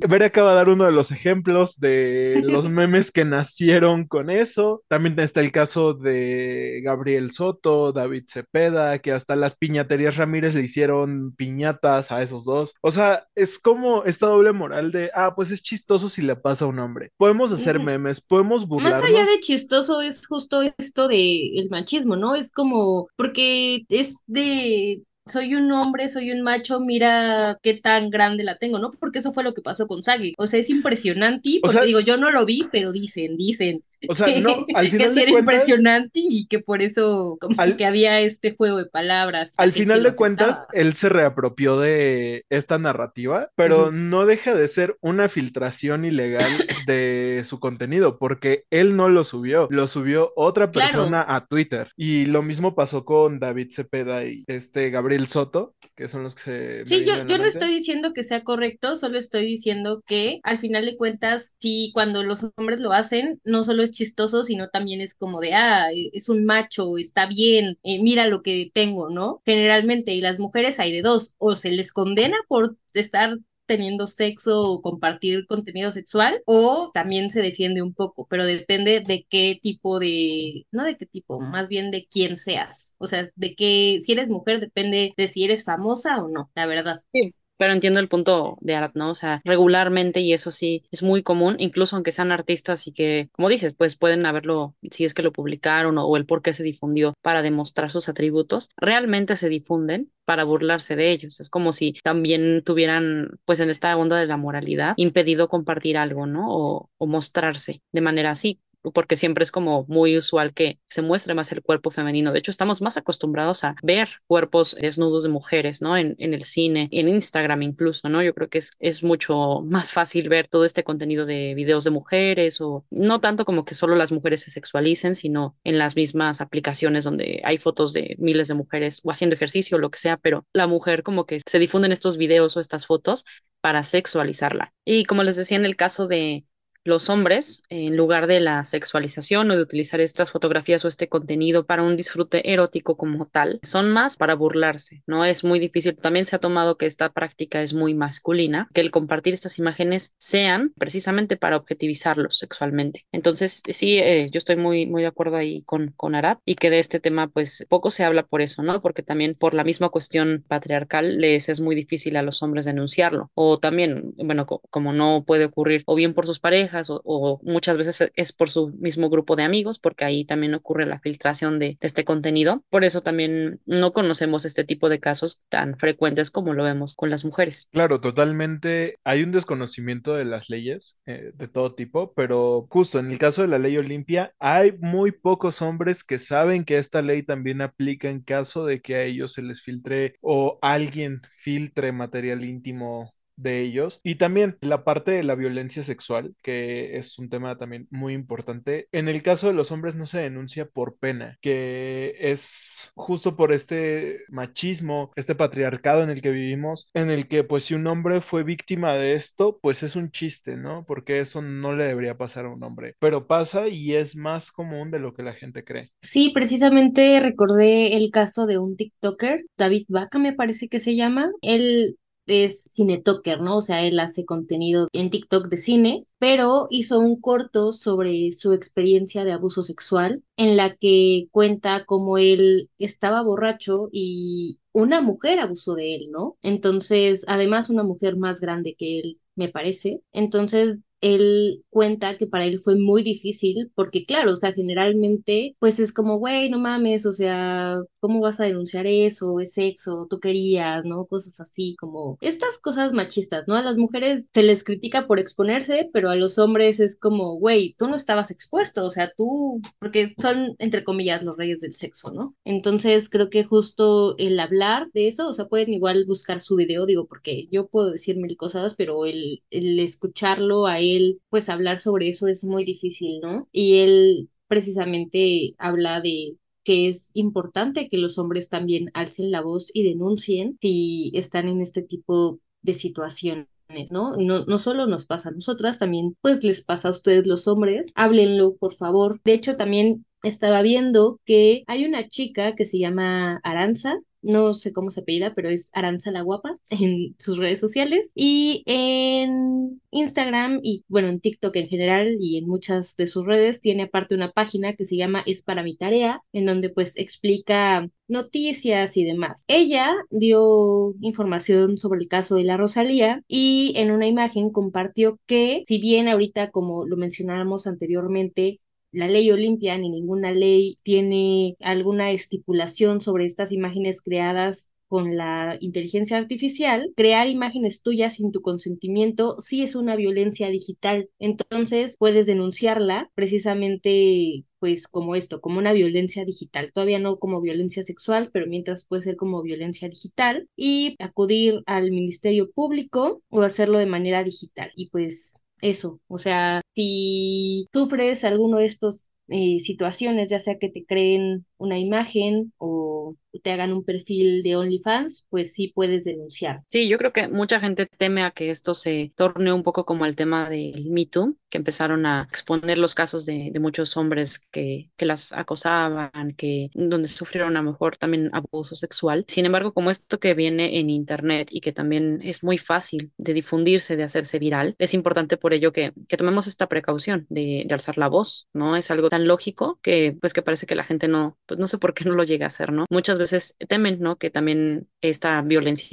Ver 0.07 0.23
acaba 0.23 0.51
de 0.51 0.55
dar 0.57 0.69
uno 0.69 0.85
de 0.85 0.91
los 0.91 1.11
ejemplos 1.11 1.79
de 1.79 2.41
los 2.45 2.69
memes 2.69 3.11
que 3.11 3.25
nacieron 3.25 4.05
con 4.07 4.29
eso. 4.29 4.83
También 4.87 5.19
está 5.19 5.41
el 5.41 5.51
caso 5.51 5.93
de 5.93 6.81
Gabriel 6.83 7.31
Soto, 7.31 7.91
David 7.91 8.25
Cepeda, 8.27 8.99
que 8.99 9.11
hasta 9.11 9.35
las 9.35 9.55
piñaterías 9.55 10.17
Ramírez 10.17 10.53
le 10.55 10.61
hicieron 10.61 11.33
piñatas 11.35 12.11
a 12.11 12.21
esos 12.21 12.45
dos. 12.45 12.75
O 12.81 12.91
sea, 12.91 13.25
es 13.35 13.59
como 13.59 14.03
esta 14.03 14.27
doble 14.27 14.51
moral 14.51 14.91
de, 14.91 15.09
ah, 15.13 15.33
pues 15.35 15.51
es 15.51 15.61
chistoso 15.63 15.94
si 16.09 16.21
le 16.21 16.35
pasa 16.35 16.65
a 16.65 16.67
un 16.67 16.79
hombre. 16.79 17.11
Podemos 17.17 17.51
hacer 17.51 17.79
memes, 17.79 18.21
podemos 18.21 18.61
Más 18.61 18.69
burlarnos. 18.69 19.09
allá 19.09 19.25
de 19.25 19.39
chistoso 19.39 20.01
es 20.01 20.25
justo 20.27 20.61
esto 20.77 21.07
de 21.07 21.57
el 21.57 21.69
machismo, 21.69 22.15
¿no? 22.15 22.35
Es 22.35 22.51
como, 22.51 23.07
porque 23.15 23.85
es 23.89 24.17
de, 24.27 25.03
soy 25.27 25.55
un 25.55 25.71
hombre, 25.71 26.07
soy 26.07 26.31
un 26.31 26.41
macho, 26.43 26.79
mira 26.79 27.57
qué 27.63 27.73
tan 27.75 28.09
grande 28.11 28.43
la 28.43 28.57
tengo, 28.57 28.77
¿no? 28.79 28.91
Porque 28.91 29.19
eso 29.19 29.33
fue 29.33 29.43
lo 29.43 29.53
que 29.53 29.61
pasó 29.63 29.87
con 29.87 30.03
Sagi. 30.03 30.35
O 30.37 30.45
sea, 30.47 30.59
es 30.59 30.69
impresionante, 30.69 31.57
O 31.57 31.61
porque 31.61 31.77
sea- 31.77 31.85
digo, 31.85 31.99
yo 31.99 32.17
no 32.17 32.29
lo 32.31 32.45
vi, 32.45 32.67
pero 32.71 32.91
dicen, 32.91 33.35
dicen. 33.37 33.81
O 34.07 34.13
sea, 34.13 34.27
no, 34.39 34.49
al 34.75 34.85
que 34.85 34.91
final 34.91 35.09
sí 35.09 35.15
de 35.15 35.21
era 35.23 35.31
cuentas, 35.31 35.53
impresionante 35.55 36.19
y 36.21 36.45
que 36.47 36.59
por 36.59 36.83
eso 36.83 37.37
como 37.41 37.59
Al- 37.59 37.75
que 37.75 37.85
había 37.87 38.19
este 38.19 38.55
juego 38.55 38.77
de 38.77 38.85
palabras. 38.85 39.53
al 39.57 39.71
final 39.71 40.03
de 40.03 40.13
cuentas, 40.13 40.61
él 40.73 40.93
se 40.93 41.09
reapropió 41.09 41.79
de 41.79 42.45
esta 42.51 42.77
narrativa, 42.77 43.49
pero 43.55 43.91
no 43.91 44.27
deja 44.27 44.53
de 44.53 44.67
ser 44.67 44.95
una 45.01 45.27
filtración 45.27 46.05
ilegal 46.05 46.51
de 46.85 47.41
su 47.45 47.59
contenido, 47.59 48.19
porque 48.19 48.65
él 48.69 48.95
no 48.95 49.09
lo 49.09 49.23
subió, 49.23 49.67
lo 49.71 49.87
subió 49.87 50.33
otra 50.35 50.69
Claro. 50.69 50.91
persona 50.91 51.25
a 51.27 51.47
Twitter. 51.47 51.89
Y 51.97 52.25
lo 52.25 52.43
mismo 52.43 52.75
pasó 52.75 53.05
con 53.05 53.39
David 53.39 53.69
Cepeda 53.71 54.23
y 54.25 54.43
este 54.45 54.91
Gabriel 54.91 55.14
Soto, 55.27 55.75
que 55.95 56.07
son 56.09 56.23
los 56.23 56.35
que 56.35 56.41
se 56.41 56.85
Sí, 56.85 57.03
yo, 57.25 57.37
no 57.39 57.45
estoy 57.45 57.69
diciendo 57.73 58.13
que 58.13 58.23
sea 58.23 58.43
correcto, 58.43 58.95
solo 58.95 59.17
estoy 59.17 59.43
diciendo 59.45 60.03
que 60.05 60.39
al 60.43 60.59
final 60.59 60.85
de 60.85 60.97
cuentas, 60.97 61.55
sí, 61.59 61.89
cuando 61.95 62.21
los 62.23 62.43
hombres 62.57 62.79
lo 62.79 62.93
hacen, 62.93 63.41
no 63.43 63.63
solo 63.63 63.81
es 63.81 63.89
chistoso, 63.91 64.43
sino 64.43 64.69
también 64.69 65.01
es 65.01 65.15
como 65.15 65.41
de, 65.41 65.55
ah, 65.55 65.87
e- 65.91 66.11
es 66.13 66.29
un 66.29 66.45
macho, 66.45 66.97
está 66.99 67.25
bien, 67.25 67.79
eh, 67.81 68.03
mira 68.03 68.27
lo 68.27 68.43
que 68.43 68.69
tengo, 68.71 69.09
¿no? 69.09 69.41
Generalmente, 69.45 70.13
y 70.13 70.21
las 70.21 70.37
mujeres 70.39 70.79
hay 70.79 70.91
de 70.91 71.01
dos, 71.01 71.33
o 71.39 71.55
se 71.55 71.71
les 71.71 71.91
condena 71.91 72.37
por 72.47 72.77
estar 72.93 73.35
teniendo 73.65 74.07
sexo 74.07 74.61
o 74.63 74.81
compartir 74.81 75.45
contenido 75.47 75.91
sexual, 75.91 76.41
o 76.45 76.91
también 76.93 77.29
se 77.29 77.41
defiende 77.41 77.81
un 77.81 77.93
poco, 77.93 78.27
pero 78.29 78.45
depende 78.45 78.99
de 79.01 79.25
qué 79.29 79.59
tipo 79.61 79.99
de, 79.99 80.65
no 80.71 80.83
de 80.85 80.97
qué 80.97 81.05
tipo, 81.05 81.39
más 81.39 81.67
bien 81.69 81.91
de 81.91 82.07
quién 82.09 82.37
seas. 82.37 82.95
O 82.99 83.07
sea, 83.07 83.29
de 83.35 83.55
que 83.55 83.99
si 84.03 84.11
eres 84.13 84.29
mujer 84.29 84.59
depende 84.59 85.13
de 85.17 85.27
si 85.27 85.43
eres 85.45 85.63
famosa 85.65 86.23
o 86.23 86.27
no, 86.29 86.51
la 86.55 86.65
verdad. 86.65 87.01
Sí, 87.11 87.33
pero 87.57 87.73
entiendo 87.73 87.99
el 87.99 88.09
punto 88.09 88.57
de 88.61 88.75
Arat, 88.75 88.95
¿no? 88.95 89.09
O 89.09 89.15
sea, 89.15 89.41
regularmente, 89.45 90.19
y 90.19 90.33
eso 90.33 90.51
sí 90.51 90.83
es 90.91 91.03
muy 91.03 91.23
común, 91.23 91.55
incluso 91.59 91.95
aunque 91.95 92.11
sean 92.11 92.31
artistas 92.31 92.87
y 92.87 92.91
que, 92.91 93.29
como 93.31 93.49
dices, 93.49 93.73
pues 93.73 93.95
pueden 93.97 94.25
haberlo, 94.25 94.75
si 94.91 95.05
es 95.05 95.13
que 95.13 95.23
lo 95.23 95.31
publicaron 95.31 95.97
o, 95.97 96.05
o 96.05 96.17
el 96.17 96.25
por 96.25 96.41
qué 96.41 96.53
se 96.53 96.63
difundió 96.63 97.13
para 97.21 97.41
demostrar 97.41 97.91
sus 97.91 98.09
atributos, 98.09 98.69
realmente 98.77 99.35
se 99.37 99.49
difunden 99.49 100.11
para 100.25 100.43
burlarse 100.43 100.95
de 100.95 101.11
ellos. 101.11 101.39
Es 101.39 101.49
como 101.49 101.71
si 101.71 101.93
también 102.03 102.63
tuvieran, 102.63 103.39
pues 103.45 103.59
en 103.59 103.69
esta 103.69 103.95
onda 103.95 104.17
de 104.17 104.25
la 104.25 104.37
moralidad, 104.37 104.93
impedido 104.97 105.47
compartir 105.47 105.97
algo, 105.97 106.25
¿no? 106.25 106.47
O, 106.47 106.89
o 106.97 107.07
mostrarse 107.07 107.81
de 107.91 108.01
manera 108.01 108.31
así 108.31 108.59
porque 108.91 109.15
siempre 109.15 109.43
es 109.43 109.51
como 109.51 109.85
muy 109.87 110.17
usual 110.17 110.53
que 110.53 110.79
se 110.87 111.01
muestre 111.01 111.33
más 111.33 111.51
el 111.51 111.61
cuerpo 111.61 111.91
femenino. 111.91 112.31
De 112.31 112.39
hecho, 112.39 112.51
estamos 112.51 112.81
más 112.81 112.97
acostumbrados 112.97 113.63
a 113.63 113.75
ver 113.83 114.09
cuerpos 114.27 114.75
desnudos 114.79 115.23
de 115.23 115.29
mujeres, 115.29 115.81
¿no? 115.81 115.97
En, 115.97 116.15
en 116.19 116.33
el 116.33 116.43
cine, 116.43 116.89
en 116.91 117.09
Instagram 117.09 117.61
incluso, 117.63 118.09
¿no? 118.09 118.23
Yo 118.23 118.33
creo 118.33 118.49
que 118.49 118.59
es, 118.59 118.71
es 118.79 119.03
mucho 119.03 119.61
más 119.61 119.91
fácil 119.91 120.29
ver 120.29 120.47
todo 120.47 120.65
este 120.65 120.83
contenido 120.83 121.25
de 121.25 121.53
videos 121.55 121.83
de 121.83 121.91
mujeres 121.91 122.61
o 122.61 122.85
no 122.89 123.19
tanto 123.21 123.45
como 123.45 123.65
que 123.65 123.75
solo 123.75 123.95
las 123.95 124.11
mujeres 124.11 124.41
se 124.43 124.51
sexualicen, 124.51 125.15
sino 125.15 125.57
en 125.63 125.77
las 125.77 125.95
mismas 125.95 126.41
aplicaciones 126.41 127.03
donde 127.03 127.41
hay 127.43 127.57
fotos 127.57 127.93
de 127.93 128.15
miles 128.19 128.47
de 128.47 128.53
mujeres 128.53 129.01
o 129.03 129.11
haciendo 129.11 129.35
ejercicio 129.35 129.77
o 129.77 129.79
lo 129.79 129.91
que 129.91 129.99
sea, 129.99 130.17
pero 130.17 130.45
la 130.53 130.67
mujer 130.67 131.03
como 131.03 131.25
que 131.25 131.39
se 131.45 131.59
difunden 131.59 131.91
estos 131.91 132.17
videos 132.17 132.55
o 132.57 132.59
estas 132.59 132.85
fotos 132.85 133.25
para 133.61 133.83
sexualizarla. 133.83 134.73
Y 134.85 135.05
como 135.05 135.23
les 135.23 135.35
decía 135.35 135.57
en 135.57 135.65
el 135.65 135.75
caso 135.75 136.07
de 136.07 136.45
los 136.85 137.09
hombres, 137.09 137.61
en 137.69 137.97
lugar 137.97 138.27
de 138.27 138.39
la 138.39 138.63
sexualización 138.63 139.51
o 139.51 139.55
de 139.55 139.61
utilizar 139.61 139.99
estas 140.01 140.31
fotografías 140.31 140.85
o 140.85 140.87
este 140.87 141.09
contenido 141.09 141.65
para 141.65 141.83
un 141.83 141.97
disfrute 141.97 142.51
erótico 142.53 142.95
como 142.95 143.25
tal, 143.25 143.59
son 143.63 143.91
más 143.91 144.17
para 144.17 144.35
burlarse, 144.35 145.03
¿no? 145.07 145.25
Es 145.25 145.43
muy 145.43 145.59
difícil. 145.59 145.95
También 145.97 146.25
se 146.25 146.35
ha 146.35 146.39
tomado 146.39 146.77
que 146.77 146.85
esta 146.85 147.09
práctica 147.11 147.61
es 147.61 147.73
muy 147.73 147.93
masculina, 147.93 148.69
que 148.73 148.81
el 148.81 148.91
compartir 148.91 149.33
estas 149.33 149.59
imágenes 149.59 150.13
sean 150.17 150.73
precisamente 150.77 151.37
para 151.37 151.57
objetivizarlos 151.57 152.37
sexualmente. 152.37 153.05
Entonces, 153.11 153.61
sí, 153.69 153.97
eh, 153.97 154.29
yo 154.31 154.37
estoy 154.37 154.55
muy, 154.55 154.85
muy 154.85 155.01
de 155.01 155.07
acuerdo 155.07 155.37
ahí 155.37 155.63
con, 155.63 155.91
con 155.97 156.15
Arad 156.15 156.37
y 156.45 156.55
que 156.55 156.69
de 156.69 156.79
este 156.79 156.99
tema, 156.99 157.27
pues, 157.27 157.65
poco 157.69 157.91
se 157.91 158.03
habla 158.03 158.23
por 158.27 158.41
eso, 158.41 158.63
¿no? 158.63 158.81
Porque 158.81 159.03
también 159.03 159.35
por 159.35 159.53
la 159.53 159.63
misma 159.63 159.89
cuestión 159.89 160.43
patriarcal 160.47 161.17
les 161.19 161.49
es 161.49 161.61
muy 161.61 161.75
difícil 161.75 162.15
a 162.17 162.21
los 162.21 162.41
hombres 162.43 162.65
denunciarlo. 162.65 163.31
O 163.33 163.57
también, 163.57 164.13
bueno, 164.17 164.45
co- 164.45 164.61
como 164.69 164.93
no 164.93 165.23
puede 165.25 165.45
ocurrir 165.45 165.83
o 165.85 165.95
bien 165.95 166.13
por 166.13 166.27
sus 166.27 166.39
parejas, 166.39 166.74
o, 166.87 167.39
muchas 167.43 167.77
veces 167.77 168.11
es 168.15 168.33
por 168.33 168.49
su 168.49 168.69
mismo 168.79 169.09
grupo 169.09 169.35
de 169.35 169.43
amigos, 169.43 169.79
porque 169.79 170.05
ahí 170.05 170.25
también 170.25 170.53
ocurre 170.53 170.85
la 170.85 170.99
filtración 170.99 171.59
de, 171.59 171.65
de 171.65 171.77
este 171.81 172.05
contenido. 172.05 172.63
Por 172.69 172.83
eso 172.83 173.01
también 173.01 173.61
no 173.65 173.93
conocemos 173.93 174.45
este 174.45 174.63
tipo 174.63 174.89
de 174.89 174.99
casos 174.99 175.41
tan 175.49 175.77
frecuentes 175.77 176.31
como 176.31 176.53
lo 176.53 176.63
vemos 176.63 176.95
con 176.95 177.09
las 177.09 177.25
mujeres. 177.25 177.67
Claro, 177.71 178.01
totalmente. 178.01 178.97
Hay 179.03 179.23
un 179.23 179.31
desconocimiento 179.31 180.15
de 180.15 180.25
las 180.25 180.49
leyes 180.49 180.99
eh, 181.05 181.31
de 181.33 181.47
todo 181.47 181.75
tipo, 181.75 182.13
pero 182.13 182.67
justo 182.69 182.99
en 182.99 183.11
el 183.11 183.17
caso 183.17 183.41
de 183.41 183.47
la 183.47 183.59
ley 183.59 183.77
Olimpia, 183.77 184.33
hay 184.39 184.73
muy 184.79 185.11
pocos 185.11 185.61
hombres 185.61 186.03
que 186.03 186.19
saben 186.19 186.65
que 186.65 186.77
esta 186.77 187.01
ley 187.01 187.23
también 187.23 187.61
aplica 187.61 188.09
en 188.09 188.21
caso 188.21 188.65
de 188.65 188.81
que 188.81 188.95
a 188.95 189.03
ellos 189.03 189.33
se 189.33 189.41
les 189.41 189.61
filtre 189.61 190.15
o 190.21 190.59
alguien 190.61 191.21
filtre 191.37 191.91
material 191.91 192.43
íntimo 192.43 193.14
de 193.35 193.61
ellos. 193.61 193.99
Y 194.03 194.15
también 194.15 194.57
la 194.61 194.83
parte 194.83 195.11
de 195.11 195.23
la 195.23 195.35
violencia 195.35 195.83
sexual, 195.83 196.35
que 196.41 196.97
es 196.97 197.17
un 197.19 197.29
tema 197.29 197.57
también 197.57 197.87
muy 197.91 198.13
importante. 198.13 198.87
En 198.91 199.07
el 199.07 199.23
caso 199.23 199.47
de 199.47 199.53
los 199.53 199.71
hombres 199.71 199.95
no 199.95 200.05
se 200.05 200.19
denuncia 200.19 200.65
por 200.65 200.97
pena, 200.97 201.37
que 201.41 202.15
es 202.19 202.91
justo 202.95 203.35
por 203.35 203.53
este 203.53 204.21
machismo, 204.29 205.11
este 205.15 205.35
patriarcado 205.35 206.03
en 206.03 206.09
el 206.09 206.21
que 206.21 206.31
vivimos, 206.31 206.89
en 206.93 207.09
el 207.09 207.27
que 207.27 207.43
pues 207.43 207.65
si 207.65 207.73
un 207.73 207.87
hombre 207.87 208.21
fue 208.21 208.43
víctima 208.43 208.93
de 208.95 209.13
esto, 209.13 209.59
pues 209.61 209.83
es 209.83 209.95
un 209.95 210.11
chiste, 210.11 210.55
¿no? 210.55 210.85
Porque 210.85 211.19
eso 211.19 211.41
no 211.41 211.75
le 211.75 211.85
debería 211.85 212.17
pasar 212.17 212.45
a 212.45 212.49
un 212.49 212.63
hombre, 212.63 212.95
pero 212.99 213.27
pasa 213.27 213.67
y 213.67 213.95
es 213.95 214.15
más 214.15 214.51
común 214.51 214.91
de 214.91 214.99
lo 214.99 215.13
que 215.13 215.23
la 215.23 215.33
gente 215.33 215.63
cree. 215.63 215.91
Sí, 216.01 216.31
precisamente 216.33 217.19
recordé 217.19 217.97
el 217.97 218.11
caso 218.11 218.45
de 218.45 218.57
un 218.57 218.75
TikToker, 218.75 219.45
David 219.57 219.85
Vaca 219.87 220.19
me 220.19 220.33
parece 220.33 220.69
que 220.69 220.79
se 220.79 220.95
llama. 220.95 221.31
Él 221.41 221.97
es 222.27 222.71
cinetalker, 222.75 223.41
¿no? 223.41 223.57
O 223.57 223.61
sea, 223.61 223.83
él 223.85 223.99
hace 223.99 224.25
contenido 224.25 224.87
en 224.93 225.09
TikTok 225.09 225.47
de 225.47 225.57
cine, 225.57 226.05
pero 226.19 226.67
hizo 226.69 226.99
un 226.99 227.19
corto 227.19 227.73
sobre 227.73 228.31
su 228.31 228.53
experiencia 228.53 229.23
de 229.23 229.31
abuso 229.33 229.63
sexual, 229.63 230.23
en 230.37 230.57
la 230.57 230.75
que 230.75 231.27
cuenta 231.31 231.85
cómo 231.85 232.17
él 232.17 232.69
estaba 232.77 233.21
borracho 233.23 233.89
y 233.91 234.59
una 234.73 235.01
mujer 235.01 235.39
abusó 235.39 235.75
de 235.75 235.95
él, 235.95 236.09
¿no? 236.11 236.37
Entonces, 236.41 237.23
además, 237.27 237.69
una 237.69 237.83
mujer 237.83 238.17
más 238.17 238.39
grande 238.41 238.75
que 238.77 238.99
él, 238.99 239.19
me 239.35 239.49
parece. 239.49 240.01
Entonces, 240.11 240.77
él 241.05 241.63
cuenta 241.69 242.17
que 242.17 242.27
para 242.27 242.45
él 242.45 242.59
fue 242.59 242.75
muy 242.75 243.03
difícil 243.03 243.71
porque 243.75 244.05
claro, 244.05 244.33
o 244.33 244.35
sea, 244.37 244.53
generalmente 244.53 245.55
pues 245.59 245.79
es 245.79 245.91
como, 245.93 246.17
güey, 246.17 246.49
no 246.49 246.59
mames, 246.59 247.05
o 247.05 247.13
sea, 247.13 247.77
¿cómo 247.99 248.21
vas 248.21 248.39
a 248.39 248.45
denunciar 248.45 248.87
eso? 248.87 249.39
Es 249.39 249.53
sexo, 249.53 250.07
tú 250.09 250.19
querías, 250.19 250.83
¿no? 250.85 251.05
Cosas 251.05 251.39
así, 251.39 251.75
como 251.79 252.17
estas 252.21 252.57
cosas 252.59 252.93
machistas, 252.93 253.45
¿no? 253.47 253.55
A 253.55 253.61
las 253.61 253.77
mujeres 253.77 254.29
se 254.33 254.43
les 254.43 254.63
critica 254.63 255.07
por 255.07 255.19
exponerse, 255.19 255.89
pero 255.93 256.09
a 256.09 256.15
los 256.15 256.37
hombres 256.39 256.79
es 256.79 256.97
como, 256.99 257.37
güey, 257.39 257.75
tú 257.77 257.87
no 257.87 257.95
estabas 257.95 258.31
expuesto, 258.31 258.85
o 258.85 258.91
sea, 258.91 259.11
tú, 259.17 259.61
porque 259.79 260.13
son, 260.21 260.55
entre 260.59 260.83
comillas, 260.83 261.23
los 261.23 261.37
reyes 261.37 261.61
del 261.61 261.73
sexo, 261.73 262.11
¿no? 262.11 262.35
Entonces 262.45 263.09
creo 263.09 263.29
que 263.29 263.43
justo 263.43 264.15
el 264.17 264.39
hablar 264.39 264.89
de 264.93 265.07
eso, 265.07 265.27
o 265.27 265.33
sea, 265.33 265.47
pueden 265.47 265.73
igual 265.73 266.05
buscar 266.05 266.41
su 266.41 266.55
video, 266.55 266.85
digo, 266.85 267.07
porque 267.07 267.47
yo 267.51 267.67
puedo 267.67 267.91
decir 267.91 268.17
mil 268.17 268.37
cosas, 268.37 268.75
pero 268.75 269.05
el, 269.05 269.43
el 269.49 269.79
escucharlo 269.79 270.67
a 270.67 270.79
él, 270.79 270.94
pues 271.29 271.49
hablar 271.49 271.79
sobre 271.79 272.09
eso 272.09 272.27
es 272.27 272.43
muy 272.43 272.65
difícil, 272.65 273.19
¿no? 273.21 273.47
Y 273.51 273.79
él 273.79 274.29
precisamente 274.47 275.55
habla 275.57 276.01
de 276.01 276.37
que 276.63 276.89
es 276.89 277.11
importante 277.13 277.89
que 277.89 277.97
los 277.97 278.17
hombres 278.17 278.49
también 278.49 278.89
alcen 278.93 279.31
la 279.31 279.41
voz 279.41 279.69
y 279.73 279.83
denuncien 279.83 280.57
si 280.61 281.11
están 281.13 281.47
en 281.47 281.61
este 281.61 281.83
tipo 281.83 282.39
de 282.61 282.73
situaciones. 282.73 283.47
¿no? 283.91 284.15
No, 284.15 284.45
no 284.45 284.59
solo 284.59 284.87
nos 284.87 285.05
pasa 285.05 285.29
a 285.29 285.31
nosotras, 285.31 285.79
también 285.79 286.15
pues 286.21 286.43
les 286.43 286.63
pasa 286.63 286.87
a 286.87 286.91
ustedes 286.91 287.27
los 287.27 287.47
hombres. 287.47 287.91
Háblenlo, 287.95 288.55
por 288.55 288.73
favor. 288.73 289.19
De 289.23 289.33
hecho, 289.33 289.57
también 289.57 290.05
estaba 290.23 290.61
viendo 290.61 291.19
que 291.25 291.63
hay 291.67 291.85
una 291.85 292.07
chica 292.07 292.55
que 292.55 292.65
se 292.65 292.79
llama 292.79 293.39
Aranza, 293.43 293.99
no 294.25 294.53
sé 294.53 294.73
cómo 294.73 294.91
se 294.91 295.01
apellida, 295.01 295.33
pero 295.35 295.49
es 295.49 295.69
Aranza 295.73 296.11
la 296.11 296.21
Guapa 296.21 296.57
en 296.69 297.15
sus 297.19 297.37
redes 297.37 297.59
sociales 297.59 298.11
y 298.15 298.63
en 298.65 299.81
Instagram 299.91 300.59
y 300.63 300.83
bueno, 300.87 301.07
en 301.09 301.19
TikTok 301.21 301.55
en 301.55 301.67
general 301.67 302.17
y 302.19 302.37
en 302.37 302.47
muchas 302.47 302.95
de 302.97 303.07
sus 303.07 303.25
redes 303.25 303.61
tiene 303.61 303.83
aparte 303.83 304.15
una 304.15 304.31
página 304.31 304.75
que 304.75 304.85
se 304.85 304.97
llama 304.97 305.23
Es 305.25 305.41
para 305.41 305.63
mi 305.63 305.77
tarea, 305.77 306.21
en 306.33 306.45
donde 306.45 306.69
pues 306.69 306.97
explica 306.97 307.89
noticias 308.07 308.97
y 308.97 309.03
demás. 309.03 309.45
Ella 309.47 309.93
dio 310.09 310.95
información 311.01 311.77
sobre 311.77 311.99
el 312.01 312.07
caso 312.07 312.35
de 312.35 312.43
la 312.43 312.57
Rosalía 312.57 313.23
y 313.27 313.73
en 313.77 313.91
una 313.91 314.07
imagen 314.07 314.51
compartió 314.51 315.19
que 315.25 315.63
si 315.67 315.79
bien 315.79 316.07
ahorita 316.07 316.51
como 316.51 316.85
lo 316.85 316.97
mencionábamos 316.97 317.67
anteriormente 317.67 318.59
la 318.95 319.07
ley 319.07 319.29
Olimpia 319.31 319.77
ni 319.77 319.89
ninguna 319.89 320.31
ley 320.31 320.79
tiene 320.83 321.57
alguna 321.59 322.11
estipulación 322.11 323.01
sobre 323.01 323.25
estas 323.25 323.51
imágenes 323.51 324.01
creadas 324.01 324.71
con 324.87 325.17
la 325.17 325.57
inteligencia 325.59 326.17
artificial, 326.17 326.93
crear 326.95 327.27
imágenes 327.27 327.81
tuyas 327.81 328.15
sin 328.15 328.31
tu 328.31 328.41
consentimiento 328.41 329.41
sí 329.41 329.63
es 329.63 329.75
una 329.75 329.95
violencia 329.97 330.47
digital. 330.49 331.09
Entonces 331.19 331.97
puedes 331.97 332.25
denunciarla 332.27 333.11
precisamente 333.15 334.45
pues 334.59 334.87
como 334.87 335.15
esto, 335.15 335.41
como 335.41 335.59
una 335.59 335.73
violencia 335.73 336.23
digital, 336.23 336.71
todavía 336.73 336.99
no 336.99 337.17
como 337.17 337.41
violencia 337.41 337.83
sexual, 337.83 338.29
pero 338.31 338.47
mientras 338.47 338.85
puede 338.85 339.03
ser 339.03 339.15
como 339.17 339.41
violencia 339.41 339.89
digital 339.89 340.47
y 340.55 340.95
acudir 340.99 341.61
al 341.65 341.91
Ministerio 341.91 342.49
Público 342.51 343.21
o 343.29 343.41
hacerlo 343.41 343.79
de 343.79 343.85
manera 343.87 344.23
digital. 344.23 344.71
Y 344.75 344.89
pues 344.89 345.33
eso, 345.61 345.99
o 346.07 346.17
sea, 346.19 346.61
si 346.75 347.67
sufres 347.73 348.23
alguno 348.23 348.57
de 348.59 348.65
estos 348.65 349.05
eh, 349.29 349.59
situaciones, 349.59 350.29
ya 350.29 350.39
sea 350.39 350.57
que 350.59 350.69
te 350.69 350.85
creen 350.85 351.45
una 351.57 351.79
imagen 351.79 352.53
o 352.57 353.15
te 353.39 353.51
hagan 353.51 353.73
un 353.73 353.83
perfil 353.83 354.43
de 354.43 354.55
OnlyFans, 354.55 355.27
pues 355.29 355.53
sí 355.53 355.71
puedes 355.73 356.03
denunciar. 356.03 356.61
Sí, 356.67 356.87
yo 356.87 356.97
creo 356.97 357.13
que 357.13 357.27
mucha 357.27 357.59
gente 357.59 357.85
teme 357.85 358.23
a 358.23 358.31
que 358.31 358.49
esto 358.49 358.73
se 358.73 359.11
torne 359.15 359.53
un 359.53 359.63
poco 359.63 359.85
como 359.85 360.05
el 360.05 360.15
tema 360.15 360.49
del 360.49 360.89
Me 360.89 361.05
Too, 361.05 361.37
que 361.49 361.57
empezaron 361.57 362.05
a 362.05 362.27
exponer 362.29 362.77
los 362.77 362.95
casos 362.95 363.25
de, 363.25 363.49
de 363.51 363.59
muchos 363.59 363.95
hombres 363.97 364.39
que, 364.51 364.89
que, 364.97 365.05
las 365.05 365.31
acosaban, 365.33 366.33
que 366.35 366.69
donde 366.73 367.07
sufrieron 367.07 367.55
a 367.55 367.61
lo 367.61 367.71
mejor 367.71 367.97
también 367.97 368.29
abuso 368.33 368.75
sexual. 368.75 369.25
Sin 369.27 369.45
embargo, 369.45 369.73
como 369.73 369.91
esto 369.91 370.19
que 370.19 370.33
viene 370.33 370.79
en 370.79 370.89
Internet 370.89 371.49
y 371.51 371.61
que 371.61 371.71
también 371.71 372.19
es 372.23 372.43
muy 372.43 372.57
fácil 372.57 373.11
de 373.17 373.33
difundirse, 373.33 373.95
de 373.95 374.03
hacerse 374.03 374.39
viral, 374.39 374.75
es 374.79 374.93
importante 374.93 375.37
por 375.37 375.53
ello 375.53 375.71
que, 375.71 375.93
que 376.07 376.17
tomemos 376.17 376.47
esta 376.47 376.67
precaución 376.67 377.25
de, 377.29 377.63
de, 377.65 377.73
alzar 377.73 377.97
la 377.97 378.07
voz, 378.07 378.47
¿no? 378.53 378.75
Es 378.75 378.91
algo 378.91 379.09
tan 379.09 379.27
lógico 379.27 379.79
que 379.81 380.17
pues 380.19 380.33
que 380.33 380.41
parece 380.41 380.65
que 380.65 380.75
la 380.75 380.83
gente 380.83 381.07
no, 381.07 381.37
pues 381.45 381.59
no 381.59 381.67
sé 381.67 381.77
por 381.77 381.93
qué 381.93 382.05
no 382.05 382.13
lo 382.13 382.23
llega 382.23 382.45
a 382.45 382.47
hacer, 382.47 382.71
¿no? 382.71 382.85
Muchas 382.89 383.17
veces 383.17 383.24
temen, 383.67 383.99
¿no? 383.99 384.17
Que 384.17 384.29
también 384.29 384.89
esta 385.01 385.41
violencia 385.41 385.87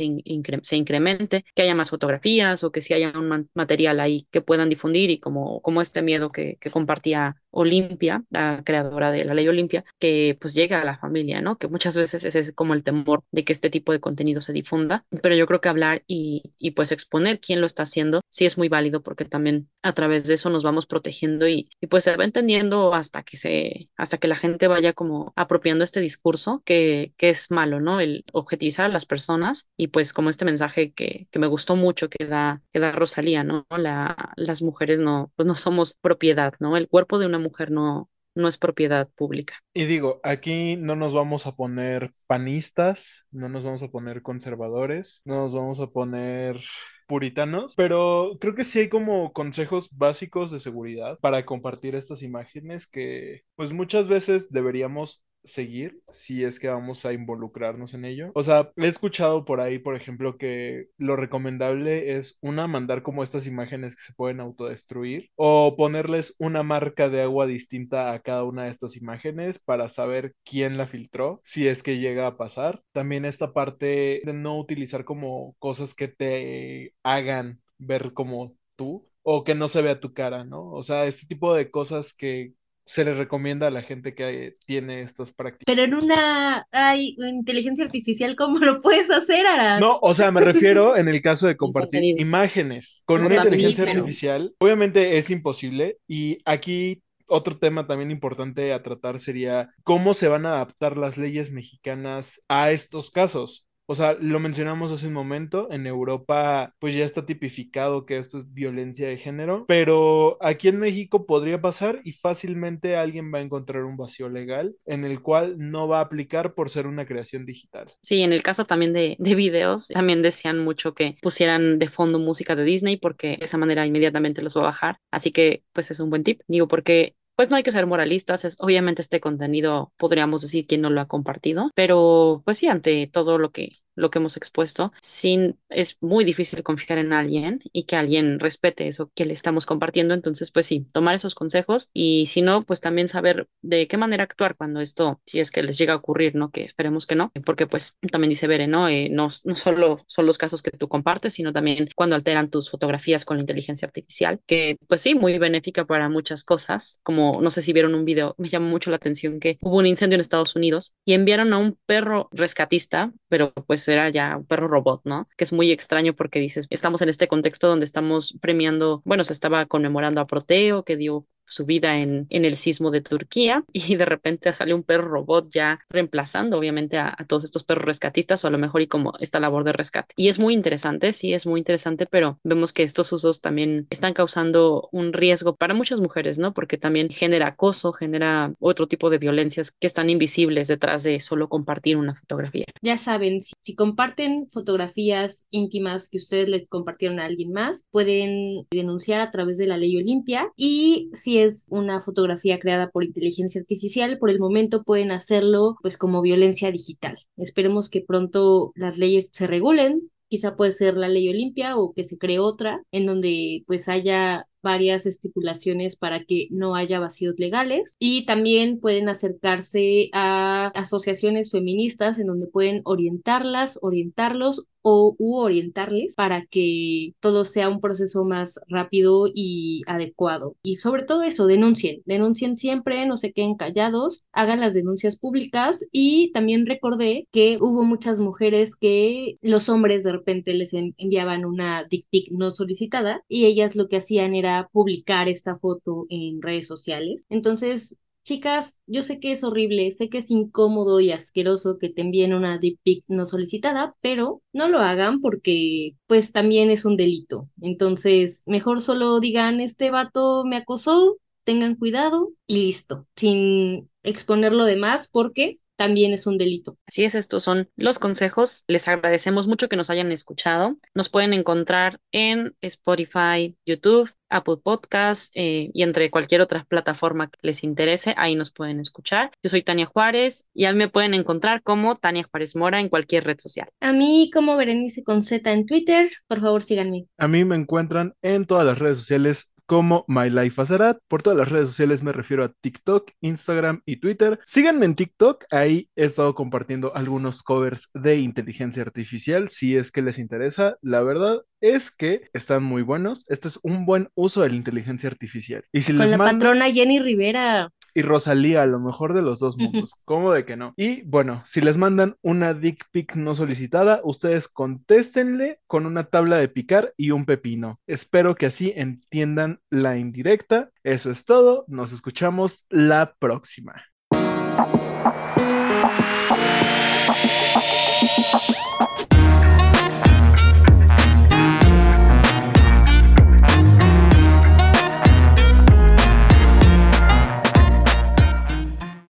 se 0.62 0.76
incremente, 0.76 1.45
que 1.55 1.62
haya 1.62 1.74
más 1.74 1.91
fotografías 1.91 2.64
o 2.64 2.72
que 2.72 2.80
si 2.80 2.95
haya 2.95 3.12
un 3.18 3.51
material 3.55 4.01
ahí 4.01 4.28
que 4.30 4.41
puedan 4.43 4.68
difundir 4.68 5.11
y 5.11 5.20
como, 5.20 5.61
como 5.62 5.80
este 5.83 6.03
miedo 6.03 6.33
que, 6.33 6.57
que 6.61 6.70
compartía 6.70 7.41
Olimpia, 7.53 8.24
la 8.30 8.62
creadora 8.64 9.12
de 9.12 9.24
la 9.24 9.34
ley 9.34 9.48
Olimpia, 9.48 9.84
que 9.98 10.36
pues 10.40 10.55
llega 10.55 10.80
a 10.80 10.84
la 10.84 10.98
familia, 10.98 11.40
¿no? 11.40 11.59
Que 11.59 11.68
muchas 11.68 11.96
veces 11.96 12.24
ese 12.24 12.40
es 12.40 12.53
como 12.53 12.74
el 12.74 12.82
temor 12.82 13.22
de 13.30 13.44
que 13.44 13.53
este 13.53 13.70
tipo 13.70 13.92
de 13.92 14.00
contenido 14.00 14.40
se 14.42 14.53
difunda, 14.53 15.05
pero 15.22 15.34
yo 15.36 15.46
creo 15.46 15.61
que 15.61 15.68
hablar 15.68 16.03
y, 16.07 16.55
y 16.59 16.72
pues 16.72 16.92
exponer 16.92 17.40
quién 17.40 17.61
lo 17.61 17.66
está 17.66 17.84
haciendo 17.84 18.20
sí 18.30 18.46
es 18.46 18.59
muy 18.59 18.68
válido 18.68 19.03
porque 19.03 19.24
también 19.24 19.68
a 19.82 19.92
través 19.94 20.26
de 20.26 20.34
eso 20.34 20.50
nos 20.50 20.64
vamos 20.64 20.86
protegiendo 20.86 21.46
y, 21.48 21.68
y 21.80 21.86
pues 21.86 22.05
se 22.05 22.16
va 22.16 22.24
entendiendo 22.24 22.94
hasta 22.94 23.22
que 23.22 23.36
se, 23.36 23.90
hasta 23.96 24.18
que 24.18 24.28
la 24.28 24.36
gente 24.36 24.68
vaya 24.68 24.92
como 24.92 25.32
apropiando 25.36 25.84
este 25.84 26.00
discurso 26.00 26.62
que, 26.64 27.14
que 27.16 27.30
es 27.30 27.50
malo, 27.50 27.80
¿no? 27.80 28.00
El 28.00 28.24
objetivizar 28.32 28.86
a 28.86 28.88
las 28.88 29.07
personas 29.07 29.70
y 29.76 29.88
pues 29.88 30.12
como 30.12 30.30
este 30.30 30.44
mensaje 30.44 30.92
que, 30.92 31.26
que 31.30 31.38
me 31.38 31.46
gustó 31.46 31.76
mucho 31.76 32.09
que 32.09 32.26
da, 32.26 32.62
que 32.72 32.80
da 32.80 32.92
Rosalía, 32.92 33.44
¿no? 33.44 33.66
La, 33.70 34.32
las 34.36 34.62
mujeres 34.62 35.00
no, 35.00 35.32
pues 35.36 35.46
no 35.46 35.55
somos 35.57 35.94
propiedad, 36.00 36.55
¿no? 36.61 36.76
El 36.76 36.88
cuerpo 36.88 37.18
de 37.18 37.26
una 37.26 37.38
mujer 37.43 37.70
no, 37.70 38.09
no 38.34 38.49
es 38.49 38.59
propiedad 38.59 39.09
pública. 39.16 39.59
Y 39.74 39.84
digo, 39.84 40.20
aquí 40.22 40.76
no 40.76 40.97
nos 40.97 41.12
vamos 41.12 41.47
a 41.47 41.55
poner 41.55 42.12
panistas, 42.26 43.26
no 43.30 43.49
nos 43.49 43.64
vamos 43.64 43.82
a 43.82 43.88
poner 43.88 44.22
conservadores, 44.22 45.22
no 45.24 45.36
nos 45.36 45.55
vamos 45.55 45.80
a 45.80 45.88
poner 45.88 46.61
puritanos, 47.07 47.74
pero 47.76 48.38
creo 48.40 48.55
que 48.55 48.64
sí 48.64 48.78
hay 48.78 48.88
como 48.88 49.32
consejos 49.32 49.90
básicos 49.93 50.51
de 50.51 50.61
seguridad 50.61 51.18
para 51.20 51.45
compartir 51.45 51.95
estas 51.95 52.22
imágenes 52.22 52.86
que 52.86 53.43
pues 53.55 53.72
muchas 53.72 54.09
veces 54.09 54.51
deberíamos 54.51 55.22
seguir 55.45 56.01
si 56.11 56.45
es 56.45 56.61
que 56.61 56.68
vamos 56.68 57.05
a 57.05 57.12
involucrarnos 57.12 57.95
en 57.95 58.05
ello. 58.05 58.30
O 58.34 58.43
sea, 58.43 58.70
he 58.76 58.86
escuchado 58.86 59.45
por 59.45 59.61
ahí, 59.61 59.78
por 59.78 59.97
ejemplo, 59.97 60.36
que 60.36 60.88
lo 60.99 61.16
recomendable 61.16 62.16
es 62.16 62.38
una, 62.40 62.66
mandar 62.68 63.03
como 63.03 63.22
estas 63.22 63.47
imágenes 63.47 63.97
que 63.97 64.03
se 64.03 64.14
pueden 64.14 64.40
autodestruir 64.40 65.30
o 65.36 65.76
ponerles 65.76 66.34
una 66.38 66.62
marca 66.62 67.09
de 67.09 67.22
agua 67.22 67.47
distinta 67.47 68.12
a 68.12 68.20
cada 68.20 68.45
una 68.45 68.64
de 68.64 68.70
estas 68.70 68.97
imágenes 68.97 69.59
para 69.59 69.88
saber 69.88 70.34
quién 70.45 70.76
la 70.76 70.86
filtró, 70.86 71.40
si 71.45 71.68
es 71.68 71.82
que 71.82 71.99
llega 71.99 72.26
a 72.26 72.36
pasar. 72.36 72.82
También 72.93 73.24
esta 73.24 73.53
parte 73.53 74.22
de 74.24 74.32
no 74.32 74.59
utilizar 74.59 75.05
como 75.05 75.57
cosas 75.59 75.95
que 75.95 76.09
te 76.09 76.95
hagan 77.03 77.61
ver 77.78 78.12
como 78.12 78.57
tú 78.76 79.09
o 79.22 79.45
que 79.45 79.55
no 79.55 79.68
se 79.68 79.82
vea 79.82 80.01
tu 80.01 80.12
cara, 80.12 80.45
¿no? 80.45 80.70
O 80.72 80.82
sea, 80.82 81.07
este 81.07 81.26
tipo 81.26 81.55
de 81.55 81.70
cosas 81.70 82.12
que 82.14 82.55
se 82.85 83.05
le 83.05 83.14
recomienda 83.14 83.68
a 83.68 83.70
la 83.70 83.83
gente 83.83 84.14
que 84.14 84.57
tiene 84.66 85.03
estas 85.03 85.33
prácticas. 85.33 85.64
Pero 85.66 85.83
en 85.83 85.95
una 85.95 86.66
hay 86.72 87.16
inteligencia 87.18 87.85
artificial, 87.85 88.37
¿cómo 88.37 88.59
lo 88.59 88.78
puedes 88.78 89.11
hacer, 89.11 89.47
Ara? 89.47 89.80
No, 89.80 89.99
o 90.03 90.14
sea, 90.14 90.30
me 90.30 90.41
refiero 90.41 90.97
en 90.97 91.09
el 91.09 91.22
caso 91.22 91.47
de 91.47 91.57
compartir 91.57 92.03
imágenes 92.03 93.03
con 93.07 93.24
una 93.24 93.37
inteligencia 93.37 93.85
artificial. 93.85 94.55
Obviamente 94.59 95.18
es 95.18 95.30
imposible 95.30 95.99
y 96.09 96.39
aquí 96.45 97.03
otro 97.28 97.59
tema 97.59 97.87
también 97.87 98.11
importante 98.11 98.72
a 98.72 98.83
tratar 98.83 99.20
sería 99.20 99.70
cómo 99.85 100.12
se 100.12 100.28
van 100.28 100.45
a 100.45 100.51
adaptar 100.51 100.99
las 100.99 101.16
leyes 101.16 101.51
mexicanas 101.51 102.41
a 102.49 102.72
estos 102.72 103.11
casos. 103.11 103.66
O 103.93 103.95
sea, 103.95 104.16
lo 104.18 104.40
mencionamos 104.40 104.90
hace 104.90 105.07
un 105.07 105.12
momento, 105.12 105.70
en 105.70 105.86
Europa 105.86 106.74
pues 106.78 106.95
ya 106.95 107.05
está 107.05 107.26
tipificado 107.26 108.07
que 108.07 108.16
esto 108.16 108.38
es 108.38 108.51
violencia 108.55 109.07
de 109.07 109.18
género, 109.18 109.66
pero 109.68 110.38
aquí 110.40 110.68
en 110.68 110.78
México 110.78 111.26
podría 111.26 111.61
pasar 111.61 112.01
y 112.03 112.12
fácilmente 112.12 112.97
alguien 112.97 113.30
va 113.34 113.40
a 113.40 113.43
encontrar 113.43 113.84
un 113.84 113.99
vacío 113.99 114.30
legal 114.30 114.74
en 114.86 115.05
el 115.05 115.20
cual 115.20 115.57
no 115.59 115.88
va 115.88 115.99
a 115.99 116.05
aplicar 116.05 116.55
por 116.55 116.70
ser 116.70 116.86
una 116.86 117.05
creación 117.05 117.45
digital. 117.45 117.93
Sí, 118.01 118.22
en 118.22 118.32
el 118.32 118.43
caso 118.43 118.64
también 118.64 118.95
de, 118.95 119.14
de 119.18 119.34
videos, 119.34 119.88
también 119.88 120.22
decían 120.22 120.59
mucho 120.59 120.95
que 120.95 121.18
pusieran 121.20 121.78
de 121.78 121.90
fondo 121.90 122.18
música 122.18 122.57
de 122.57 122.64
Disney 122.64 122.97
porque 122.97 123.36
de 123.36 123.45
esa 123.45 123.59
manera 123.59 123.86
inmediatamente 123.86 124.40
los 124.40 124.57
va 124.57 124.62
a 124.62 124.64
bajar, 124.64 124.97
así 125.11 125.32
que 125.32 125.64
pues 125.74 125.90
es 125.90 126.01
un 126.01 126.09
buen 126.09 126.24
tip, 126.24 126.40
digo 126.49 126.66
porque 126.66 127.14
pues 127.36 127.51
no 127.51 127.57
hay 127.57 127.62
que 127.62 127.72
ser 127.72 127.86
moralistas, 127.86 128.45
es, 128.45 128.57
obviamente 128.61 129.03
este 129.03 129.20
contenido 129.20 129.93
podríamos 129.97 130.43
decir 130.43 130.66
quién 130.66 130.80
no 130.80 130.90
lo 130.90 131.01
ha 131.01 131.09
compartido, 131.09 131.70
pero 131.74 132.43
pues 132.45 132.59
sí, 132.59 132.68
ante 132.68 133.07
todo 133.07 133.38
lo 133.38 133.51
que 133.51 133.82
lo 133.95 134.11
que 134.11 134.18
hemos 134.18 134.36
expuesto, 134.36 134.93
sin, 135.01 135.59
es 135.68 135.99
muy 136.01 136.24
difícil 136.24 136.62
confiar 136.62 136.99
en 136.99 137.12
alguien 137.12 137.61
y 137.72 137.84
que 137.84 137.97
alguien 137.97 138.40
respete 138.40 138.88
eso 138.88 139.11
que 139.14 139.24
le 139.24 139.32
estamos 139.32 139.66
compartiendo. 139.66 140.14
Entonces, 140.14 140.51
pues 140.51 140.66
sí, 140.66 140.86
tomar 140.93 141.14
esos 141.14 141.34
consejos 141.34 141.90
y 141.93 142.26
si 142.26 142.43
no, 142.43 142.62
pues 142.62 142.80
también 142.80 143.09
saber 143.09 143.49
de 143.61 143.86
qué 143.88 143.97
manera 143.97 144.24
actuar 144.24 144.57
cuando 144.57 144.80
esto, 144.80 145.20
si 145.26 145.40
es 145.40 145.51
que 145.51 145.62
les 145.62 145.78
llega 145.78 145.95
a 145.95 145.97
ocurrir, 145.97 146.34
¿no? 146.34 146.51
Que 146.51 146.64
esperemos 146.64 147.07
que 147.07 147.14
no, 147.14 147.32
porque 147.45 147.66
pues 147.66 147.99
también 148.11 148.30
dice 148.30 148.47
Bere, 148.47 148.66
¿no? 148.66 148.88
Eh, 148.88 149.09
no, 149.11 149.28
no 149.45 149.57
solo 149.57 149.99
son 150.07 150.26
los 150.26 150.38
casos 150.38 150.62
que 150.62 150.70
tú 150.70 150.88
compartes, 150.88 151.34
sino 151.34 151.53
también 151.53 151.88
cuando 151.95 152.16
alteran 152.16 152.51
tus 152.51 152.70
fotografías 152.70 153.24
con 153.24 153.36
la 153.36 153.43
inteligencia 153.43 153.86
artificial, 153.86 154.40
que 154.47 154.76
pues 154.88 155.01
sí, 155.01 155.14
muy 155.14 155.38
benéfica 155.38 155.84
para 155.84 156.09
muchas 156.09 156.45
cosas, 156.45 157.01
como 157.03 157.40
no 157.40 157.51
sé 157.51 157.62
si 157.62 157.72
vieron 157.72 157.95
un 157.95 158.05
video, 158.05 158.34
me 158.38 158.49
llamó 158.49 158.68
mucho 158.68 158.90
la 158.90 158.97
atención 158.97 159.40
que 159.40 159.59
hubo 159.61 159.78
un 159.78 159.86
incendio 159.86 160.16
en 160.16 160.20
Estados 160.20 160.57
Unidos 160.57 160.95
y 161.05 161.14
enviaron 161.14 161.53
a 161.53 161.59
un 161.59 161.78
perro 161.86 162.28
rescatista, 162.32 163.12
pero 163.33 163.51
pues 163.66 163.89
era 163.89 164.11
ya 164.11 164.37
un 164.37 164.45
perro 164.45 164.68
robot, 164.68 165.01
¿no? 165.05 165.26
Que 165.39 165.45
es 165.45 165.55
muy 165.55 165.70
extraño 165.72 166.12
porque 166.14 166.39
dices, 166.39 166.66
estamos 166.68 167.01
en 167.01 167.09
este 167.09 167.28
contexto 167.28 167.66
donde 167.66 167.87
estamos 167.87 168.37
premiando, 168.43 169.01
bueno, 169.07 169.24
se 169.24 169.33
estaba 169.33 169.64
conmemorando 169.64 170.20
a 170.20 170.26
Proteo, 170.26 170.85
que 170.85 170.99
dio 170.99 171.26
su 171.47 171.66
vida 171.66 171.99
en, 171.99 172.26
el 172.30 172.57
sismo 172.57 172.90
de 172.90 173.01
Turquía 173.01 173.64
y 173.72 173.97
de 173.97 174.05
repente 174.05 174.53
sale 174.53 174.74
un 174.74 174.82
perro 174.82 175.09
robot 175.09 175.51
ya 175.51 175.80
reemplazando 175.90 176.59
obviamente 176.59 176.99
a, 176.99 177.14
a, 177.16 177.24
todos 177.24 177.45
estos 177.45 177.64
perros 177.64 177.84
rescatistas 177.84 178.45
o 178.45 178.49
a 178.49 178.51
lo 178.51 178.59
mejor 178.59 178.82
y 178.82 178.86
como 178.86 179.12
esta 179.20 179.40
labor 179.40 179.64
de 179.64 179.72
rescate. 179.72 180.14
Y 180.16 180.28
es 180.28 180.38
muy 180.38 180.55
interesante, 180.55 181.12
sí, 181.12 181.34
es 181.34 181.47
muy 181.47 181.61
interesante, 181.61 182.07
pero 182.07 182.38
vemos 182.43 182.72
que 182.72 182.82
estos 182.82 183.12
usos 183.12 183.40
también 183.40 183.86
están 183.90 184.14
causando 184.14 184.88
un 184.93 185.12
riesgo 185.12 185.57
para 185.57 185.74
muchas 185.74 186.01
mujeres, 186.01 186.38
¿no? 186.38 186.53
Porque 186.53 186.78
también 186.78 187.09
genera 187.09 187.49
acoso, 187.49 187.93
genera 187.93 188.55
otro 188.59 188.86
tipo 188.88 189.11
de 189.11 189.18
violencias 189.18 189.70
que 189.70 189.86
están 189.86 190.11
invisibles 190.11 190.68
detrás 190.68 191.03
de 191.03 191.20
solo 191.20 191.49
compartir 191.49 191.97
una 191.97 192.14
fotografía. 192.14 192.66
Ya 192.82 192.99
saben, 192.99 193.40
si, 193.40 193.53
si 193.61 193.74
comparten 193.74 194.49
fotografías 194.49 195.47
íntimas 195.51 196.09
que 196.09 196.18
ustedes 196.18 196.49
les 196.49 196.68
compartieron 196.68 197.20
a 197.20 197.24
alguien 197.24 197.53
más, 197.53 197.86
pueden 197.90 198.66
denunciar 198.70 199.20
a 199.20 199.30
través 199.30 199.59
de 199.59 199.66
la 199.66 199.76
ley 199.76 199.97
Olimpia 199.97 200.51
y 200.57 201.11
si 201.12 201.32
es 201.39 201.66
una 201.68 202.01
fotografía 202.01 202.59
creada 202.59 202.91
por 202.91 203.05
inteligencia 203.05 203.61
artificial, 203.61 204.18
por 204.18 204.30
el 204.30 204.39
momento 204.39 204.85
pueden 204.85 205.11
hacerlo 205.12 205.76
pues 205.83 205.99
como 205.99 206.22
violencia 206.22 206.70
digital. 206.70 207.16
Esperemos 207.37 207.89
que 207.91 208.03
pronto 208.03 208.72
las 208.76 208.99
leyes 208.99 209.30
se 209.33 209.47
regulen, 209.47 210.11
quizá 210.28 210.57
puede 210.57 210.72
ser 210.72 210.97
la 210.97 211.09
ley 211.09 211.28
Olimpia 211.28 211.76
o 211.76 211.93
que 211.95 212.05
se 212.05 212.18
cree 212.18 212.39
otra 212.39 212.83
en 212.91 213.07
donde 213.07 213.64
pues 213.66 213.89
haya 213.89 214.47
varias 214.62 215.06
estipulaciones 215.06 215.96
para 215.96 216.24
que 216.24 216.48
no 216.50 216.74
haya 216.74 217.00
vacíos 217.00 217.34
legales 217.38 217.96
y 217.98 218.24
también 218.26 218.80
pueden 218.80 219.08
acercarse 219.08 220.08
a 220.12 220.68
asociaciones 220.74 221.50
feministas 221.50 222.18
en 222.18 222.28
donde 222.28 222.46
pueden 222.46 222.82
orientarlas, 222.84 223.78
orientarlos 223.82 224.66
o 224.82 225.16
orientarles 225.18 226.14
para 226.16 226.44
que 226.46 227.14
todo 227.20 227.44
sea 227.44 227.68
un 227.68 227.80
proceso 227.80 228.24
más 228.24 228.58
rápido 228.68 229.26
y 229.32 229.82
adecuado. 229.86 230.56
Y 230.62 230.76
sobre 230.76 231.04
todo 231.04 231.22
eso, 231.22 231.46
denuncien, 231.46 232.02
denuncien 232.04 232.56
siempre, 232.56 233.06
no 233.06 233.16
se 233.16 233.32
queden 233.32 233.54
callados, 233.56 234.24
hagan 234.32 234.60
las 234.60 234.74
denuncias 234.74 235.16
públicas 235.16 235.86
y 235.92 236.32
también 236.32 236.66
recordé 236.66 237.28
que 237.30 237.58
hubo 237.60 237.84
muchas 237.84 238.20
mujeres 238.20 238.74
que 238.76 239.36
los 239.40 239.68
hombres 239.68 240.02
de 240.02 240.12
repente 240.12 240.54
les 240.54 240.72
enviaban 240.74 241.44
una 241.44 241.84
dick 241.84 242.06
pic 242.10 242.30
no 242.32 242.52
solicitada 242.52 243.22
y 243.28 243.44
ellas 243.46 243.76
lo 243.76 243.88
que 243.88 243.96
hacían 243.98 244.34
era 244.34 244.51
publicar 244.72 245.28
esta 245.28 245.57
foto 245.57 246.07
en 246.11 246.40
redes 246.42 246.66
sociales. 246.66 247.26
Entonces, 247.30 247.96
Chicas, 248.24 248.80
yo 248.86 249.03
sé 249.03 249.18
que 249.18 249.32
es 249.32 249.42
horrible, 249.42 249.90
sé 249.90 250.09
que 250.09 250.18
es 250.18 250.30
incómodo 250.30 251.00
y 251.00 251.11
asqueroso 251.11 251.78
que 251.78 251.88
te 251.90 252.03
envíen 252.03 252.34
una 252.34 252.57
deep 252.59 252.78
pic 252.84 253.05
no 253.09 253.26
solicitada, 253.26 253.96
pero 254.00 254.42
no 254.53 254.68
lo 254.68 254.78
hagan 254.78 255.20
porque 255.20 255.92
pues 256.07 256.30
también 256.30 256.70
es 256.70 256.84
un 256.84 256.96
delito. 256.96 257.48
Entonces, 257.61 258.42
mejor 258.46 258.80
solo 258.80 259.18
digan, 259.18 259.61
este 259.61 259.90
vato 259.90 260.44
me 260.44 260.57
acosó, 260.57 261.18
tengan 261.44 261.74
cuidado 261.74 262.30
y 262.46 262.59
listo, 262.66 263.09
sin 263.16 263.90
exponerlo 264.05 264.64
de 264.66 264.76
más 264.76 265.09
porque 265.09 265.59
también 265.77 266.12
es 266.12 266.27
un 266.27 266.39
delito. 266.39 266.79
Así 266.87 267.05
es, 267.05 267.14
estos 267.14 267.43
son 267.43 267.68
los 267.77 267.99
consejos. 267.99 268.64
Les 268.66 268.89
agradecemos 268.89 269.49
mucho 269.49 269.68
que 269.68 269.77
nos 269.77 269.91
hayan 269.91 270.12
escuchado. 270.12 270.77
Nos 270.95 271.09
pueden 271.09 271.33
encontrar 271.33 272.01
en 272.12 272.55
Spotify, 272.61 273.57
YouTube, 273.66 274.11
Apple 274.33 274.57
Podcast 274.62 275.31
eh, 275.35 275.70
y 275.73 275.83
entre 275.83 276.11
cualquier 276.11 276.41
otra 276.41 276.64
plataforma 276.64 277.29
que 277.29 277.39
les 277.43 277.62
interese, 277.62 278.14
ahí 278.16 278.35
nos 278.35 278.51
pueden 278.51 278.81
escuchar. 278.81 279.31
Yo 279.43 279.51
soy 279.51 279.62
Tania 279.62 279.87
Juárez 279.87 280.49
y 280.55 280.64
a 280.64 280.73
mí 280.73 280.79
me 280.79 280.89
pueden 280.89 281.14
encontrar 281.14 281.62
como 281.62 281.97
Tania 281.97 282.27
Juárez 282.31 282.57
Mora 282.57 282.81
en 282.81 282.89
cualquier 282.89 283.25
red 283.25 283.39
social. 283.39 283.68
A 283.81 283.93
mí 283.93 284.31
como 284.33 284.57
Berenice 284.57 285.05
con 285.05 285.23
Z 285.23 285.53
en 285.53 285.66
Twitter, 285.66 286.11
por 286.27 286.41
favor 286.41 286.62
síganme. 286.62 287.07
A 287.18 287.29
mí 287.29 287.45
me 287.45 287.57
encuentran 287.57 288.14
en 288.23 288.47
todas 288.47 288.66
las 288.66 288.79
redes 288.79 288.99
sociales 288.99 289.53
como 289.73 290.05
My 290.07 290.29
Life 290.29 290.61
Azarat. 290.61 290.99
Por 291.09 291.23
todas 291.23 291.39
las 291.39 291.49
redes 291.49 291.70
sociales 291.70 292.03
me 292.03 292.12
refiero 292.12 292.45
a 292.45 292.53
TikTok, 292.53 293.11
Instagram 293.23 293.81
y 293.87 293.97
Twitter. 293.97 294.39
Síganme 294.45 294.85
en 294.85 294.95
TikTok, 294.95 295.45
ahí 295.51 295.89
he 295.97 296.05
estado 296.05 296.35
compartiendo 296.35 296.95
algunos 296.95 297.43
covers 297.43 297.89
de 297.95 298.18
inteligencia 298.18 298.83
artificial, 298.83 299.49
si 299.49 299.75
es 299.79 299.91
que 299.91 300.03
les 300.03 300.18
interesa. 300.18 300.77
La 300.83 301.01
verdad 301.03 301.39
es 301.62 301.91
que 301.91 302.29
están 302.35 302.62
muy 302.64 302.83
buenos. 302.83 303.25
Este 303.31 303.49
es 303.49 303.59
un 303.62 303.87
buen 303.87 304.11
uso 304.14 304.43
de 304.43 304.51
la 304.51 304.57
inteligencia 304.57 305.09
artificial. 305.09 305.64
Y 305.73 305.81
si 305.81 305.93
Con 305.93 306.03
les 306.03 306.11
la 306.11 306.18
mando- 306.18 306.45
patrona 306.45 306.70
Jenny 306.70 307.01
Rivera. 307.01 307.70
Y 307.95 308.03
Rosalía, 308.03 308.62
a 308.62 308.66
lo 308.66 308.80
mejor 308.80 309.14
de 309.14 309.22
los 309.22 309.40
dos 309.40 309.57
mundos. 309.57 309.95
¿Cómo 310.05 310.32
de 310.32 310.45
que 310.45 310.57
no? 310.57 310.74
Y 310.76 311.03
bueno, 311.03 311.43
si 311.45 311.61
les 311.61 311.76
mandan 311.76 312.16
una 312.22 312.55
dick 312.55 312.86
pic 312.90 313.16
no 313.16 313.34
solicitada, 313.34 314.01
ustedes 314.05 314.49
contéstenle 314.49 315.61
con 315.66 315.86
una 315.86 316.05
tabla 316.05 316.36
de 316.36 316.49
picar 316.49 316.95
y 316.97 317.11
un 317.11 317.26
pepino. 317.26 317.80
Espero 317.86 318.34
que 318.34 318.47
así 318.47 318.72
entiendan 318.74 319.61
la 319.70 319.99
indirecta. 319.99 320.70
Eso 320.82 321.11
es 321.11 321.24
todo. 321.24 321.64
Nos 321.68 321.93
escuchamos 321.93 322.66
la 322.68 323.14
próxima. 323.18 323.93